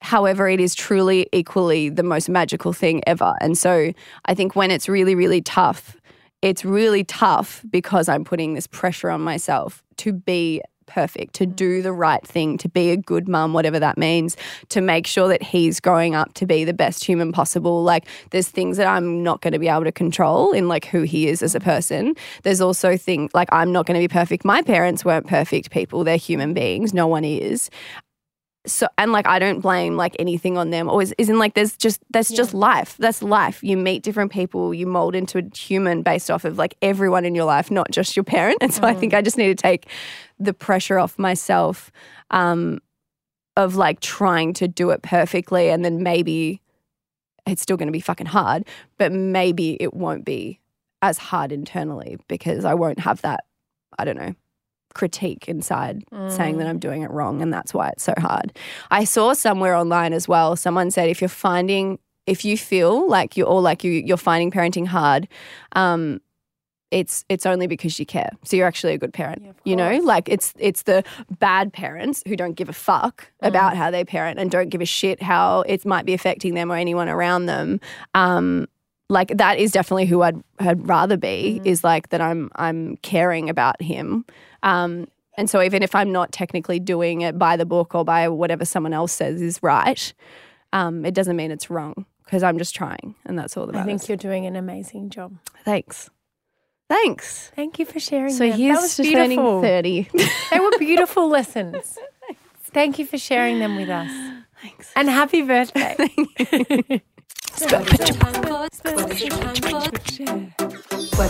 However, 0.00 0.48
it 0.48 0.60
is 0.60 0.74
truly 0.74 1.28
equally 1.32 1.90
the 1.90 2.02
most 2.02 2.28
magical 2.28 2.72
thing 2.72 3.02
ever. 3.06 3.34
And 3.40 3.56
so 3.56 3.92
I 4.24 4.34
think 4.34 4.56
when 4.56 4.70
it's 4.70 4.88
really, 4.88 5.14
really 5.14 5.42
tough, 5.42 5.96
it's 6.42 6.64
really 6.64 7.04
tough 7.04 7.62
because 7.68 8.08
I'm 8.08 8.24
putting 8.24 8.54
this 8.54 8.66
pressure 8.66 9.10
on 9.10 9.20
myself 9.20 9.82
to 9.98 10.12
be 10.12 10.62
perfect, 10.90 11.34
to 11.34 11.46
do 11.46 11.80
mm. 11.80 11.82
the 11.82 11.92
right 11.92 12.26
thing, 12.26 12.58
to 12.58 12.68
be 12.68 12.90
a 12.90 12.96
good 12.96 13.28
mum, 13.28 13.52
whatever 13.52 13.78
that 13.78 13.96
means, 13.96 14.36
to 14.68 14.80
make 14.80 15.06
sure 15.06 15.28
that 15.28 15.42
he's 15.42 15.80
growing 15.80 16.14
up 16.14 16.34
to 16.34 16.46
be 16.46 16.64
the 16.64 16.74
best 16.74 17.04
human 17.04 17.32
possible. 17.32 17.82
Like 17.82 18.06
there's 18.30 18.48
things 18.48 18.76
that 18.76 18.86
I'm 18.86 19.22
not 19.22 19.40
going 19.40 19.52
to 19.52 19.58
be 19.58 19.68
able 19.68 19.84
to 19.84 19.92
control 19.92 20.52
in 20.52 20.68
like 20.68 20.84
who 20.84 21.02
he 21.02 21.28
is 21.28 21.42
as 21.42 21.54
a 21.54 21.60
mm. 21.60 21.64
person. 21.64 22.14
There's 22.42 22.60
also 22.60 22.96
things 22.96 23.30
like 23.34 23.48
I'm 23.52 23.72
not 23.72 23.86
going 23.86 24.00
to 24.00 24.06
be 24.06 24.12
perfect. 24.12 24.44
My 24.44 24.62
parents 24.62 25.04
weren't 25.04 25.26
perfect 25.26 25.70
people. 25.70 26.04
They're 26.04 26.16
human 26.16 26.54
beings. 26.54 26.92
No 26.92 27.06
one 27.06 27.24
is 27.24 27.70
so 28.66 28.86
and 28.98 29.12
like 29.12 29.26
I 29.26 29.38
don't 29.38 29.60
blame 29.60 29.96
like 29.96 30.14
anything 30.18 30.58
on 30.58 30.70
them. 30.70 30.88
Always 30.88 31.12
isn't 31.12 31.38
like 31.38 31.54
there's 31.54 31.76
just 31.76 32.02
that's 32.10 32.30
just 32.30 32.52
life. 32.52 32.96
That's 32.98 33.22
life. 33.22 33.62
You 33.62 33.76
meet 33.76 34.02
different 34.02 34.32
people, 34.32 34.74
you 34.74 34.86
mold 34.86 35.14
into 35.14 35.38
a 35.38 35.56
human 35.56 36.02
based 36.02 36.30
off 36.30 36.44
of 36.44 36.58
like 36.58 36.76
everyone 36.82 37.24
in 37.24 37.34
your 37.34 37.46
life, 37.46 37.70
not 37.70 37.90
just 37.90 38.16
your 38.16 38.24
parent. 38.24 38.58
And 38.70 38.74
so 38.74 38.84
I 38.84 38.94
think 38.94 39.14
I 39.14 39.22
just 39.22 39.38
need 39.38 39.48
to 39.48 39.60
take 39.60 39.86
the 40.38 40.52
pressure 40.52 40.98
off 40.98 41.18
myself 41.18 41.90
um, 42.30 42.80
of 43.56 43.74
like 43.74 44.00
trying 44.00 44.52
to 44.54 44.68
do 44.68 44.90
it 44.90 45.02
perfectly, 45.02 45.70
and 45.70 45.84
then 45.84 46.02
maybe 46.02 46.60
it's 47.46 47.62
still 47.62 47.76
going 47.76 47.88
to 47.88 47.92
be 47.92 48.00
fucking 48.00 48.26
hard, 48.26 48.64
but 48.98 49.12
maybe 49.12 49.76
it 49.80 49.94
won't 49.94 50.24
be 50.24 50.60
as 51.02 51.18
hard 51.18 51.52
internally 51.52 52.18
because 52.28 52.64
I 52.64 52.74
won't 52.74 53.00
have 53.00 53.22
that. 53.22 53.44
I 53.98 54.04
don't 54.04 54.16
know 54.16 54.34
critique 54.94 55.48
inside 55.48 56.04
saying 56.28 56.58
that 56.58 56.66
I'm 56.66 56.78
doing 56.78 57.02
it 57.02 57.10
wrong 57.10 57.42
and 57.42 57.52
that's 57.52 57.72
why 57.72 57.88
it's 57.88 58.02
so 58.02 58.14
hard. 58.18 58.56
I 58.90 59.04
saw 59.04 59.32
somewhere 59.32 59.74
online 59.74 60.12
as 60.12 60.28
well 60.28 60.56
someone 60.56 60.90
said 60.90 61.08
if 61.08 61.20
you're 61.20 61.28
finding 61.28 61.98
if 62.26 62.44
you 62.44 62.56
feel 62.56 63.08
like 63.08 63.36
you're 63.36 63.46
all 63.46 63.62
like 63.62 63.84
you 63.84 63.92
you're 63.92 64.16
finding 64.16 64.50
parenting 64.50 64.86
hard 64.86 65.28
um 65.72 66.20
it's 66.90 67.24
it's 67.28 67.46
only 67.46 67.66
because 67.66 67.98
you 67.98 68.06
care. 68.06 68.30
So 68.44 68.56
you're 68.56 68.66
actually 68.66 68.94
a 68.94 68.98
good 68.98 69.12
parent. 69.12 69.56
you 69.64 69.76
know, 69.76 69.98
like 69.98 70.28
it's 70.28 70.52
it's 70.58 70.82
the 70.82 71.04
bad 71.38 71.72
parents 71.72 72.22
who 72.26 72.36
don't 72.36 72.54
give 72.54 72.68
a 72.68 72.72
fuck 72.72 73.30
about 73.42 73.76
how 73.76 73.90
they 73.90 74.04
parent 74.04 74.38
and 74.38 74.50
don't 74.50 74.70
give 74.70 74.80
a 74.80 74.86
shit 74.86 75.22
how 75.22 75.62
it 75.62 75.86
might 75.86 76.04
be 76.04 76.14
affecting 76.14 76.54
them 76.54 76.70
or 76.70 76.76
anyone 76.76 77.08
around 77.08 77.46
them. 77.46 77.80
Um 78.14 78.66
like 79.08 79.36
that 79.36 79.58
is 79.58 79.72
definitely 79.72 80.06
who 80.06 80.22
I'd, 80.22 80.40
I'd 80.60 80.86
rather 80.88 81.16
be 81.16 81.60
is 81.64 81.82
like 81.84 82.10
that 82.10 82.20
I'm 82.20 82.50
I'm 82.56 82.96
caring 82.98 83.50
about 83.50 83.80
him 83.82 84.24
um, 84.62 85.06
and 85.36 85.48
so 85.48 85.62
even 85.62 85.82
if 85.82 85.94
I'm 85.94 86.12
not 86.12 86.32
technically 86.32 86.78
doing 86.78 87.22
it 87.22 87.38
by 87.38 87.56
the 87.56 87.66
book 87.66 87.94
or 87.94 88.04
by 88.04 88.28
whatever 88.28 88.64
someone 88.64 88.92
else 88.92 89.12
says 89.12 89.40
is 89.40 89.62
right, 89.62 90.12
um, 90.72 91.04
it 91.04 91.14
doesn't 91.14 91.36
mean 91.36 91.50
it's 91.50 91.70
wrong 91.70 92.04
because 92.24 92.42
I'm 92.42 92.58
just 92.58 92.74
trying, 92.74 93.14
and 93.24 93.38
that's 93.38 93.56
all 93.56 93.66
that 93.66 93.72
matters. 93.72 93.84
I 93.84 93.98
think 93.98 94.08
you're 94.08 94.16
doing 94.16 94.46
an 94.46 94.56
amazing 94.56 95.10
job. 95.10 95.36
Thanks, 95.64 96.10
thanks. 96.88 97.50
Thank 97.56 97.78
you 97.78 97.86
for 97.86 98.00
sharing. 98.00 98.32
So 98.32 98.48
them. 98.48 98.58
here's 98.58 98.76
that 98.76 98.82
was 98.82 98.96
to 98.96 99.02
turning 99.04 99.38
beautiful. 99.38 99.62
thirty. 99.62 100.08
They 100.50 100.60
were 100.60 100.78
beautiful 100.78 101.28
lessons. 101.36 101.98
Thank 102.72 102.98
you 102.98 103.06
for 103.06 103.18
sharing 103.18 103.58
them 103.58 103.76
with 103.76 103.88
us. 103.88 104.10
Thanks. 104.62 104.92
And 104.94 105.08
happy 105.08 105.42
birthday. 105.42 105.96
What 107.60 107.92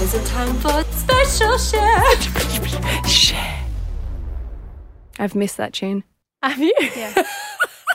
is 0.00 0.14
it 0.14 0.26
time 0.26 0.54
for? 0.54 0.84
Special 0.92 1.58
share. 1.58 2.02
I've 5.18 5.34
missed 5.34 5.56
that 5.56 5.72
tune. 5.72 6.04
Have 6.42 6.58
you? 6.60 6.72
Yeah. 6.78 7.12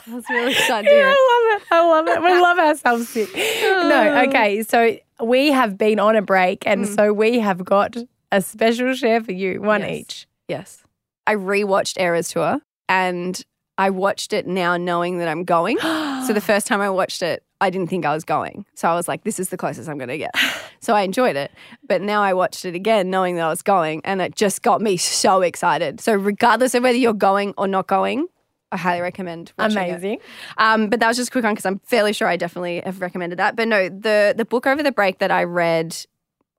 I 0.06 0.14
was 0.14 0.24
really 0.28 0.52
excited. 0.58 0.90
Yeah, 0.90 1.14
I 1.16 1.50
love 1.50 1.62
it. 1.62 1.66
I 1.70 1.80
love 1.88 2.08
it. 2.08 2.22
We 2.22 2.40
love 2.40 2.58
ourselves 2.58 3.08
sick. 3.08 3.30
No, 3.62 4.24
okay. 4.28 4.62
So 4.62 4.98
we 5.22 5.50
have 5.52 5.78
been 5.78 5.98
on 5.98 6.14
a 6.14 6.22
break, 6.22 6.66
and 6.66 6.84
mm. 6.84 6.94
so 6.94 7.14
we 7.14 7.38
have 7.38 7.64
got 7.64 7.96
a 8.30 8.42
special 8.42 8.92
share 8.94 9.22
for 9.22 9.32
you, 9.32 9.62
one 9.62 9.80
Yes. 9.80 9.90
each. 9.90 10.26
Yes. 10.48 10.82
I 11.26 11.36
rewatched 11.36 11.98
Eras 11.98 12.28
Tour 12.28 12.60
and 12.88 13.42
I 13.78 13.90
watched 13.90 14.32
it 14.32 14.46
now 14.46 14.76
knowing 14.76 15.18
that 15.18 15.28
I'm 15.28 15.44
going. 15.44 15.78
so 15.80 16.32
the 16.32 16.42
first 16.42 16.66
time 16.66 16.80
I 16.80 16.90
watched 16.90 17.22
it, 17.22 17.42
I 17.60 17.70
didn't 17.70 17.88
think 17.88 18.04
I 18.04 18.12
was 18.14 18.24
going. 18.24 18.66
So 18.74 18.88
I 18.88 18.94
was 18.94 19.08
like, 19.08 19.24
this 19.24 19.40
is 19.40 19.48
the 19.48 19.56
closest 19.56 19.88
I'm 19.88 19.98
going 19.98 20.08
to 20.08 20.18
get. 20.18 20.34
So 20.78 20.94
I 20.94 21.00
enjoyed 21.00 21.34
it. 21.34 21.50
But 21.88 22.00
now 22.00 22.22
I 22.22 22.32
watched 22.32 22.64
it 22.64 22.76
again 22.76 23.10
knowing 23.10 23.34
that 23.36 23.44
I 23.46 23.48
was 23.48 23.62
going 23.62 24.02
and 24.04 24.20
it 24.20 24.36
just 24.36 24.62
got 24.62 24.80
me 24.80 24.96
so 24.96 25.40
excited. 25.40 26.00
So 26.00 26.12
regardless 26.14 26.74
of 26.74 26.84
whether 26.84 26.98
you're 26.98 27.14
going 27.14 27.54
or 27.56 27.66
not 27.66 27.88
going, 27.88 28.28
I 28.70 28.76
highly 28.76 29.00
recommend 29.00 29.52
watching 29.58 29.78
it. 29.78 29.90
Amazing. 29.90 30.18
Um, 30.58 30.88
but 30.88 31.00
that 31.00 31.08
was 31.08 31.16
just 31.16 31.30
a 31.30 31.32
quick 31.32 31.44
one 31.44 31.54
because 31.54 31.66
I'm 31.66 31.78
fairly 31.80 32.12
sure 32.12 32.28
I 32.28 32.36
definitely 32.36 32.82
have 32.84 33.00
recommended 33.00 33.38
that. 33.38 33.56
But 33.56 33.68
no, 33.68 33.88
the 33.88 34.34
the 34.36 34.44
book 34.44 34.66
over 34.66 34.82
the 34.82 34.92
break 34.92 35.18
that 35.18 35.30
I 35.30 35.44
read, 35.44 35.96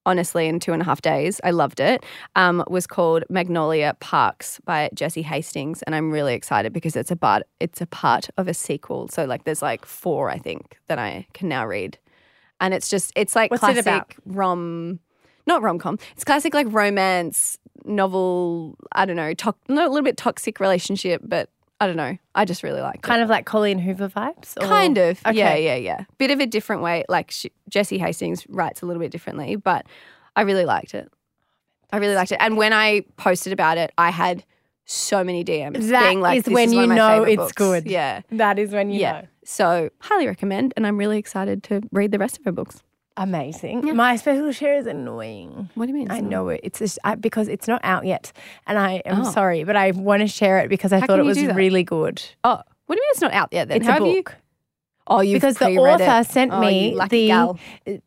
honestly, 0.07 0.47
in 0.47 0.59
two 0.59 0.73
and 0.73 0.81
a 0.81 0.85
half 0.85 1.01
days, 1.01 1.39
I 1.43 1.51
loved 1.51 1.79
it. 1.79 2.03
Um, 2.35 2.63
was 2.67 2.87
called 2.87 3.23
Magnolia 3.29 3.95
Parks 3.99 4.59
by 4.65 4.89
Jessa 4.95 5.21
Hastings, 5.23 5.83
and 5.83 5.93
I'm 5.93 6.09
really 6.09 6.33
excited 6.33 6.73
because 6.73 6.95
it's 6.95 7.11
a 7.11 7.15
part 7.15 7.43
it's 7.59 7.81
a 7.81 7.85
part 7.85 8.29
of 8.37 8.47
a 8.47 8.53
sequel. 8.55 9.07
So 9.09 9.25
like, 9.25 9.43
there's 9.43 9.61
like 9.61 9.85
four, 9.85 10.31
I 10.31 10.39
think, 10.39 10.77
that 10.87 10.97
I 10.97 11.27
can 11.33 11.47
now 11.49 11.67
read, 11.67 11.99
and 12.59 12.73
it's 12.73 12.89
just 12.89 13.11
it's 13.15 13.35
like 13.35 13.51
What's 13.51 13.61
it 13.63 13.83
classic 13.83 13.83
about? 13.83 14.13
rom, 14.25 14.99
not 15.45 15.61
rom 15.61 15.77
com. 15.77 15.99
It's 16.13 16.23
classic 16.23 16.53
like 16.55 16.67
romance 16.71 17.59
novel. 17.85 18.75
I 18.93 19.05
don't 19.05 19.17
know, 19.17 19.33
to- 19.33 19.55
a 19.69 19.73
little 19.73 20.01
bit 20.01 20.17
toxic 20.17 20.59
relationship, 20.59 21.21
but. 21.23 21.49
I 21.79 21.85
don't 21.87 21.95
know. 21.95 22.17
I 22.33 22.45
just 22.45 22.63
really 22.63 22.81
like 22.81 22.95
it. 22.95 23.01
Kind 23.03 23.21
of 23.21 23.29
like 23.29 23.45
Colleen 23.45 23.77
Hoover 23.79 24.09
vibes? 24.09 24.57
or- 24.57 24.67
Kind 24.67 24.97
of. 24.97 25.19
Okay. 25.25 25.37
Yeah, 25.37 25.55
yeah, 25.55 25.75
yeah. 25.75 26.05
Bit 26.17 26.31
of 26.31 26.39
a 26.39 26.45
different 26.47 26.81
way. 26.81 27.03
Like 27.07 27.29
she, 27.29 27.51
Jessa 27.69 27.99
Hastings 27.99 28.45
writes 28.49 28.81
a 28.81 28.85
little 28.85 29.01
bit 29.01 29.11
differently, 29.11 29.55
but 29.55 29.85
I 30.35 30.41
really 30.41 30.65
liked 30.65 30.93
it. 30.95 31.11
I 31.91 31.97
really 31.97 32.15
liked 32.15 32.31
it. 32.31 32.37
And 32.41 32.57
when 32.57 32.73
I 32.73 33.01
posted 33.17 33.53
about 33.53 33.77
it, 33.77 33.91
I 33.97 34.09
had 34.09 34.43
so 34.85 35.23
many 35.23 35.43
DMs 35.43 35.89
That 35.89 36.03
being 36.07 36.21
like, 36.21 36.39
is 36.39 36.43
"This 36.45 36.53
when 36.53 36.69
is 36.69 36.73
you 36.73 36.87
know 36.87 37.23
it's 37.23 37.37
books." 37.37 37.53
good. 37.53 37.85
Yeah. 37.85 38.21
That 38.31 38.57
is 38.57 38.71
when 38.71 38.89
you 38.89 38.99
yeah. 39.01 39.11
know. 39.21 39.27
So 39.43 39.89
highly 40.01 40.27
recommend, 40.27 40.73
and 40.75 40.87
I'm 40.87 40.97
really 40.97 41.17
excited 41.19 41.63
to 41.65 41.81
read 41.91 42.11
the 42.11 42.19
rest 42.19 42.37
of 42.39 42.45
her 42.45 42.51
books. 42.51 42.81
Amazing. 43.17 43.95
My 43.95 44.15
special 44.15 44.51
share 44.51 44.77
is 44.77 44.85
annoying. 44.85 45.69
What 45.75 45.87
do 45.87 45.91
you 45.91 45.97
mean? 45.97 46.11
I 46.11 46.19
know 46.19 46.49
it. 46.49 46.59
It's 46.63 46.79
just, 46.79 46.99
I, 47.03 47.15
because 47.15 47.47
it's 47.47 47.67
not 47.67 47.81
out 47.83 48.05
yet, 48.05 48.31
and 48.67 48.77
I 48.77 49.01
am 49.05 49.21
Oh. 49.21 49.31
sorry, 49.31 49.63
but 49.63 49.75
I 49.75 49.91
want 49.91 50.21
to 50.21 50.27
share 50.27 50.59
it 50.59 50.69
because 50.69 50.93
I 50.93 50.99
How 50.99 51.07
thought 51.07 51.19
it 51.19 51.25
was 51.25 51.41
really 51.43 51.83
good. 51.83 52.21
Oh, 52.43 52.61
what 52.85 52.95
do 52.95 52.99
you 52.99 53.01
mean 53.01 53.09
it's 53.11 53.21
not 53.21 53.33
out 53.33 53.49
yet? 53.51 53.67
Then 53.69 53.77
It's 53.77 53.85
How 53.87 53.93
a 53.97 53.99
have 53.99 54.07
you- 54.07 54.23
book 54.23 54.35
Oh, 55.09 55.21
you 55.21 55.35
because 55.37 55.57
the 55.57 55.77
author 55.77 56.19
it. 56.21 56.27
sent 56.27 56.51
Oh, 56.53 56.59
me 56.59 56.97
the 57.09 57.27
gal. 57.27 57.59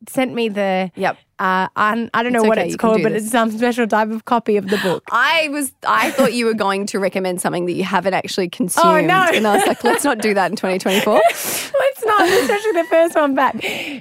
sent 0.09 0.35
me 0.35 0.49
the 0.49 0.91
Yep. 0.97 1.17
uh, 1.39 1.69
un, 1.77 2.11
I 2.13 2.23
don't 2.23 2.33
know 2.33 2.41
It's 2.41 2.49
what 2.49 2.59
okay, 2.59 2.67
it's 2.69 2.77
called, 2.77 3.03
but 3.03 3.13
this. 3.13 3.23
it's 3.25 3.33
some 3.33 3.51
special 3.51 3.87
type 3.87 4.11
of 4.11 4.25
copy 4.27 4.57
of 4.57 4.69
the 4.69 4.77
book. 4.79 5.03
I 5.11 5.49
was. 5.51 5.73
I 5.87 6.11
thought 6.11 6.33
you 6.35 6.45
were 6.47 6.55
going 6.55 6.87
to 6.87 6.99
recommend 6.99 7.41
something 7.41 7.67
that 7.67 7.73
you 7.73 7.85
haven't 7.85 8.15
actually 8.15 8.49
consumed. 8.51 8.85
Oh, 8.87 9.01
no. 9.01 9.27
And 9.33 9.47
I 9.47 9.57
was 9.57 9.67
like, 9.67 9.83
let's 9.85 10.05
not 10.05 10.19
do 10.19 10.35
that 10.35 10.51
in 10.51 10.57
2024. 10.57 11.21
it's 11.25 12.05
not, 12.05 12.29
especially 12.29 12.73
the 12.73 12.85
first 12.91 13.15
one 13.15 13.35
back. 13.35 13.55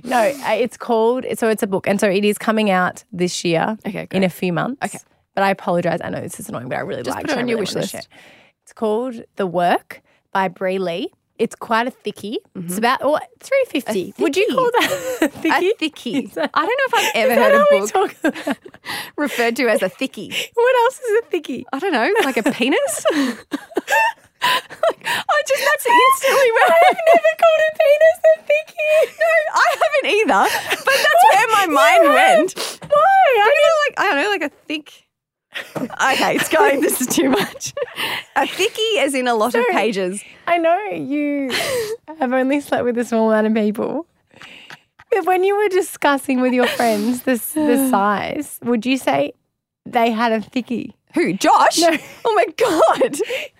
No, 0.03 0.17
uh, 0.19 0.53
it's 0.55 0.77
called. 0.77 1.25
So 1.37 1.47
it's 1.49 1.63
a 1.63 1.67
book, 1.67 1.87
and 1.87 1.99
so 1.99 2.09
it 2.09 2.25
is 2.25 2.37
coming 2.37 2.69
out 2.69 3.03
this 3.13 3.43
year. 3.45 3.77
Okay, 3.87 4.07
in 4.11 4.23
a 4.23 4.29
few 4.29 4.51
months. 4.53 4.83
Okay. 4.83 4.99
but 5.35 5.43
I 5.43 5.51
apologize. 5.51 5.99
I 6.03 6.09
know 6.09 6.19
this 6.21 6.39
is 6.39 6.49
annoying, 6.49 6.67
but 6.69 6.77
I 6.77 6.81
really 6.81 7.03
Just 7.03 7.15
like 7.15 7.25
put 7.27 7.31
it 7.31 7.37
on 7.39 7.47
your 7.47 7.57
really 7.59 7.61
wish 7.75 7.75
list. 7.93 8.07
It's 8.63 8.73
called 8.73 9.23
The 9.37 9.47
Work 9.47 10.01
by 10.31 10.47
Bri 10.47 10.77
Lee. 10.79 11.11
It's 11.39 11.55
quite 11.55 11.87
a 11.87 11.91
thickie. 11.91 12.35
It's 12.35 12.43
mm-hmm. 12.53 12.77
about 12.77 12.99
oh, 13.01 13.17
three 13.39 13.65
fifty. 13.67 14.13
Would 14.19 14.35
you 14.35 14.45
call 14.51 14.69
that 14.79 14.91
a 15.21 15.27
thickie? 15.29 15.71
A 15.71 15.73
thickie. 15.79 16.49
I 16.53 16.65
don't 16.65 16.79
know 16.79 16.87
if 16.89 16.93
I've 16.95 17.11
ever 17.15 17.35
heard 17.35 17.55
a 17.55 17.63
book 17.87 18.57
referred 19.17 19.55
to 19.55 19.69
as 19.69 19.81
a 19.81 19.89
thickie. 19.89 20.29
What 20.53 20.75
else 20.83 20.99
is 20.99 21.23
a 21.23 21.25
thickie? 21.31 21.63
I 21.71 21.79
don't 21.79 21.93
know, 21.93 22.11
like 22.25 22.35
a 22.35 22.43
penis. 22.43 23.05
I 24.41 25.41
just 25.47 25.63
that's 25.63 25.85
instantly 25.87 26.51
where 26.51 26.67
I've 26.67 27.01
never 27.07 27.33
called 27.39 27.61
a 27.63 27.71
penis 27.79 28.19
a 28.19 28.35
thickie. 28.43 28.95
No, 29.19 29.31
I 29.55 29.67
haven't 29.79 30.07
either. 30.19 30.43
But 30.85 30.97
that's 31.05 31.23
where 31.31 31.47
my 31.55 31.65
mind 31.71 32.03
went. 32.13 32.49
Why? 32.83 33.23
I 33.31 33.43
I 33.43 33.49
mean, 33.55 33.73
like 33.83 33.95
I 33.97 34.03
don't 34.07 34.23
know, 34.23 34.29
like 34.29 34.43
a 34.43 34.53
thick. 34.67 35.08
Okay, 35.75 36.35
it's 36.35 36.49
going. 36.49 36.81
This 36.81 37.01
is 37.01 37.07
too 37.07 37.29
much. 37.29 37.73
A 38.35 38.41
thickie, 38.45 38.99
as 38.99 39.13
in 39.13 39.27
a 39.27 39.33
lot 39.35 39.55
of 39.55 39.65
pages. 39.71 40.23
I 40.47 40.57
know 40.57 40.79
you 40.91 41.51
have 42.19 42.31
only 42.33 42.61
slept 42.61 42.83
with 42.85 42.97
a 42.97 43.05
small 43.05 43.31
amount 43.31 43.47
of 43.47 43.53
people. 43.53 44.05
But 45.11 45.25
when 45.25 45.43
you 45.43 45.57
were 45.57 45.69
discussing 45.69 46.39
with 46.39 46.53
your 46.53 46.67
friends 46.67 47.23
the, 47.23 47.33
the 47.55 47.87
size, 47.91 48.59
would 48.63 48.85
you 48.85 48.97
say 48.97 49.33
they 49.85 50.11
had 50.11 50.31
a 50.31 50.39
thickie? 50.39 50.93
Who? 51.15 51.33
Josh? 51.33 51.79
Oh 52.23 52.33
my 52.35 52.45
god. 52.55 53.15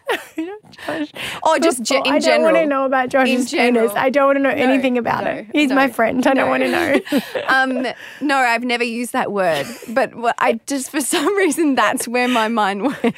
Oh, 1.43 1.59
just 1.59 1.83
ge- 1.83 1.91
in 1.91 2.01
I 2.05 2.19
don't 2.19 2.43
want 2.43 2.55
to 2.57 2.65
know 2.65 2.85
about 2.85 3.09
Josh's 3.09 3.51
In 3.53 3.73
penis. 3.75 3.91
I 3.95 4.09
don't 4.09 4.25
want 4.27 4.37
to 4.37 4.43
know 4.43 4.49
anything 4.49 4.97
about 4.97 5.23
no, 5.23 5.31
it. 5.31 5.47
He's 5.53 5.69
no, 5.69 5.75
my 5.75 5.89
friend. 5.89 6.25
I 6.25 6.33
don't 6.33 6.49
want 6.49 6.63
to 6.63 6.71
know. 6.71 6.99
Um, 7.49 7.87
no, 8.21 8.37
I've 8.37 8.63
never 8.63 8.83
used 8.83 9.13
that 9.13 9.31
word, 9.31 9.65
but 9.89 10.13
what 10.15 10.35
I 10.39 10.59
just 10.67 10.91
for 10.91 11.01
some 11.01 11.35
reason 11.37 11.75
that's 11.75 12.07
where 12.07 12.27
my 12.27 12.47
mind 12.47 12.83
went. 12.83 13.03
a 13.03 13.11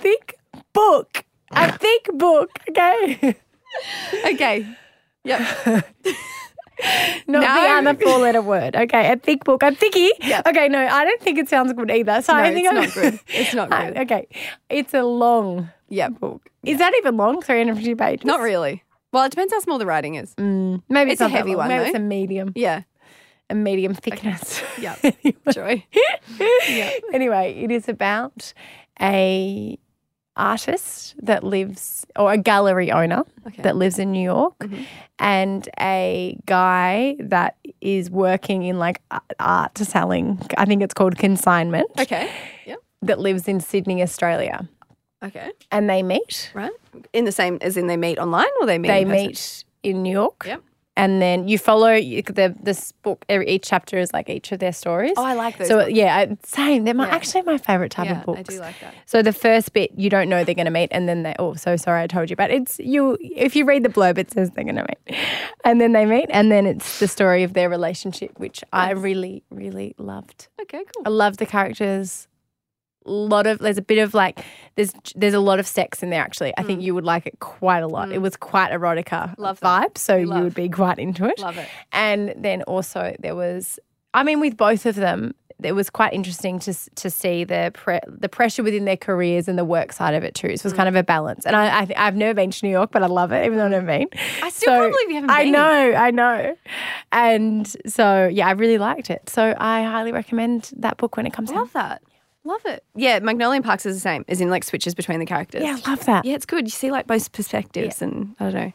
thick 0.00 0.38
book. 0.72 1.24
A 1.52 1.76
thick 1.76 2.08
book. 2.14 2.50
Okay. 2.70 3.36
Okay. 4.26 4.66
Yep. 5.24 5.40
Not 7.26 7.26
No. 7.26 7.40
the 7.40 7.90
other 7.90 7.94
four 8.00 8.18
letter 8.18 8.40
word. 8.40 8.76
Okay. 8.76 9.12
A 9.12 9.16
thick 9.16 9.44
book. 9.44 9.62
A 9.62 9.72
thickie. 9.72 10.10
Yep. 10.20 10.46
Okay. 10.46 10.68
No, 10.68 10.78
I 10.86 11.04
don't 11.04 11.20
think 11.20 11.38
it 11.38 11.48
sounds 11.48 11.72
good 11.72 11.90
either. 11.90 12.22
So 12.22 12.32
No, 12.32 12.38
I 12.40 12.54
think 12.54 12.66
it's 12.66 12.76
I'm, 12.76 12.82
not 12.84 12.94
good. 12.94 13.20
It's 13.28 13.54
not 13.54 13.72
I- 13.72 13.90
good. 13.90 13.98
okay. 14.02 14.28
It's 14.70 14.94
a 14.94 15.02
long 15.02 15.70
Yep. 15.88 16.20
book. 16.20 16.48
Is 16.64 16.78
that 16.78 16.92
even 16.98 17.16
long? 17.16 17.40
350 17.42 17.94
pages? 17.94 18.24
Not 18.24 18.40
really. 18.40 18.82
Well, 19.12 19.24
it 19.24 19.30
depends 19.30 19.52
how 19.54 19.60
small 19.60 19.78
the 19.78 19.86
writing 19.86 20.16
is. 20.16 20.34
Maybe 20.38 21.12
It's 21.12 21.20
a 21.20 21.24
not 21.24 21.30
that 21.30 21.36
heavy 21.36 21.50
long. 21.50 21.58
one, 21.58 21.68
Maybe 21.68 21.80
though. 21.82 21.86
it's 21.88 21.96
a 21.96 22.00
medium. 22.00 22.52
Yeah. 22.54 22.82
A 23.50 23.54
medium 23.54 23.94
thickness. 23.94 24.62
Yep. 24.78 24.98
anyway. 25.02 25.34
Joy. 25.52 25.84
anyway, 27.12 27.54
it 27.62 27.70
is 27.70 27.88
about 27.88 28.52
a 29.00 29.78
artist 30.36 31.16
that 31.20 31.42
lives 31.42 32.06
or 32.16 32.32
a 32.32 32.38
gallery 32.38 32.92
owner 32.92 33.24
Okay. 33.46 33.62
that 33.62 33.74
lives 33.74 33.98
in 33.98 34.12
New 34.12 34.22
York 34.22 34.56
Mm-hmm. 34.60 34.82
and 35.18 35.68
a 35.80 36.38
guy 36.46 37.16
that 37.18 37.56
is 37.80 38.08
working 38.08 38.62
in 38.62 38.78
like 38.78 39.00
a- 39.10 39.20
art 39.40 39.76
selling 39.78 40.38
I 40.56 40.64
think 40.64 40.82
it's 40.82 40.94
called 40.94 41.18
consignment 41.18 41.88
Okay. 41.98 42.30
Yep. 42.66 42.78
that 43.02 43.18
lives 43.18 43.48
in 43.48 43.58
Sydney 43.60 44.00
Australia 44.00 44.68
Okay. 45.22 45.50
and 45.72 45.88
they 45.90 46.02
meet 46.02 46.50
Right. 46.54 46.70
In 47.12 47.24
the 47.24 47.32
same 47.32 47.58
as 47.60 47.76
in 47.76 47.86
they 47.88 47.96
meet 47.96 48.18
online 48.18 48.46
or 48.60 48.66
they 48.66 48.78
meet 48.78 48.88
they 48.88 49.02
in 49.02 49.10
meet 49.10 49.64
in 49.82 50.02
New 50.02 50.12
York 50.12 50.44
Yep. 50.46 50.62
and 50.96 51.20
then 51.22 51.48
you 51.48 51.58
follow 51.58 51.92
you- 51.92 52.22
the 52.22 52.54
this 52.62 52.92
book 52.92 53.24
every, 53.28 53.48
each 53.48 53.64
chapter 53.68 53.98
is 53.98 54.12
like 54.12 54.28
each 54.28 54.52
of 54.52 54.58
their 54.60 54.72
stories 54.72 55.14
Oh, 55.16 55.24
I 55.24 55.34
like 55.34 55.58
those 55.58 55.68
so 55.68 55.86
yeah 55.86 56.16
I- 56.16 56.36
same 56.44 56.84
they're 56.84 56.94
my, 56.94 57.08
Yeah. 57.08 57.14
actually 57.16 57.42
my 57.42 57.58
favorite 57.58 57.90
type 57.92 58.06
Yeah, 58.06 58.20
of 58.20 58.26
books 58.26 58.40
I 58.40 58.42
do 58.52 58.60
like 58.60 58.78
that. 58.80 58.94
So 59.06 59.22
the 59.22 59.32
first 59.32 59.72
bit 59.72 59.90
you 59.96 60.08
don't 60.08 60.28
know 60.28 60.44
they're 60.44 60.54
going 60.54 60.66
to 60.66 60.70
meet, 60.80 60.88
and 60.92 61.08
then 61.08 61.22
they 61.24 61.34
oh 61.38 61.54
so 61.54 61.76
sorry 61.76 62.02
I 62.02 62.06
told 62.06 62.30
you, 62.30 62.36
but 62.36 62.50
it's 62.50 62.78
you. 62.78 63.16
If 63.20 63.56
you 63.56 63.64
read 63.64 63.82
the 63.82 63.88
blurb, 63.88 64.18
it 64.18 64.30
says 64.30 64.50
they're 64.52 64.64
going 64.64 64.76
to 64.76 64.86
meet, 64.90 65.18
and 65.64 65.80
then 65.80 65.92
they 65.92 66.04
meet, 66.06 66.26
and 66.30 66.50
then 66.52 66.64
it's 66.66 67.00
the 67.00 67.08
story 67.08 67.42
of 67.42 67.54
their 67.54 67.68
relationship, 67.68 68.38
which 68.38 68.62
I 68.72 68.90
really 68.92 69.42
really 69.50 69.94
loved. 69.98 70.46
Okay, 70.62 70.82
cool. 70.94 71.02
I 71.06 71.10
love 71.10 71.38
the 71.38 71.46
characters. 71.46 72.28
A 73.08 73.10
lot 73.10 73.46
of 73.46 73.58
there's 73.58 73.78
a 73.78 73.82
bit 73.82 73.98
of 73.98 74.14
like 74.14 74.44
there's 74.76 74.92
there's 75.16 75.34
a 75.34 75.40
lot 75.40 75.58
of 75.58 75.66
sex 75.66 76.02
in 76.02 76.10
there 76.10 76.22
actually. 76.22 76.52
I 76.58 76.62
think 76.62 76.82
you 76.82 76.94
would 76.94 77.04
like 77.04 77.26
it 77.26 77.40
quite 77.40 77.82
a 77.82 77.88
lot. 77.88 78.12
It 78.12 78.20
was 78.22 78.36
quite 78.36 78.70
erotica 78.70 79.08
Mm. 79.34 79.34
Love 79.38 79.60
that. 79.60 79.82
vibe, 79.94 79.98
so 79.98 80.16
you 80.16 80.26
love. 80.26 80.44
would 80.44 80.54
be 80.54 80.68
quite 80.68 80.98
into 80.98 81.24
it. 81.26 81.38
Love 81.38 81.58
it. 81.58 81.68
And 81.92 82.34
then 82.36 82.62
also 82.62 83.14
there 83.18 83.34
was, 83.34 83.78
I 84.14 84.22
mean, 84.22 84.40
with 84.40 84.56
both 84.56 84.86
of 84.86 84.94
them, 84.94 85.34
it 85.62 85.72
was 85.72 85.90
quite 85.90 86.12
interesting 86.12 86.60
to 86.60 86.72
to 86.94 87.10
see 87.10 87.42
the 87.42 87.72
pre- 87.74 87.98
the 88.06 88.28
pressure 88.28 88.62
within 88.62 88.84
their 88.84 88.96
careers 88.96 89.48
and 89.48 89.58
the 89.58 89.64
work 89.64 89.92
side 89.92 90.14
of 90.14 90.22
it 90.22 90.34
too. 90.36 90.56
So 90.56 90.62
it 90.62 90.64
was 90.64 90.72
kind 90.74 90.88
of 90.88 90.94
a 90.94 91.02
balance. 91.02 91.44
And 91.46 91.56
I, 91.56 91.80
I 91.80 91.88
I've 91.96 92.14
never 92.14 92.32
been 92.34 92.52
to 92.52 92.66
New 92.66 92.70
York, 92.70 92.90
but 92.92 93.02
I 93.02 93.06
love 93.06 93.32
it, 93.32 93.44
even 93.44 93.58
though 93.58 93.64
I've 93.64 93.70
never 93.72 93.86
been. 93.86 94.06
I 94.42 94.50
still 94.50 94.68
can't 94.72 94.92
believe 94.92 95.08
you 95.08 95.14
haven't 95.16 95.30
I 95.30 95.42
been. 95.44 95.52
know, 95.52 95.94
I 95.96 96.10
know. 96.12 96.56
And 97.10 97.66
so 97.86 98.28
yeah, 98.32 98.46
I 98.46 98.52
really 98.52 98.78
liked 98.78 99.10
it. 99.10 99.28
So 99.28 99.54
I 99.58 99.82
highly 99.82 100.12
recommend 100.12 100.70
that 100.76 100.96
book 100.96 101.16
when 101.16 101.26
it 101.26 101.32
comes 101.32 101.50
out. 101.50 101.56
Love 101.56 101.72
that. 101.72 102.02
Love 102.44 102.64
it. 102.64 102.82
Yeah, 102.94 103.18
Magnolia 103.18 103.60
Parks 103.60 103.84
is 103.84 103.96
the 103.96 104.00
same, 104.00 104.24
as 104.28 104.40
in 104.40 104.48
like 104.48 104.64
switches 104.64 104.94
between 104.94 105.18
the 105.20 105.26
characters. 105.26 105.62
Yeah, 105.62 105.76
I 105.84 105.90
love 105.90 106.04
that. 106.06 106.24
Yeah, 106.24 106.34
it's 106.34 106.46
good. 106.46 106.64
You 106.66 106.70
see 106.70 106.90
like 106.90 107.06
both 107.06 107.30
perspectives 107.32 108.00
and 108.00 108.34
I 108.40 108.44
don't 108.44 108.54
know. 108.54 108.72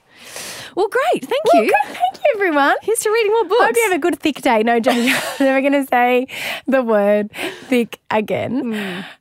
Well, 0.76 0.88
great. 0.89 1.26
Thank 1.26 1.43
you. 1.53 1.74
Thank 1.86 2.16
you, 2.18 2.32
everyone. 2.36 2.76
Here's 2.84 2.99
to 2.99 3.09
reading 3.09 3.32
more 3.32 3.45
books. 3.45 3.61
I 3.61 3.66
hope 3.68 3.76
you 3.76 3.84
have 3.84 3.91
a 3.93 3.99
good 3.99 4.20
thick 4.20 4.41
day. 4.41 4.61
No, 4.64 4.80
joking. 4.80 5.09
I'm 5.09 5.22
never 5.39 5.61
going 5.61 5.74
to 5.74 5.88
say 5.88 6.28
the 6.68 6.84
word 6.84 7.32
thick 7.68 7.99
again. 8.11 8.74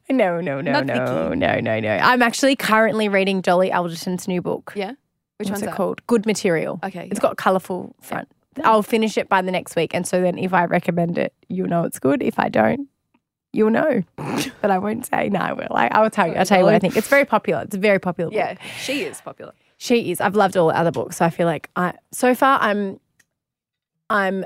Hmm. 0.09 0.17
No, 0.17 0.41
no, 0.43 0.61
no, 0.61 0.73
Not 0.73 0.87
no, 0.87 0.95
thicky. 1.29 1.37
no, 1.39 1.61
no, 1.61 1.81
no. 1.81 1.89
I'm 1.97 2.21
actually 2.21 2.55
currently 2.57 3.09
reading 3.09 3.41
Dolly 3.41 3.73
Alderton's 3.73 4.29
new 4.29 4.43
book. 4.43 4.73
yeah. 4.77 4.91
Which 5.39 5.49
What's 5.49 5.51
one's 5.51 5.63
it 5.63 5.67
that? 5.67 5.75
called? 5.77 6.07
Good 6.07 6.27
Material. 6.27 6.79
Okay, 6.85 7.07
It's 7.11 7.19
yeah. 7.19 7.21
got 7.23 7.33
a 7.33 7.37
colourful 7.37 7.97
front. 8.03 8.29
I'll 8.63 8.83
finish 8.83 9.17
it 9.17 9.29
by 9.31 9.41
the 9.41 9.51
next 9.51 9.75
week. 9.77 9.95
And 9.95 10.07
so 10.07 10.21
then 10.21 10.37
if 10.39 10.53
I 10.53 10.67
recommend 10.67 11.17
it, 11.17 11.33
you'll 11.49 11.69
know 11.69 11.85
it's 11.85 11.99
good. 11.99 12.23
If 12.23 12.39
I 12.39 12.49
don't, 12.51 12.87
you'll 13.53 13.71
know. 13.71 14.03
but 14.61 14.71
I 14.71 14.79
won't 14.79 15.07
say. 15.07 15.29
No, 15.29 15.41
I 15.41 15.53
will. 15.53 15.69
I, 15.71 15.89
I 15.89 16.01
will 16.03 16.11
tell 16.11 16.27
you. 16.27 16.35
I'll 16.35 16.47
tell 16.47 16.59
you 16.59 16.65
what 16.65 16.75
I 16.75 16.79
think. 16.79 16.97
It's 16.97 17.09
very 17.09 17.25
popular. 17.25 17.63
It's 17.63 17.75
a 17.75 17.79
very 17.79 17.99
popular 17.99 18.31
book. 18.31 18.37
Yeah, 18.37 18.57
she 18.81 19.03
is 19.03 19.21
popular. 19.21 19.53
She 19.79 20.11
is. 20.11 20.21
I've 20.21 20.37
loved 20.37 20.57
all 20.57 20.69
the 20.69 20.77
other 20.77 20.91
books. 20.91 21.17
So 21.17 21.25
I 21.25 21.31
feel 21.31 21.47
like 21.47 21.69
I 21.77 21.95
so 22.13 22.35
far 22.35 22.61
I'm 22.61 23.01
I'm 24.11 24.45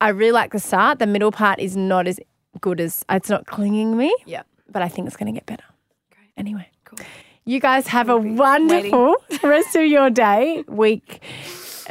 I 0.00 0.08
really 0.10 0.32
like 0.32 0.52
the 0.52 0.60
start. 0.60 0.98
The 0.98 1.06
middle 1.06 1.32
part 1.32 1.58
is 1.58 1.76
not 1.76 2.06
as 2.06 2.18
good 2.60 2.80
as 2.80 3.04
it's 3.10 3.28
not 3.28 3.46
clinging 3.46 3.96
me. 3.96 4.14
Yeah. 4.26 4.42
But 4.70 4.82
I 4.82 4.88
think 4.88 5.06
it's 5.06 5.16
gonna 5.16 5.32
get 5.32 5.46
better. 5.46 5.64
Great. 6.10 6.32
Anyway. 6.36 6.68
Cool. 6.84 6.98
You 7.44 7.60
guys 7.60 7.86
have 7.86 8.10
a 8.10 8.16
wonderful 8.16 9.16
rest 9.42 9.74
of 9.74 9.86
your 9.86 10.10
day, 10.10 10.64
week, 10.68 11.22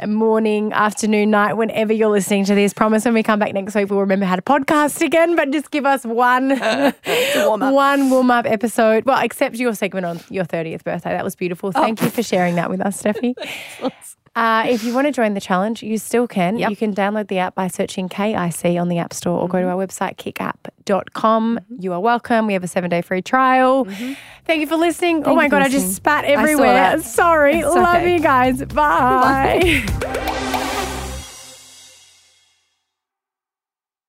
morning, 0.06 0.72
afternoon, 0.72 1.30
night, 1.30 1.54
whenever 1.54 1.92
you're 1.92 2.08
listening 2.08 2.44
to 2.44 2.54
this. 2.54 2.72
Promise 2.72 3.04
when 3.04 3.14
we 3.14 3.22
come 3.22 3.38
back 3.38 3.52
next 3.52 3.74
week 3.74 3.90
we'll 3.90 4.00
remember 4.00 4.26
how 4.26 4.36
to 4.36 4.42
podcast 4.42 5.00
again, 5.00 5.36
but 5.36 5.50
just 5.50 5.70
give 5.70 5.86
us 5.86 6.04
one 6.04 6.48
warm 7.36 7.60
one 7.60 8.10
warm 8.10 8.30
up 8.30 8.46
episode. 8.46 9.04
Well, 9.04 9.22
except 9.22 9.56
your 9.56 9.74
segment 9.74 10.06
on 10.06 10.20
your 10.30 10.44
30th 10.44 10.84
birthday. 10.84 11.10
That 11.10 11.24
was 11.24 11.34
beautiful. 11.34 11.70
Oh. 11.74 11.80
Thank 11.80 12.02
you 12.02 12.10
for 12.10 12.22
sharing 12.22 12.56
that 12.56 12.70
with 12.70 12.80
us, 12.80 13.02
Steffi. 13.02 13.34
Uh, 14.38 14.64
if 14.68 14.84
you 14.84 14.94
want 14.94 15.06
to 15.06 15.12
join 15.12 15.34
the 15.34 15.40
challenge, 15.40 15.82
you 15.82 15.98
still 15.98 16.28
can. 16.28 16.56
Yep. 16.58 16.70
You 16.70 16.76
can 16.76 16.94
download 16.94 17.26
the 17.28 17.38
app 17.38 17.54
by 17.56 17.66
searching 17.68 18.08
KIC 18.08 18.80
on 18.80 18.88
the 18.88 18.98
App 18.98 19.12
Store 19.12 19.38
or 19.40 19.48
go 19.48 19.58
to 19.58 19.64
Mm-hmm. 19.64 19.76
our 19.76 19.86
website, 19.86 20.16
kicapp.com. 20.16 21.58
You 21.78 21.92
are 21.92 22.00
welcome. 22.00 22.46
We 22.46 22.52
have 22.52 22.62
a 22.64 22.68
seven 22.68 22.88
day 22.90 23.02
free 23.02 23.20
trial. 23.22 23.84
Thank 24.44 24.60
you 24.60 24.66
for 24.66 24.76
listening. 24.76 25.24
oh 25.24 25.28
Mm-hmm. 25.28 25.36
My 25.36 25.48
God, 25.48 25.58
for 25.58 25.64
I 25.64 25.68
just 25.68 25.94
spat 25.96 26.24
everywhere. 26.24 27.00
Sorry. 27.02 27.58
It's 27.58 27.66
Love 27.66 27.96
okay. 27.96 28.14
you 28.14 28.20
guys. 28.20 28.62
Bye. 28.74 29.84